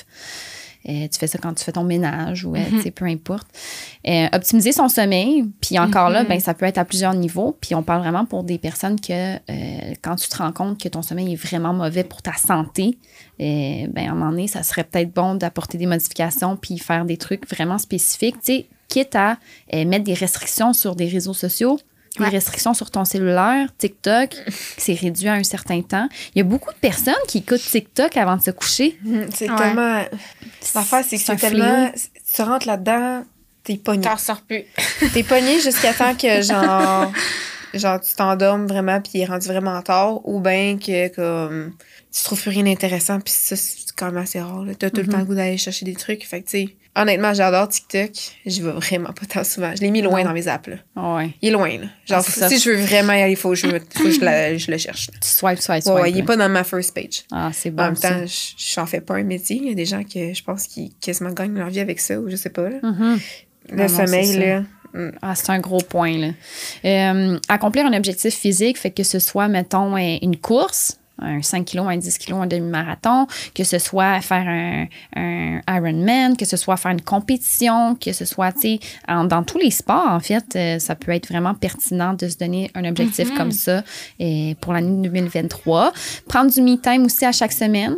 Euh, 0.89 1.07
tu 1.11 1.19
fais 1.19 1.27
ça 1.27 1.37
quand 1.37 1.53
tu 1.53 1.63
fais 1.63 1.71
ton 1.71 1.83
ménage 1.83 2.45
ou 2.45 2.55
sais, 2.81 2.91
peu 2.91 3.05
importe. 3.05 3.47
Euh, 4.07 4.27
optimiser 4.31 4.71
son 4.71 4.87
sommeil, 4.87 5.45
puis 5.61 5.77
encore 5.79 6.09
là, 6.09 6.23
ben, 6.23 6.39
ça 6.39 6.53
peut 6.53 6.65
être 6.65 6.77
à 6.77 6.85
plusieurs 6.85 7.13
niveaux. 7.13 7.57
Puis 7.59 7.75
on 7.75 7.83
parle 7.83 8.01
vraiment 8.01 8.25
pour 8.25 8.43
des 8.43 8.57
personnes 8.57 8.99
que 8.99 9.35
euh, 9.35 9.93
quand 10.01 10.15
tu 10.15 10.29
te 10.29 10.37
rends 10.37 10.51
compte 10.51 10.81
que 10.81 10.87
ton 10.87 11.01
sommeil 11.01 11.33
est 11.33 11.35
vraiment 11.35 11.73
mauvais 11.73 12.03
pour 12.03 12.21
ta 12.21 12.33
santé, 12.33 12.97
ben, 13.39 13.91
à 13.95 14.01
un 14.01 14.13
moment 14.13 14.31
donné, 14.31 14.47
ça 14.47 14.63
serait 14.63 14.83
peut-être 14.83 15.13
bon 15.13 15.35
d'apporter 15.35 15.77
des 15.77 15.85
modifications 15.85 16.55
puis 16.55 16.77
faire 16.77 17.05
des 17.05 17.17
trucs 17.17 17.47
vraiment 17.49 17.77
spécifiques. 17.77 18.35
Quitte 18.87 19.15
à 19.15 19.37
mettre 19.73 20.05
des 20.05 20.13
restrictions 20.13 20.71
sur 20.73 20.95
des 20.95 21.07
réseaux 21.07 21.33
sociaux, 21.33 21.77
Ouais. 22.23 22.29
restrictions 22.29 22.73
sur 22.73 22.89
ton 22.91 23.05
cellulaire, 23.05 23.67
TikTok, 23.77 24.29
qui 24.29 24.81
s'est 24.81 24.93
réduit 24.93 25.27
à 25.27 25.33
un 25.33 25.43
certain 25.43 25.81
temps. 25.81 26.07
Il 26.35 26.39
y 26.39 26.41
a 26.41 26.43
beaucoup 26.43 26.71
de 26.71 26.77
personnes 26.79 27.13
qui 27.27 27.39
écoutent 27.39 27.61
TikTok 27.61 28.15
avant 28.17 28.35
de 28.37 28.41
se 28.41 28.51
coucher. 28.51 28.97
Mhm, 29.03 29.27
C'est 29.33 29.49
Ouais. 29.49 29.55
tellement. 29.57 30.03
L'affaire, 30.75 31.03
c'est 31.07 31.17
que 31.17 31.23
C'est 31.23 31.37
c'est 31.37 31.49
tellement. 31.49 31.91
Tu 32.33 32.41
rentres 32.41 32.67
là-dedans, 32.67 33.23
t'es 33.63 33.77
pogné. 33.77 34.01
T'en 34.01 34.15
ressors 34.15 34.41
plus. 34.41 34.63
T'es 35.13 35.23
pogné 35.23 35.59
jusqu'à 35.61 35.93
temps 35.93 36.15
que, 36.15 36.41
genre, 36.41 37.11
genre 37.73 37.99
tu 38.01 38.13
t'endormes 38.15 38.67
vraiment 38.67 38.99
puis 39.01 39.11
il 39.15 39.21
est 39.21 39.25
rendu 39.25 39.47
vraiment 39.47 39.81
tard 39.81 40.25
ou 40.27 40.39
bien 40.39 40.77
que, 40.77 41.07
comme, 41.13 41.73
tu 42.11 42.23
trouves 42.23 42.41
plus 42.41 42.49
rien 42.51 42.63
d'intéressant 42.63 43.19
puis 43.19 43.33
ça, 43.35 43.55
c'est 43.55 43.77
quand 43.95 44.07
même 44.07 44.17
assez 44.17 44.39
rare. 44.39 44.63
T'as 44.79 44.89
tout 44.89 45.01
le 45.01 45.07
temps 45.07 45.19
le 45.19 45.25
goût 45.25 45.35
d'aller 45.35 45.57
chercher 45.57 45.85
des 45.85 45.95
trucs. 45.95 46.25
Fait 46.25 46.41
que, 46.41 46.49
tu 46.49 46.51
sais, 46.67 46.75
honnêtement, 47.01 47.33
j'adore 47.33 47.69
TikTok. 47.69 48.11
J'y 48.45 48.61
vais 48.61 48.71
vraiment 48.71 49.13
pas 49.13 49.25
tant 49.25 49.43
souvent. 49.43 49.73
Je 49.75 49.81
l'ai 49.81 49.91
mis 49.91 50.01
loin 50.01 50.19
Non. 50.19 50.25
dans 50.29 50.33
mes 50.33 50.47
apps, 50.47 50.67
là. 50.67 50.75
Ouais. 51.15 51.29
Il 51.41 51.49
est 51.49 51.51
loin, 51.51 51.69
là. 51.69 51.85
Genre, 52.05 52.23
Ah, 52.41 52.49
si 52.49 52.59
je 52.59 52.69
veux 52.71 52.75
vraiment 52.77 53.13
y 53.13 53.21
aller, 53.21 53.33
il 53.33 53.37
faut 53.37 53.49
que 53.49 53.55
je, 53.55 53.67
me- 53.67 53.79
faut 53.79 54.03
que 54.03 54.11
je, 54.11 54.19
la- 54.21 54.57
je 54.57 54.71
le 54.71 54.77
cherche. 54.77 55.07
Tu 55.11 55.45
Ouais, 55.45 55.55
swipes. 55.55 55.85
ouais, 55.87 56.11
il 56.11 56.17
est 56.19 56.23
pas 56.23 56.35
dans 56.35 56.49
ma 56.49 56.63
first 56.63 56.93
page. 56.93 57.23
Ah, 57.31 57.51
c'est 57.53 57.71
bon. 57.71 57.83
en 57.83 57.85
même 57.87 57.95
temps, 57.97 58.25
je 58.25 58.53
j'en 58.73 58.85
fais 58.85 59.01
pas 59.01 59.15
un 59.15 59.23
métier. 59.23 59.57
Il 59.57 59.67
y 59.67 59.71
a 59.71 59.75
des 59.75 59.85
gens 59.85 60.03
que 60.03 60.33
je 60.33 60.43
pense 60.43 60.67
qui 60.67 60.93
quasiment 60.99 61.31
gagnent 61.31 61.55
leur 61.57 61.69
vie 61.69 61.79
avec 61.79 61.99
ça 61.99 62.19
ou 62.19 62.29
je 62.29 62.35
sais 62.35 62.49
pas. 62.49 62.69
Là. 62.69 62.77
Mhm. 62.83 63.19
Le 63.69 63.87
sommeil, 63.87 64.37
là. 64.37 64.63
Ah, 65.21 65.35
c'est 65.35 65.49
un 65.51 65.59
gros 65.59 65.81
point. 65.81 66.17
Là. 66.17 66.29
Euh, 66.85 67.37
accomplir 67.49 67.85
un 67.85 67.93
objectif 67.93 68.33
physique, 68.33 68.79
fait 68.79 68.89
que 68.91 69.03
ce 69.03 69.19
soit, 69.19 69.47
mettons, 69.47 69.95
une 69.97 70.37
course, 70.37 70.97
un 71.19 71.41
5 71.41 71.65
kg, 71.65 71.79
un 71.79 71.97
10 71.97 72.17
kg, 72.17 72.33
un 72.33 72.47
demi-marathon, 72.47 73.27
que 73.53 73.63
ce 73.63 73.79
soit 73.79 74.21
faire 74.21 74.47
un, 74.47 74.85
un 75.15 75.61
Ironman, 75.67 76.37
que 76.37 76.45
ce 76.45 76.57
soit 76.57 76.77
faire 76.77 76.91
une 76.91 77.01
compétition, 77.01 77.95
que 77.95 78.13
ce 78.13 78.25
soit, 78.25 78.51
tu 78.51 78.77
dans 79.07 79.43
tous 79.43 79.57
les 79.57 79.71
sports, 79.71 80.09
en 80.09 80.19
fait, 80.19 80.55
euh, 80.55 80.79
ça 80.79 80.95
peut 80.95 81.11
être 81.11 81.27
vraiment 81.27 81.53
pertinent 81.53 82.13
de 82.13 82.27
se 82.27 82.37
donner 82.37 82.69
un 82.75 82.85
objectif 82.85 83.33
comme 83.35 83.51
ça 83.51 83.83
euh, 84.21 84.53
pour 84.61 84.73
l'année 84.73 85.07
2023. 85.07 85.93
Prendre 86.27 86.51
du 86.51 86.61
me-time 86.61 87.05
aussi 87.05 87.25
à 87.25 87.31
chaque 87.31 87.53
semaine. 87.53 87.95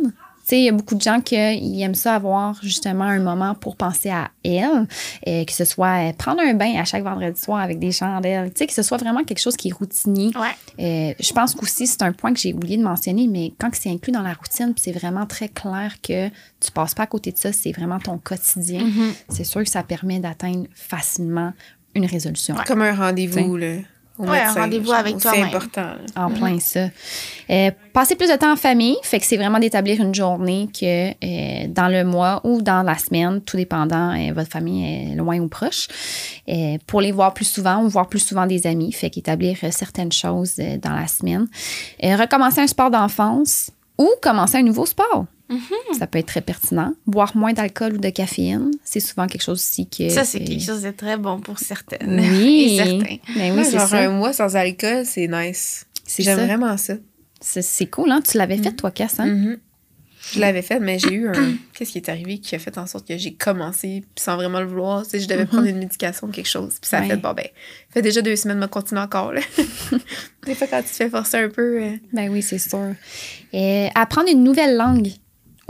Tu 0.50 0.56
sais, 0.56 0.62
il 0.62 0.64
y 0.64 0.68
a 0.68 0.72
beaucoup 0.72 0.96
de 0.96 1.00
gens 1.00 1.20
qui 1.20 1.36
aiment 1.36 1.94
ça 1.94 2.16
avoir 2.16 2.58
justement 2.60 3.04
un 3.04 3.20
moment 3.20 3.54
pour 3.54 3.76
penser 3.76 4.10
à 4.10 4.32
elle, 4.42 4.88
euh, 5.28 5.44
que 5.44 5.52
ce 5.52 5.64
soit 5.64 6.08
euh, 6.08 6.12
prendre 6.12 6.40
un 6.40 6.54
bain 6.54 6.74
à 6.76 6.84
chaque 6.84 7.04
vendredi 7.04 7.40
soir 7.40 7.60
avec 7.60 7.78
des 7.78 7.92
chandelles, 7.92 8.50
tu 8.50 8.58
sais, 8.58 8.66
que 8.66 8.72
ce 8.72 8.82
soit 8.82 8.96
vraiment 8.96 9.22
quelque 9.22 9.38
chose 9.38 9.56
qui 9.56 9.68
est 9.68 9.72
routinier. 9.72 10.32
Ouais. 10.34 11.12
Euh, 11.12 11.14
je 11.20 11.32
pense 11.32 11.54
qu'aussi, 11.54 11.86
c'est 11.86 12.02
un 12.02 12.10
point 12.10 12.34
que 12.34 12.40
j'ai 12.40 12.52
oublié 12.52 12.76
de 12.76 12.82
mentionner, 12.82 13.28
mais 13.28 13.52
quand 13.60 13.70
c'est 13.74 13.90
inclus 13.90 14.10
dans 14.10 14.22
la 14.22 14.32
routine, 14.32 14.74
c'est 14.76 14.90
vraiment 14.90 15.24
très 15.24 15.48
clair 15.48 15.94
que 16.02 16.30
tu 16.58 16.72
passes 16.74 16.94
pas 16.94 17.04
à 17.04 17.06
côté 17.06 17.30
de 17.30 17.38
ça, 17.38 17.52
c'est 17.52 17.70
vraiment 17.70 18.00
ton 18.00 18.18
quotidien, 18.18 18.80
Mm-hmm. 18.80 19.12
c'est 19.28 19.44
sûr 19.44 19.62
que 19.62 19.70
ça 19.70 19.84
permet 19.84 20.18
d'atteindre 20.18 20.66
facilement 20.74 21.52
une 21.94 22.06
résolution. 22.06 22.56
Comme 22.66 22.82
un 22.82 22.94
rendez-vous, 22.96 23.56
là. 23.56 23.76
Ouais, 24.28 24.40
un 24.40 24.52
rendez-vous 24.52 24.92
avec 24.92 25.14
C'est 25.18 25.22
toi-même. 25.28 25.44
important. 25.46 25.82
là. 25.82 25.96
En 26.26 26.30
plein 26.30 26.58
ça. 26.60 26.88
Euh, 27.50 27.70
passer 27.92 28.16
plus 28.16 28.28
de 28.30 28.36
temps 28.36 28.52
en 28.52 28.56
famille, 28.56 28.96
fait 29.02 29.18
que 29.18 29.26
c'est 29.26 29.36
vraiment 29.36 29.58
d'établir 29.58 30.00
une 30.00 30.14
journée 30.14 30.68
que 30.78 31.10
euh, 31.10 31.66
dans 31.68 31.88
le 31.88 32.04
mois 32.04 32.40
ou 32.44 32.62
dans 32.62 32.82
la 32.82 32.96
semaine, 32.98 33.40
tout 33.40 33.56
dépendant, 33.56 34.12
euh, 34.14 34.32
votre 34.32 34.50
famille 34.50 35.12
est 35.12 35.14
loin 35.16 35.38
ou 35.40 35.48
proche, 35.48 35.88
euh, 36.48 36.76
pour 36.86 37.00
les 37.00 37.12
voir 37.12 37.34
plus 37.34 37.44
souvent 37.46 37.82
ou 37.82 37.88
voir 37.88 38.08
plus 38.08 38.20
souvent 38.20 38.46
des 38.46 38.66
amis, 38.66 38.92
fait 38.92 39.10
qu'établir 39.10 39.56
euh, 39.64 39.70
certaines 39.70 40.12
choses 40.12 40.54
euh, 40.58 40.76
dans 40.78 40.92
la 40.94 41.06
semaine. 41.06 41.46
Euh, 42.04 42.16
recommencer 42.16 42.60
un 42.60 42.66
sport 42.66 42.90
d'enfance 42.90 43.70
ou 43.98 44.08
commencer 44.22 44.58
un 44.58 44.62
nouveau 44.62 44.86
sport. 44.86 45.26
Ça 45.98 46.06
peut 46.06 46.18
être 46.18 46.26
très 46.26 46.40
pertinent. 46.40 46.94
Boire 47.06 47.36
moins 47.36 47.52
d'alcool 47.52 47.94
ou 47.94 47.98
de 47.98 48.08
caféine, 48.10 48.70
c'est 48.84 49.00
souvent 49.00 49.26
quelque 49.26 49.42
chose 49.42 49.58
aussi 49.58 49.88
que... 49.88 50.08
Ça, 50.08 50.24
c'est 50.24 50.40
euh, 50.42 50.44
quelque 50.44 50.62
chose 50.64 50.82
de 50.82 50.90
très 50.90 51.16
bon 51.16 51.40
pour 51.40 51.58
certaines. 51.58 52.20
Oui. 52.20 52.68
Et 52.72 52.76
certains. 52.76 53.16
Ben 53.36 53.50
oui, 53.50 53.50
Moi, 53.52 53.64
c'est 53.64 53.78
genre 53.78 53.88
ça. 53.88 53.98
un 53.98 54.10
mois 54.10 54.32
sans 54.32 54.54
alcool, 54.56 55.04
c'est 55.04 55.26
nice. 55.28 55.86
C'est 56.06 56.22
J'aime 56.22 56.38
ça. 56.38 56.46
vraiment 56.46 56.76
ça. 56.76 56.94
C'est 57.40 57.62
c'est 57.62 57.86
cool, 57.86 58.10
hein? 58.10 58.20
Tu 58.28 58.36
l'avais 58.38 58.58
fait, 58.58 58.72
toi, 58.72 58.90
Cass, 58.90 59.18
hein? 59.18 59.26
Mhm. 59.26 59.58
Je 60.32 60.38
l'avais 60.38 60.60
fait, 60.60 60.78
mais 60.78 60.98
j'ai 60.98 61.14
eu 61.14 61.28
un. 61.28 61.54
Qu'est-ce 61.72 61.92
qui 61.92 61.98
est 61.98 62.08
arrivé 62.10 62.38
qui 62.38 62.54
a 62.54 62.58
fait 62.58 62.76
en 62.76 62.86
sorte 62.86 63.08
que 63.08 63.16
j'ai 63.16 63.32
commencé 63.32 64.04
sans 64.16 64.36
vraiment 64.36 64.60
le 64.60 64.66
vouloir? 64.66 65.02
Tu 65.04 65.10
sais, 65.10 65.20
je 65.20 65.26
devais 65.26 65.46
prendre 65.46 65.66
une 65.66 65.78
médication 65.78 66.26
ou 66.28 66.30
quelque 66.30 66.46
chose. 66.48 66.74
Puis 66.80 66.88
ça 66.90 66.98
a 66.98 67.00
Ouais. 67.00 67.08
fait, 67.08 67.16
bon, 67.16 67.32
ben, 67.32 67.44
ça 67.88 67.94
fait 67.94 68.02
déjà 68.02 68.20
deux 68.20 68.36
semaines, 68.36 68.58
me 68.58 68.66
continuer 68.66 69.00
encore, 69.00 69.32
là. 69.32 69.40
Des 70.46 70.54
fois, 70.54 70.66
quand 70.66 70.82
tu 70.82 70.88
te 70.90 70.94
fais 70.94 71.08
forcer 71.08 71.38
un 71.38 71.48
peu. 71.48 71.82
euh, 71.82 71.92
Ben 72.12 72.30
oui, 72.30 72.42
c'est 72.42 72.58
sûr. 72.58 72.94
Et 73.54 73.88
apprendre 73.94 74.28
une 74.30 74.44
nouvelle 74.44 74.76
langue 74.76 75.08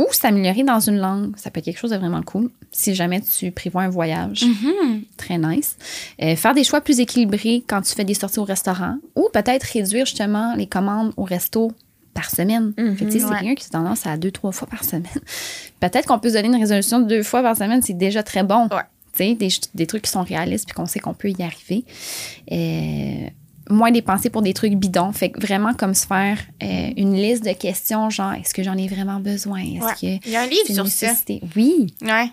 ou 0.01 0.07
s'améliorer 0.13 0.63
dans 0.65 0.81
une 0.81 0.97
langue, 0.99 1.37
ça 1.37 1.51
peut 1.51 1.59
être 1.59 1.67
quelque 1.67 1.79
chose 1.79 1.91
de 1.91 1.97
vraiment 1.97 2.23
cool. 2.23 2.51
Si 2.73 2.95
jamais 2.95 3.21
tu 3.21 3.51
prévois 3.51 3.83
un 3.83 3.89
voyage, 3.91 4.45
Mhm. 4.45 5.03
très 5.17 5.37
nice. 5.39 5.77
Euh, 6.23 6.35
faire 6.37 6.55
des 6.55 6.65
choix 6.65 6.81
plus 6.81 7.01
équilibrés 7.01 7.63
quand 7.67 7.83
tu 7.83 7.95
fais 7.95 8.05
des 8.05 8.15
sorties 8.15 8.39
au 8.39 8.45
restaurant 8.45 8.97
ou 9.15 9.29
peut-être 9.33 9.65
réduire 9.65 10.07
justement 10.07 10.55
les 10.57 10.67
commandes 10.67 11.13
au 11.17 11.25
resto 11.25 11.73
par 12.15 12.31
semaine. 12.31 12.73
Fait 12.77 13.05
que, 13.05 13.11
tu 13.11 13.19
sais, 13.19 13.19
c'est 13.21 13.29
quelqu'un 13.39 13.55
qui 13.55 13.67
a 13.67 13.71
tendance 13.71 14.07
à 14.07 14.17
deux, 14.17 14.31
trois 14.31 14.53
fois 14.53 14.67
par 14.69 14.83
semaine. 14.85 15.05
peut-être 15.81 16.07
qu'on 16.07 16.19
peut 16.19 16.29
se 16.31 16.35
donner 16.35 16.49
une 16.49 16.57
résolution 16.61 16.99
de 17.01 17.07
deux 17.07 17.23
fois 17.23 17.43
par 17.43 17.57
semaine, 17.57 17.83
c'est 17.83 17.93
déjà 17.97 18.23
très 18.23 18.43
bon. 18.43 18.69
Ouais. 18.73 19.35
Des, 19.37 19.49
des 19.75 19.87
trucs 19.87 20.03
qui 20.03 20.11
sont 20.11 20.23
réalistes 20.23 20.65
puis 20.67 20.75
qu'on 20.75 20.87
sait 20.87 20.99
qu'on 21.01 21.13
peut 21.15 21.31
y 21.31 21.43
arriver. 21.43 21.85
Euh, 22.53 23.29
moins 23.71 23.91
dépenser 23.91 24.29
pour 24.31 24.43
des 24.43 24.53
trucs 24.55 24.75
bidons. 24.75 25.13
Fait 25.13 25.31
que 25.31 25.41
vraiment 25.41 25.73
comme 25.75 25.95
se 25.95 26.07
faire 26.07 26.39
euh, 26.63 26.91
une 26.97 27.15
liste 27.15 27.45
de 27.45 27.53
questions, 27.53 28.11
genre 28.11 28.33
est-ce 28.35 28.53
que 28.53 28.63
j'en 28.63 28.77
ai 28.77 28.89
vraiment 28.89 29.21
besoin? 29.21 29.61
Est-ce 29.61 29.85
Ouais. 29.85 30.19
que 30.21 30.27
Il 30.27 30.33
y 30.33 30.37
a 30.37 30.43
un 30.43 30.47
livre 30.47 30.67
sur 30.73 30.87
ça. 30.87 31.13
Oui, 31.57 31.95
Ouais. 32.03 32.31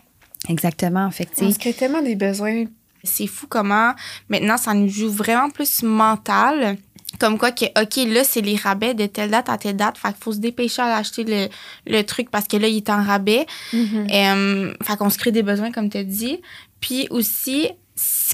exactement. 0.49 1.09
Fait 1.11 1.25
que, 1.25 1.35
tu 1.35 1.43
On 1.45 1.51
se 1.51 1.59
crée 1.59 1.73
tellement 1.73 2.01
des 2.01 2.15
besoins. 2.15 2.65
C'est 3.03 3.27
fou 3.27 3.45
comment 3.47 3.93
maintenant 4.29 4.57
ça 4.57 4.73
nous 4.73 4.89
joue 4.89 5.09
vraiment 5.09 5.49
plus 5.49 5.83
mental 5.83 6.77
Comme 7.19 7.37
quoi 7.37 7.51
que, 7.51 7.65
OK, 7.81 7.95
là, 8.13 8.23
c'est 8.25 8.41
les 8.41 8.55
rabais 8.57 8.93
de 8.93 9.05
telle 9.05 9.31
date 9.31 9.47
à 9.49 9.57
telle 9.57 9.77
date. 9.77 9.97
Fait 9.97 10.09
qu'il 10.09 10.17
faut 10.19 10.33
se 10.33 10.39
dépêcher 10.39 10.81
à 10.81 10.97
acheter 10.97 11.23
le, 11.23 11.47
le 11.85 12.01
truc 12.03 12.29
parce 12.29 12.47
que 12.47 12.57
là, 12.57 12.67
il 12.67 12.77
est 12.77 12.89
en 12.89 13.01
rabais. 13.01 13.45
Mm-hmm. 13.73 14.11
Euh, 14.13 14.73
fait 14.83 14.97
qu'on 14.97 15.09
se 15.09 15.17
crée 15.17 15.31
des 15.31 15.41
besoins, 15.43 15.71
comme 15.71 15.89
tu 15.89 15.97
as 15.97 16.03
dit. 16.03 16.41
Puis 16.81 17.07
aussi, 17.09 17.61
si- 17.61 17.69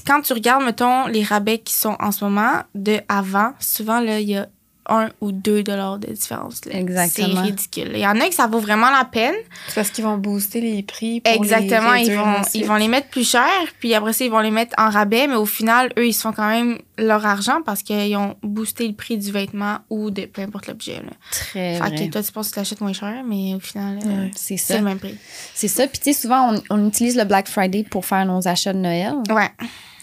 quand 0.06 0.20
tu 0.20 0.32
regardes, 0.32 0.64
mettons, 0.64 1.06
les 1.06 1.22
rabais 1.22 1.58
qui 1.58 1.74
sont 1.74 1.96
en 2.00 2.12
ce 2.12 2.24
moment, 2.24 2.62
de 2.74 3.00
avant, 3.08 3.52
souvent, 3.58 4.00
là, 4.00 4.20
il 4.20 4.28
y 4.28 4.36
a 4.36 4.48
un 4.88 5.08
ou 5.20 5.32
deux 5.32 5.62
dollars 5.62 5.98
de 5.98 6.08
différence. 6.12 6.64
là. 6.66 6.74
Exactement. 6.78 7.28
C'est 7.36 7.40
ridicule. 7.42 7.90
Il 7.94 8.00
y 8.00 8.06
en 8.06 8.20
a 8.20 8.28
que 8.28 8.34
ça 8.34 8.46
vaut 8.46 8.58
vraiment 8.60 8.90
la 8.90 9.04
peine. 9.04 9.34
C'est 9.68 9.74
parce 9.76 9.90
qu'ils 9.90 10.04
vont 10.04 10.18
booster 10.18 10.60
les 10.60 10.82
prix. 10.82 11.20
Pour 11.20 11.32
Exactement. 11.32 11.92
les 11.94 12.06
Ils 12.06 12.14
vont, 12.16 12.24
ensuite. 12.24 12.54
ils 12.56 12.66
vont 12.66 12.76
les 12.76 12.88
mettre 12.88 13.08
plus 13.08 13.28
cher, 13.28 13.48
puis 13.80 13.94
après 13.94 14.12
ça, 14.12 14.24
ils 14.24 14.30
vont 14.30 14.40
les 14.40 14.50
mettre 14.50 14.74
en 14.78 14.90
rabais, 14.90 15.26
mais 15.26 15.36
au 15.36 15.46
final, 15.46 15.92
eux, 15.98 16.06
ils 16.06 16.12
se 16.12 16.20
font 16.22 16.32
quand 16.32 16.48
même 16.48 16.78
leur 16.98 17.24
argent 17.26 17.60
parce 17.64 17.82
qu'ils 17.82 18.16
ont 18.16 18.36
boosté 18.42 18.86
le 18.86 18.94
prix 18.94 19.16
du 19.18 19.32
vêtement 19.32 19.78
ou 19.90 20.10
de 20.10 20.26
peu 20.26 20.42
importe 20.42 20.66
l'objet. 20.68 20.96
là. 20.96 21.12
Très 21.30 21.74
Fait 21.74 21.78
vrai. 21.78 22.06
que 22.06 22.12
toi, 22.12 22.22
tu 22.22 22.30
penses 22.32 22.48
que 22.48 22.54
tu 22.54 22.60
l'achètes 22.60 22.80
moins 22.80 22.92
cher, 22.92 23.22
mais 23.26 23.54
au 23.54 23.60
final, 23.60 23.98
euh, 24.04 24.08
Ouais. 24.24 24.30
C'est 24.36 24.56
c'est 24.56 24.74
ça. 24.74 24.78
le 24.78 24.84
même 24.84 24.98
prix. 24.98 25.16
C'est 25.54 25.68
ça. 25.68 25.86
Puis, 25.86 25.98
tu 25.98 26.12
sais, 26.12 26.20
souvent, 26.20 26.54
on, 26.54 26.62
on 26.70 26.86
utilise 26.88 27.16
le 27.16 27.24
Black 27.24 27.48
Friday 27.48 27.84
pour 27.90 28.04
faire 28.04 28.24
nos 28.26 28.46
achats 28.46 28.72
de 28.72 28.78
Noël. 28.78 29.14
Ouais. 29.30 29.50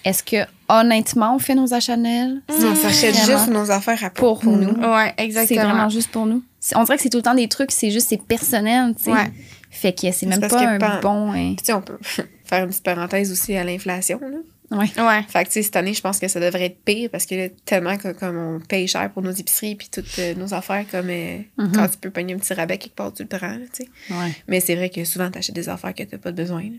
Est-ce 0.03 0.23
que, 0.23 0.37
honnêtement, 0.79 1.35
on 1.35 1.39
fait 1.39 1.55
nos 1.55 1.73
achats 1.73 1.97
Noël? 1.97 2.41
Si 2.49 2.63
on 2.65 2.75
s'achète 2.75 3.15
juste 3.15 3.47
nos 3.49 3.69
affaires 3.71 4.03
à 4.03 4.09
Pour 4.09 4.43
nous. 4.45 4.69
Ouais, 4.69 5.13
C'est 5.17 5.23
exactement. 5.25 5.63
vraiment 5.63 5.89
juste 5.89 6.09
pour 6.11 6.25
nous. 6.25 6.43
C'est- 6.59 6.75
On 6.77 6.83
dirait 6.83 6.97
que 6.97 7.03
c'est 7.03 7.09
tout 7.09 7.17
le 7.17 7.23
temps 7.23 7.35
des 7.35 7.47
trucs, 7.47 7.71
c'est 7.71 7.91
juste, 7.91 8.07
c'est 8.09 8.21
personnel, 8.21 8.93
tu 8.95 9.03
sais. 9.05 9.11
Ouais. 9.11 9.31
Fait 9.69 9.93
que 9.93 10.11
c'est 10.11 10.25
même 10.25 10.39
pas 10.39 10.49
que 10.49 10.55
un 10.55 10.99
bon. 11.01 11.31
hein. 11.33 11.55
Tu 11.57 11.65
sais, 11.65 11.73
on 11.73 11.81
peut 11.81 11.97
faire 12.45 12.63
une 12.63 12.69
petite 12.69 12.83
parenthèse 12.83 13.31
aussi 13.31 13.55
à 13.55 13.63
l'inflation. 13.63 14.19
là. 14.19 14.37
Ouais. 14.77 14.89
Ouais. 14.97 15.23
Fait 15.27 15.43
que, 15.43 15.47
tu 15.49 15.53
sais, 15.55 15.63
cette 15.63 15.75
année, 15.75 15.93
je 15.93 15.99
pense 16.01 16.17
que 16.19 16.27
ça 16.29 16.39
devrait 16.39 16.65
être 16.67 16.81
pire 16.85 17.09
parce 17.11 17.25
que 17.25 17.35
là, 17.35 17.47
tellement 17.65 17.97
que, 17.97 18.13
comme 18.13 18.37
on 18.37 18.59
paye 18.61 18.87
cher 18.87 19.09
pour 19.11 19.21
nos 19.21 19.31
épiceries 19.31 19.75
puis 19.75 19.89
toutes 19.91 20.17
euh, 20.19 20.33
nos 20.35 20.53
affaires, 20.53 20.85
comme 20.89 21.09
euh, 21.09 21.39
Mhm. 21.57 21.71
quand 21.73 21.87
tu 21.89 21.97
peux 21.97 22.09
pogner 22.09 22.33
un 22.35 22.37
petit 22.37 22.53
rabais 22.53 22.77
quelque 22.77 22.95
part, 22.95 23.11
tu 23.11 23.23
le 23.23 23.27
prends, 23.29 23.57
tu 23.73 23.83
sais. 23.83 23.89
Ouais. 24.09 24.31
Mais 24.47 24.59
c'est 24.61 24.75
vrai 24.75 24.89
que 24.89 25.03
souvent, 25.03 25.29
t'achètes 25.29 25.55
des 25.55 25.67
affaires 25.67 25.93
que 25.93 26.03
t'as 26.03 26.17
pas 26.17 26.31
de 26.31 26.37
besoin. 26.37 26.61
là. 26.63 26.69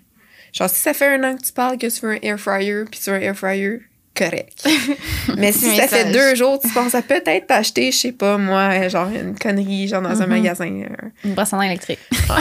Genre, 0.52 0.68
si 0.68 0.76
ça 0.76 0.92
fait 0.94 1.06
un 1.06 1.24
an 1.24 1.36
que 1.36 1.42
tu 1.42 1.52
parles 1.52 1.78
que 1.78 1.86
tu 1.86 2.00
veux 2.00 2.12
un 2.12 2.18
air 2.22 2.38
fryer 2.38 2.84
puis 2.90 3.00
tu 3.00 3.10
veux 3.10 3.16
un 3.16 3.20
air 3.20 3.36
fryer, 3.36 3.80
correct. 4.16 4.66
Mais 5.36 5.52
si 5.52 5.74
ça 5.76 5.88
fait 5.88 6.04
deux 6.12 6.34
jours, 6.34 6.58
tu 6.60 6.68
penses 6.68 6.94
à 6.94 7.02
peut-être 7.02 7.46
t'acheter, 7.46 7.90
je 7.92 7.96
sais 7.96 8.12
pas, 8.12 8.36
moi, 8.38 8.68
euh, 8.72 8.88
genre 8.88 9.08
une 9.08 9.38
connerie, 9.38 9.88
genre 9.88 10.02
dans 10.02 10.20
un 10.20 10.26
Mhm. 10.26 10.30
magasin. 10.42 10.66
euh. 10.66 11.08
Une 11.24 11.34
brosse 11.34 11.52
à 11.52 11.56
dents 11.56 11.62
électrique. 11.62 11.98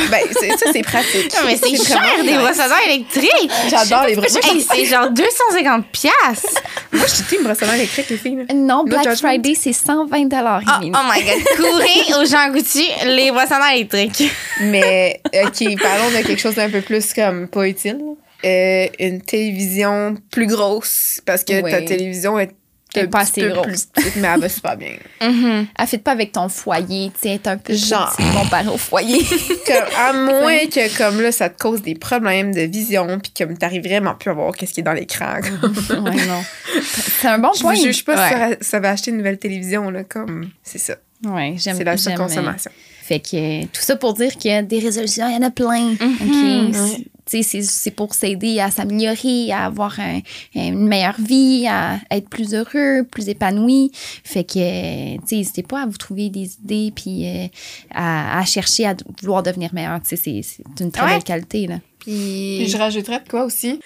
Ben, 0.10 0.20
c'est- 0.40 0.58
ça, 0.58 0.72
c'est 0.72 0.82
pratique. 0.82 1.32
Non, 1.34 1.40
mais 1.46 1.58
c'est 1.58 1.76
cher, 1.84 2.02
des 2.24 2.34
brosses 2.38 2.60
à 2.60 2.68
dents 2.70 2.76
électriques. 2.88 3.52
J'adore 3.70 4.06
les 4.08 4.16
brosses. 4.16 4.36
Hey, 4.44 4.62
c'est 4.62 4.86
genre 4.86 5.10
250 5.10 5.86
piastres. 5.92 6.62
Moi, 6.92 7.06
je 7.08 7.14
suis 7.16 7.24
team 7.24 7.44
brosse 7.44 7.62
à 7.64 7.68
dents 7.68 7.74
électrique, 7.74 8.10
les 8.10 8.18
filles. 8.18 8.46
Non, 8.54 8.84
No 8.84 8.84
Black. 8.86 9.16
Friday, 9.18 9.54
c'est 9.56 9.74
120 9.74 10.26
dollars. 10.28 10.62
Oh, 10.68 10.86
oh 10.86 10.98
my 11.14 11.24
god. 11.24 11.44
Courez 11.58 12.22
aux 12.22 12.26
Jean 12.26 12.52
Coutu, 12.52 12.84
les 13.06 13.32
brosses 13.32 13.52
à 13.52 13.60
dents 13.60 13.68
électriques. 13.74 14.32
Mais, 14.62 15.22
OK, 15.26 15.80
parlons 15.82 16.10
de 16.10 16.26
quelque 16.26 16.40
chose 16.42 16.56
d'un 16.56 16.70
peu 16.70 16.82
plus 16.82 17.14
comme 17.14 17.48
pas 17.48 17.68
utile. 17.68 18.00
Euh, 18.44 18.88
une 19.00 19.22
télévision 19.22 20.16
plus 20.32 20.48
grosse, 20.48 21.22
parce 21.26 21.44
que 21.44 21.62
Oui. 21.62 21.72
ta 21.72 21.82
télévision 21.82 22.40
est 22.40 22.52
Elle 22.96 23.10
pas 23.10 23.20
assez 23.20 23.42
peu 23.42 23.50
grosse. 23.50 23.86
plus 23.86 24.16
mais 24.18 24.28
elle 24.34 24.42
va 24.42 24.50
super 24.50 24.76
bien. 24.78 24.96
Elle 25.22 25.88
fait 25.88 25.98
pas 26.00 26.12
avec 26.12 26.32
ton 26.34 26.50
foyer, 26.50 27.12
tu 27.22 27.30
sais, 27.30 27.40
un 27.48 27.58
peu 27.58 27.74
Genre. 27.74 28.16
Comparé 28.36 28.68
au 28.68 28.78
foyer. 28.78 29.20
Comme, 29.68 29.86
à 29.98 30.12
moins 30.14 30.58
que, 30.66 30.98
comme 30.98 31.22
là, 31.22 31.32
ça 31.32 31.50
te 31.50 31.58
cause 31.62 31.82
des 31.84 31.96
problèmes 31.96 32.54
de 32.54 32.62
vision, 32.62 33.20
puis 33.20 33.32
comme 33.38 33.58
t'arrives 33.58 33.84
vraiment 33.84 34.16
plus 34.16 34.32
à 34.32 34.34
voir 34.34 34.54
qu'est-ce 34.56 34.74
qui 34.74 34.80
est 34.82 34.84
dans 34.84 34.92
l'écran. 34.94 35.36
ouais, 35.90 36.26
non. 36.28 36.44
C'est 36.84 37.28
un 37.28 37.38
bon 37.40 37.52
Je 37.56 37.62
point. 37.62 37.76
vous 37.76 37.82
juge 37.84 38.04
pas 38.04 38.28
si 38.28 38.34
ça, 38.34 38.50
ça 38.60 38.80
va 38.80 38.90
acheter 38.90 39.12
une 39.12 39.18
nouvelle 39.18 39.38
télévision, 39.38 39.90
là, 39.90 40.04
comme, 40.04 40.50
c'est 40.64 40.80
ça. 40.80 40.96
Ouais, 41.26 41.54
j'aime 41.58 41.78
C'est 41.78 41.84
la 41.84 41.96
j'aime, 41.96 42.16
surconsommation. 42.18 42.72
euh, 42.72 43.04
Fait 43.06 43.20
que 43.20 43.36
euh, 43.62 43.66
tout 43.72 43.82
ça 43.82 43.96
pour 43.96 44.16
dire 44.16 44.36
que 44.36 44.62
des 44.64 44.80
résolutions, 44.80 45.28
il 45.30 45.36
y 45.36 45.38
en 45.38 45.44
a 45.48 45.52
plein. 45.52 45.92
OK? 45.94 46.74
Sais, 46.74 47.06
C'est 47.42 47.62
c'est 47.62 47.92
pour 47.92 48.14
s'aider 48.14 48.60
à 48.60 48.70
s'améliorer, 48.72 49.52
à 49.52 49.66
avoir 49.66 50.00
un- 50.00 50.20
une 50.56 50.88
meilleure 50.88 51.20
vie, 51.22 51.66
à 51.68 52.00
être 52.12 52.28
plus 52.30 52.54
heureux, 52.54 53.04
plus 53.10 53.30
épanoui. 53.30 53.92
Fait 54.24 54.44
que, 54.44 55.16
tu 55.20 55.28
sais, 55.28 55.36
n'hésitez 55.38 55.64
pas 55.64 55.84
à 55.84 55.86
vous 55.86 55.98
trouver 55.98 56.30
des 56.30 56.56
idées 56.64 56.92
puis 56.96 57.26
euh, 57.28 57.48
à, 57.94 58.40
à 58.40 58.46
chercher 58.46 58.86
à 58.86 58.96
vouloir 59.22 59.44
devenir 59.44 59.74
meilleur. 59.74 60.02
Tu 60.02 60.10
sais, 60.10 60.16
c'est 60.18 60.42
c'est 60.44 60.84
une 60.84 60.92
très 60.92 61.06
Ouais. 61.06 61.14
belle 61.14 61.24
qualité, 61.24 61.68
là. 61.68 61.80
Puis 62.00 62.68
je 62.68 62.78
rajouterais 62.78 63.22
de 63.24 63.30
quoi 63.30 63.46
aussi? 63.46 63.80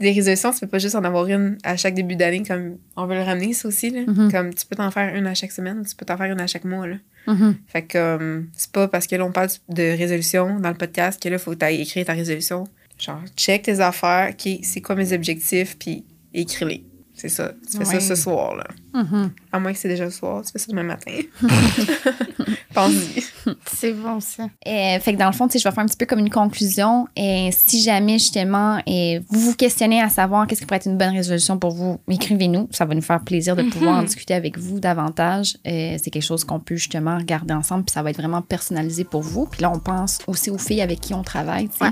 Des 0.00 0.12
résolutions, 0.12 0.52
tu 0.52 0.60
peux 0.60 0.66
pas 0.66 0.78
juste 0.78 0.94
en 0.94 1.04
avoir 1.04 1.26
une 1.26 1.58
à 1.62 1.76
chaque 1.76 1.94
début 1.94 2.16
d'année, 2.16 2.42
comme 2.42 2.76
on 2.96 3.06
veut 3.06 3.14
le 3.14 3.22
ramener, 3.22 3.52
ça 3.52 3.68
aussi. 3.68 3.90
Là. 3.90 4.00
Mhm. 4.06 4.32
Comme 4.32 4.54
tu 4.54 4.64
peux 4.66 4.74
t'en 4.74 4.90
faire 4.90 5.14
une 5.14 5.26
à 5.26 5.34
chaque 5.34 5.52
semaine, 5.52 5.84
tu 5.88 5.94
peux 5.94 6.04
t'en 6.06 6.16
faire 6.16 6.32
une 6.32 6.40
à 6.40 6.46
chaque 6.46 6.64
mois. 6.64 6.86
Là. 6.86 6.96
Mhm. 7.26 7.56
Fait 7.66 7.82
que 7.82 7.98
euh, 7.98 8.40
c'est 8.56 8.70
pas 8.72 8.88
parce 8.88 9.06
que 9.06 9.16
là, 9.16 9.24
on 9.24 9.32
parle 9.32 9.48
de 9.68 9.82
résolution 9.96 10.58
dans 10.60 10.70
le 10.70 10.74
podcast 10.76 11.22
que 11.22 11.28
là, 11.28 11.38
faut 11.38 11.52
que 11.54 11.56
tu 11.66 11.72
écrire 11.80 12.04
ta 12.06 12.14
résolution. 12.14 12.64
Genre, 12.98 13.20
check 13.36 13.62
tes 13.62 13.80
affaires, 13.80 14.30
OK, 14.30 14.60
c'est 14.62 14.80
quoi 14.80 14.94
mes 14.94 15.12
objectifs, 15.12 15.76
puis 15.78 16.04
écris-les. 16.32 16.84
C'est 17.14 17.28
ça. 17.28 17.52
Tu 17.70 17.78
fais 17.78 17.84
ça 17.84 18.00
ce 18.00 18.14
soir, 18.14 18.56
là. 18.56 18.66
Mhm. 18.96 19.30
À 19.52 19.58
moins 19.58 19.72
que 19.72 19.78
c'est 19.78 19.88
déjà 19.88 20.04
le 20.04 20.10
soir, 20.10 20.42
tu 20.44 20.52
fais 20.52 20.58
ça 20.58 20.66
demain 20.68 20.82
matin. 20.82 21.12
Pense-y. 22.74 23.24
c'est 23.66 23.92
bon, 23.92 24.20
ça. 24.20 24.44
Euh, 24.44 24.98
fait 25.00 25.14
que 25.14 25.18
dans 25.18 25.26
le 25.26 25.32
fond, 25.32 25.48
je 25.48 25.54
vais 25.54 25.60
faire 25.60 25.78
un 25.78 25.86
petit 25.86 25.96
peu 25.96 26.06
comme 26.06 26.18
une 26.18 26.30
conclusion. 26.30 27.06
Et 27.16 27.50
si 27.52 27.82
jamais, 27.82 28.18
justement, 28.18 28.78
euh, 28.88 29.20
vous 29.28 29.40
vous 29.40 29.54
questionnez 29.54 30.00
à 30.00 30.08
savoir 30.08 30.46
qu'est-ce 30.46 30.60
qui 30.60 30.66
pourrait 30.66 30.78
être 30.78 30.86
une 30.86 30.98
bonne 30.98 31.14
résolution 31.14 31.58
pour 31.58 31.72
vous, 31.72 32.00
écrivez-nous. 32.10 32.68
Ça 32.70 32.84
va 32.84 32.94
nous 32.94 33.02
faire 33.02 33.20
plaisir 33.20 33.56
de 33.56 33.62
pouvoir 33.62 33.98
en 33.98 34.02
discuter 34.02 34.34
avec 34.34 34.58
vous 34.58 34.80
davantage. 34.80 35.56
C'est 35.64 36.10
quelque 36.10 36.22
chose 36.22 36.44
qu'on 36.44 36.60
peut 36.60 36.76
justement 36.76 37.18
regarder 37.18 37.54
ensemble, 37.54 37.84
puis 37.84 37.92
ça 37.92 38.02
va 38.02 38.10
être 38.10 38.18
vraiment 38.18 38.42
personnalisé 38.42 39.04
pour 39.04 39.22
vous. 39.22 39.46
Puis 39.46 39.62
là, 39.62 39.70
on 39.70 39.78
pense 39.78 40.18
aussi 40.26 40.50
aux 40.50 40.58
filles 40.58 40.82
avec 40.82 41.00
qui 41.00 41.14
on 41.14 41.22
travaille. 41.22 41.68
Ouais. 41.80 41.90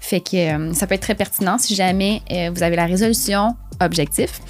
Fait 0.00 0.20
que 0.20 0.36
euh, 0.36 0.72
ça 0.72 0.86
peut 0.86 0.94
être 0.94 1.02
très 1.02 1.14
pertinent 1.14 1.58
si 1.58 1.74
jamais 1.74 2.22
euh, 2.30 2.50
vous 2.54 2.62
avez 2.62 2.76
la 2.76 2.86
résolution 2.86 3.56
objectif, 3.80 4.40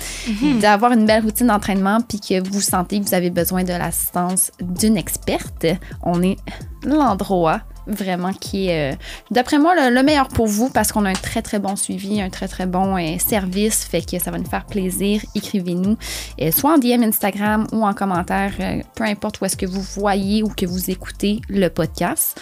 d'avoir 0.63 0.93
une 0.93 1.05
belle 1.05 1.23
routine 1.23 1.49
d'entraînement, 1.49 1.88
puis 2.07 2.21
que 2.21 2.47
vous 2.49 2.61
sentez 2.61 3.01
que 3.01 3.07
vous 3.07 3.15
avez 3.15 3.31
besoin 3.31 3.65
de 3.65 3.73
l'assistance 3.73 4.51
d'une 4.61 4.97
experte. 4.97 5.67
On 6.03 6.23
est 6.23 6.37
l'endroit 6.85 7.63
vraiment 7.89 8.33
qui 8.33 8.69
est, 8.69 8.93
euh, 8.93 8.97
d'après 9.31 9.59
moi, 9.59 9.75
le, 9.75 9.95
le 9.95 10.03
meilleur 10.03 10.29
pour 10.29 10.47
vous 10.47 10.69
parce 10.69 10.93
qu'on 10.93 11.05
a 11.05 11.11
un 11.11 11.15
très, 11.15 11.43
très 11.43 11.59
bon 11.59 11.75
suivi, 11.75 12.21
un 12.21 12.31
très, 12.31 12.47
très 12.47 12.67
bon 12.67 12.97
euh, 12.97 13.19
service. 13.19 13.85
Fait 13.85 14.03
que 14.03 14.19
ça 14.19 14.31
va 14.31 14.39
nous 14.39 14.49
faire 14.49 14.67
plaisir. 14.67 15.23
Écrivez-nous, 15.35 15.97
euh, 16.41 16.51
soit 16.53 16.75
en 16.75 16.79
DM 16.79 17.03
Instagram 17.03 17.67
ou 17.73 17.85
en 17.85 17.95
commentaire, 17.95 18.53
peu 18.95 19.05
importe 19.05 19.41
où 19.41 19.45
est-ce 19.47 19.57
que 19.57 19.67
vous 19.67 19.81
voyez 19.81 20.43
ou 20.43 20.49
que 20.49 20.67
vous 20.67 20.91
écoutez 20.91 21.41
le 21.49 21.69
podcast. 21.69 22.39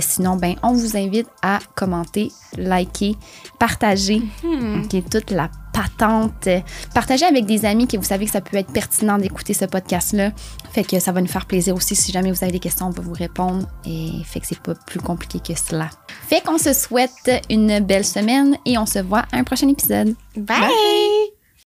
Sinon, 0.00 0.36
ben, 0.36 0.54
on 0.62 0.72
vous 0.72 0.96
invite 0.96 1.28
à 1.42 1.58
commenter, 1.74 2.30
liker, 2.56 3.16
partager 3.58 4.22
OK, 4.44 5.02
toute 5.10 5.30
la 5.30 5.50
Euh, 6.46 6.60
Partagez 6.94 7.26
avec 7.26 7.46
des 7.46 7.64
amis 7.64 7.86
que 7.86 7.96
vous 7.96 8.04
savez 8.04 8.26
que 8.26 8.32
ça 8.32 8.40
peut 8.40 8.56
être 8.56 8.72
pertinent 8.72 9.18
d'écouter 9.18 9.54
ce 9.54 9.64
podcast-là. 9.64 10.32
Fait 10.72 10.84
que 10.84 10.98
ça 10.98 11.12
va 11.12 11.20
nous 11.20 11.28
faire 11.28 11.46
plaisir 11.46 11.74
aussi. 11.74 11.94
Si 11.94 12.12
jamais 12.12 12.30
vous 12.30 12.42
avez 12.42 12.52
des 12.52 12.58
questions, 12.58 12.86
on 12.86 12.90
va 12.90 13.02
vous 13.02 13.12
répondre. 13.12 13.66
Et 13.84 14.12
fait 14.24 14.40
que 14.40 14.46
c'est 14.46 14.60
pas 14.60 14.74
plus 14.74 15.00
compliqué 15.00 15.40
que 15.40 15.58
cela. 15.58 15.90
Fait 16.28 16.40
qu'on 16.42 16.58
se 16.58 16.72
souhaite 16.72 17.30
une 17.50 17.80
belle 17.80 18.04
semaine 18.04 18.56
et 18.64 18.78
on 18.78 18.86
se 18.86 18.98
voit 18.98 19.24
à 19.32 19.38
un 19.38 19.44
prochain 19.44 19.68
épisode. 19.68 20.14
Bye. 20.36 21.37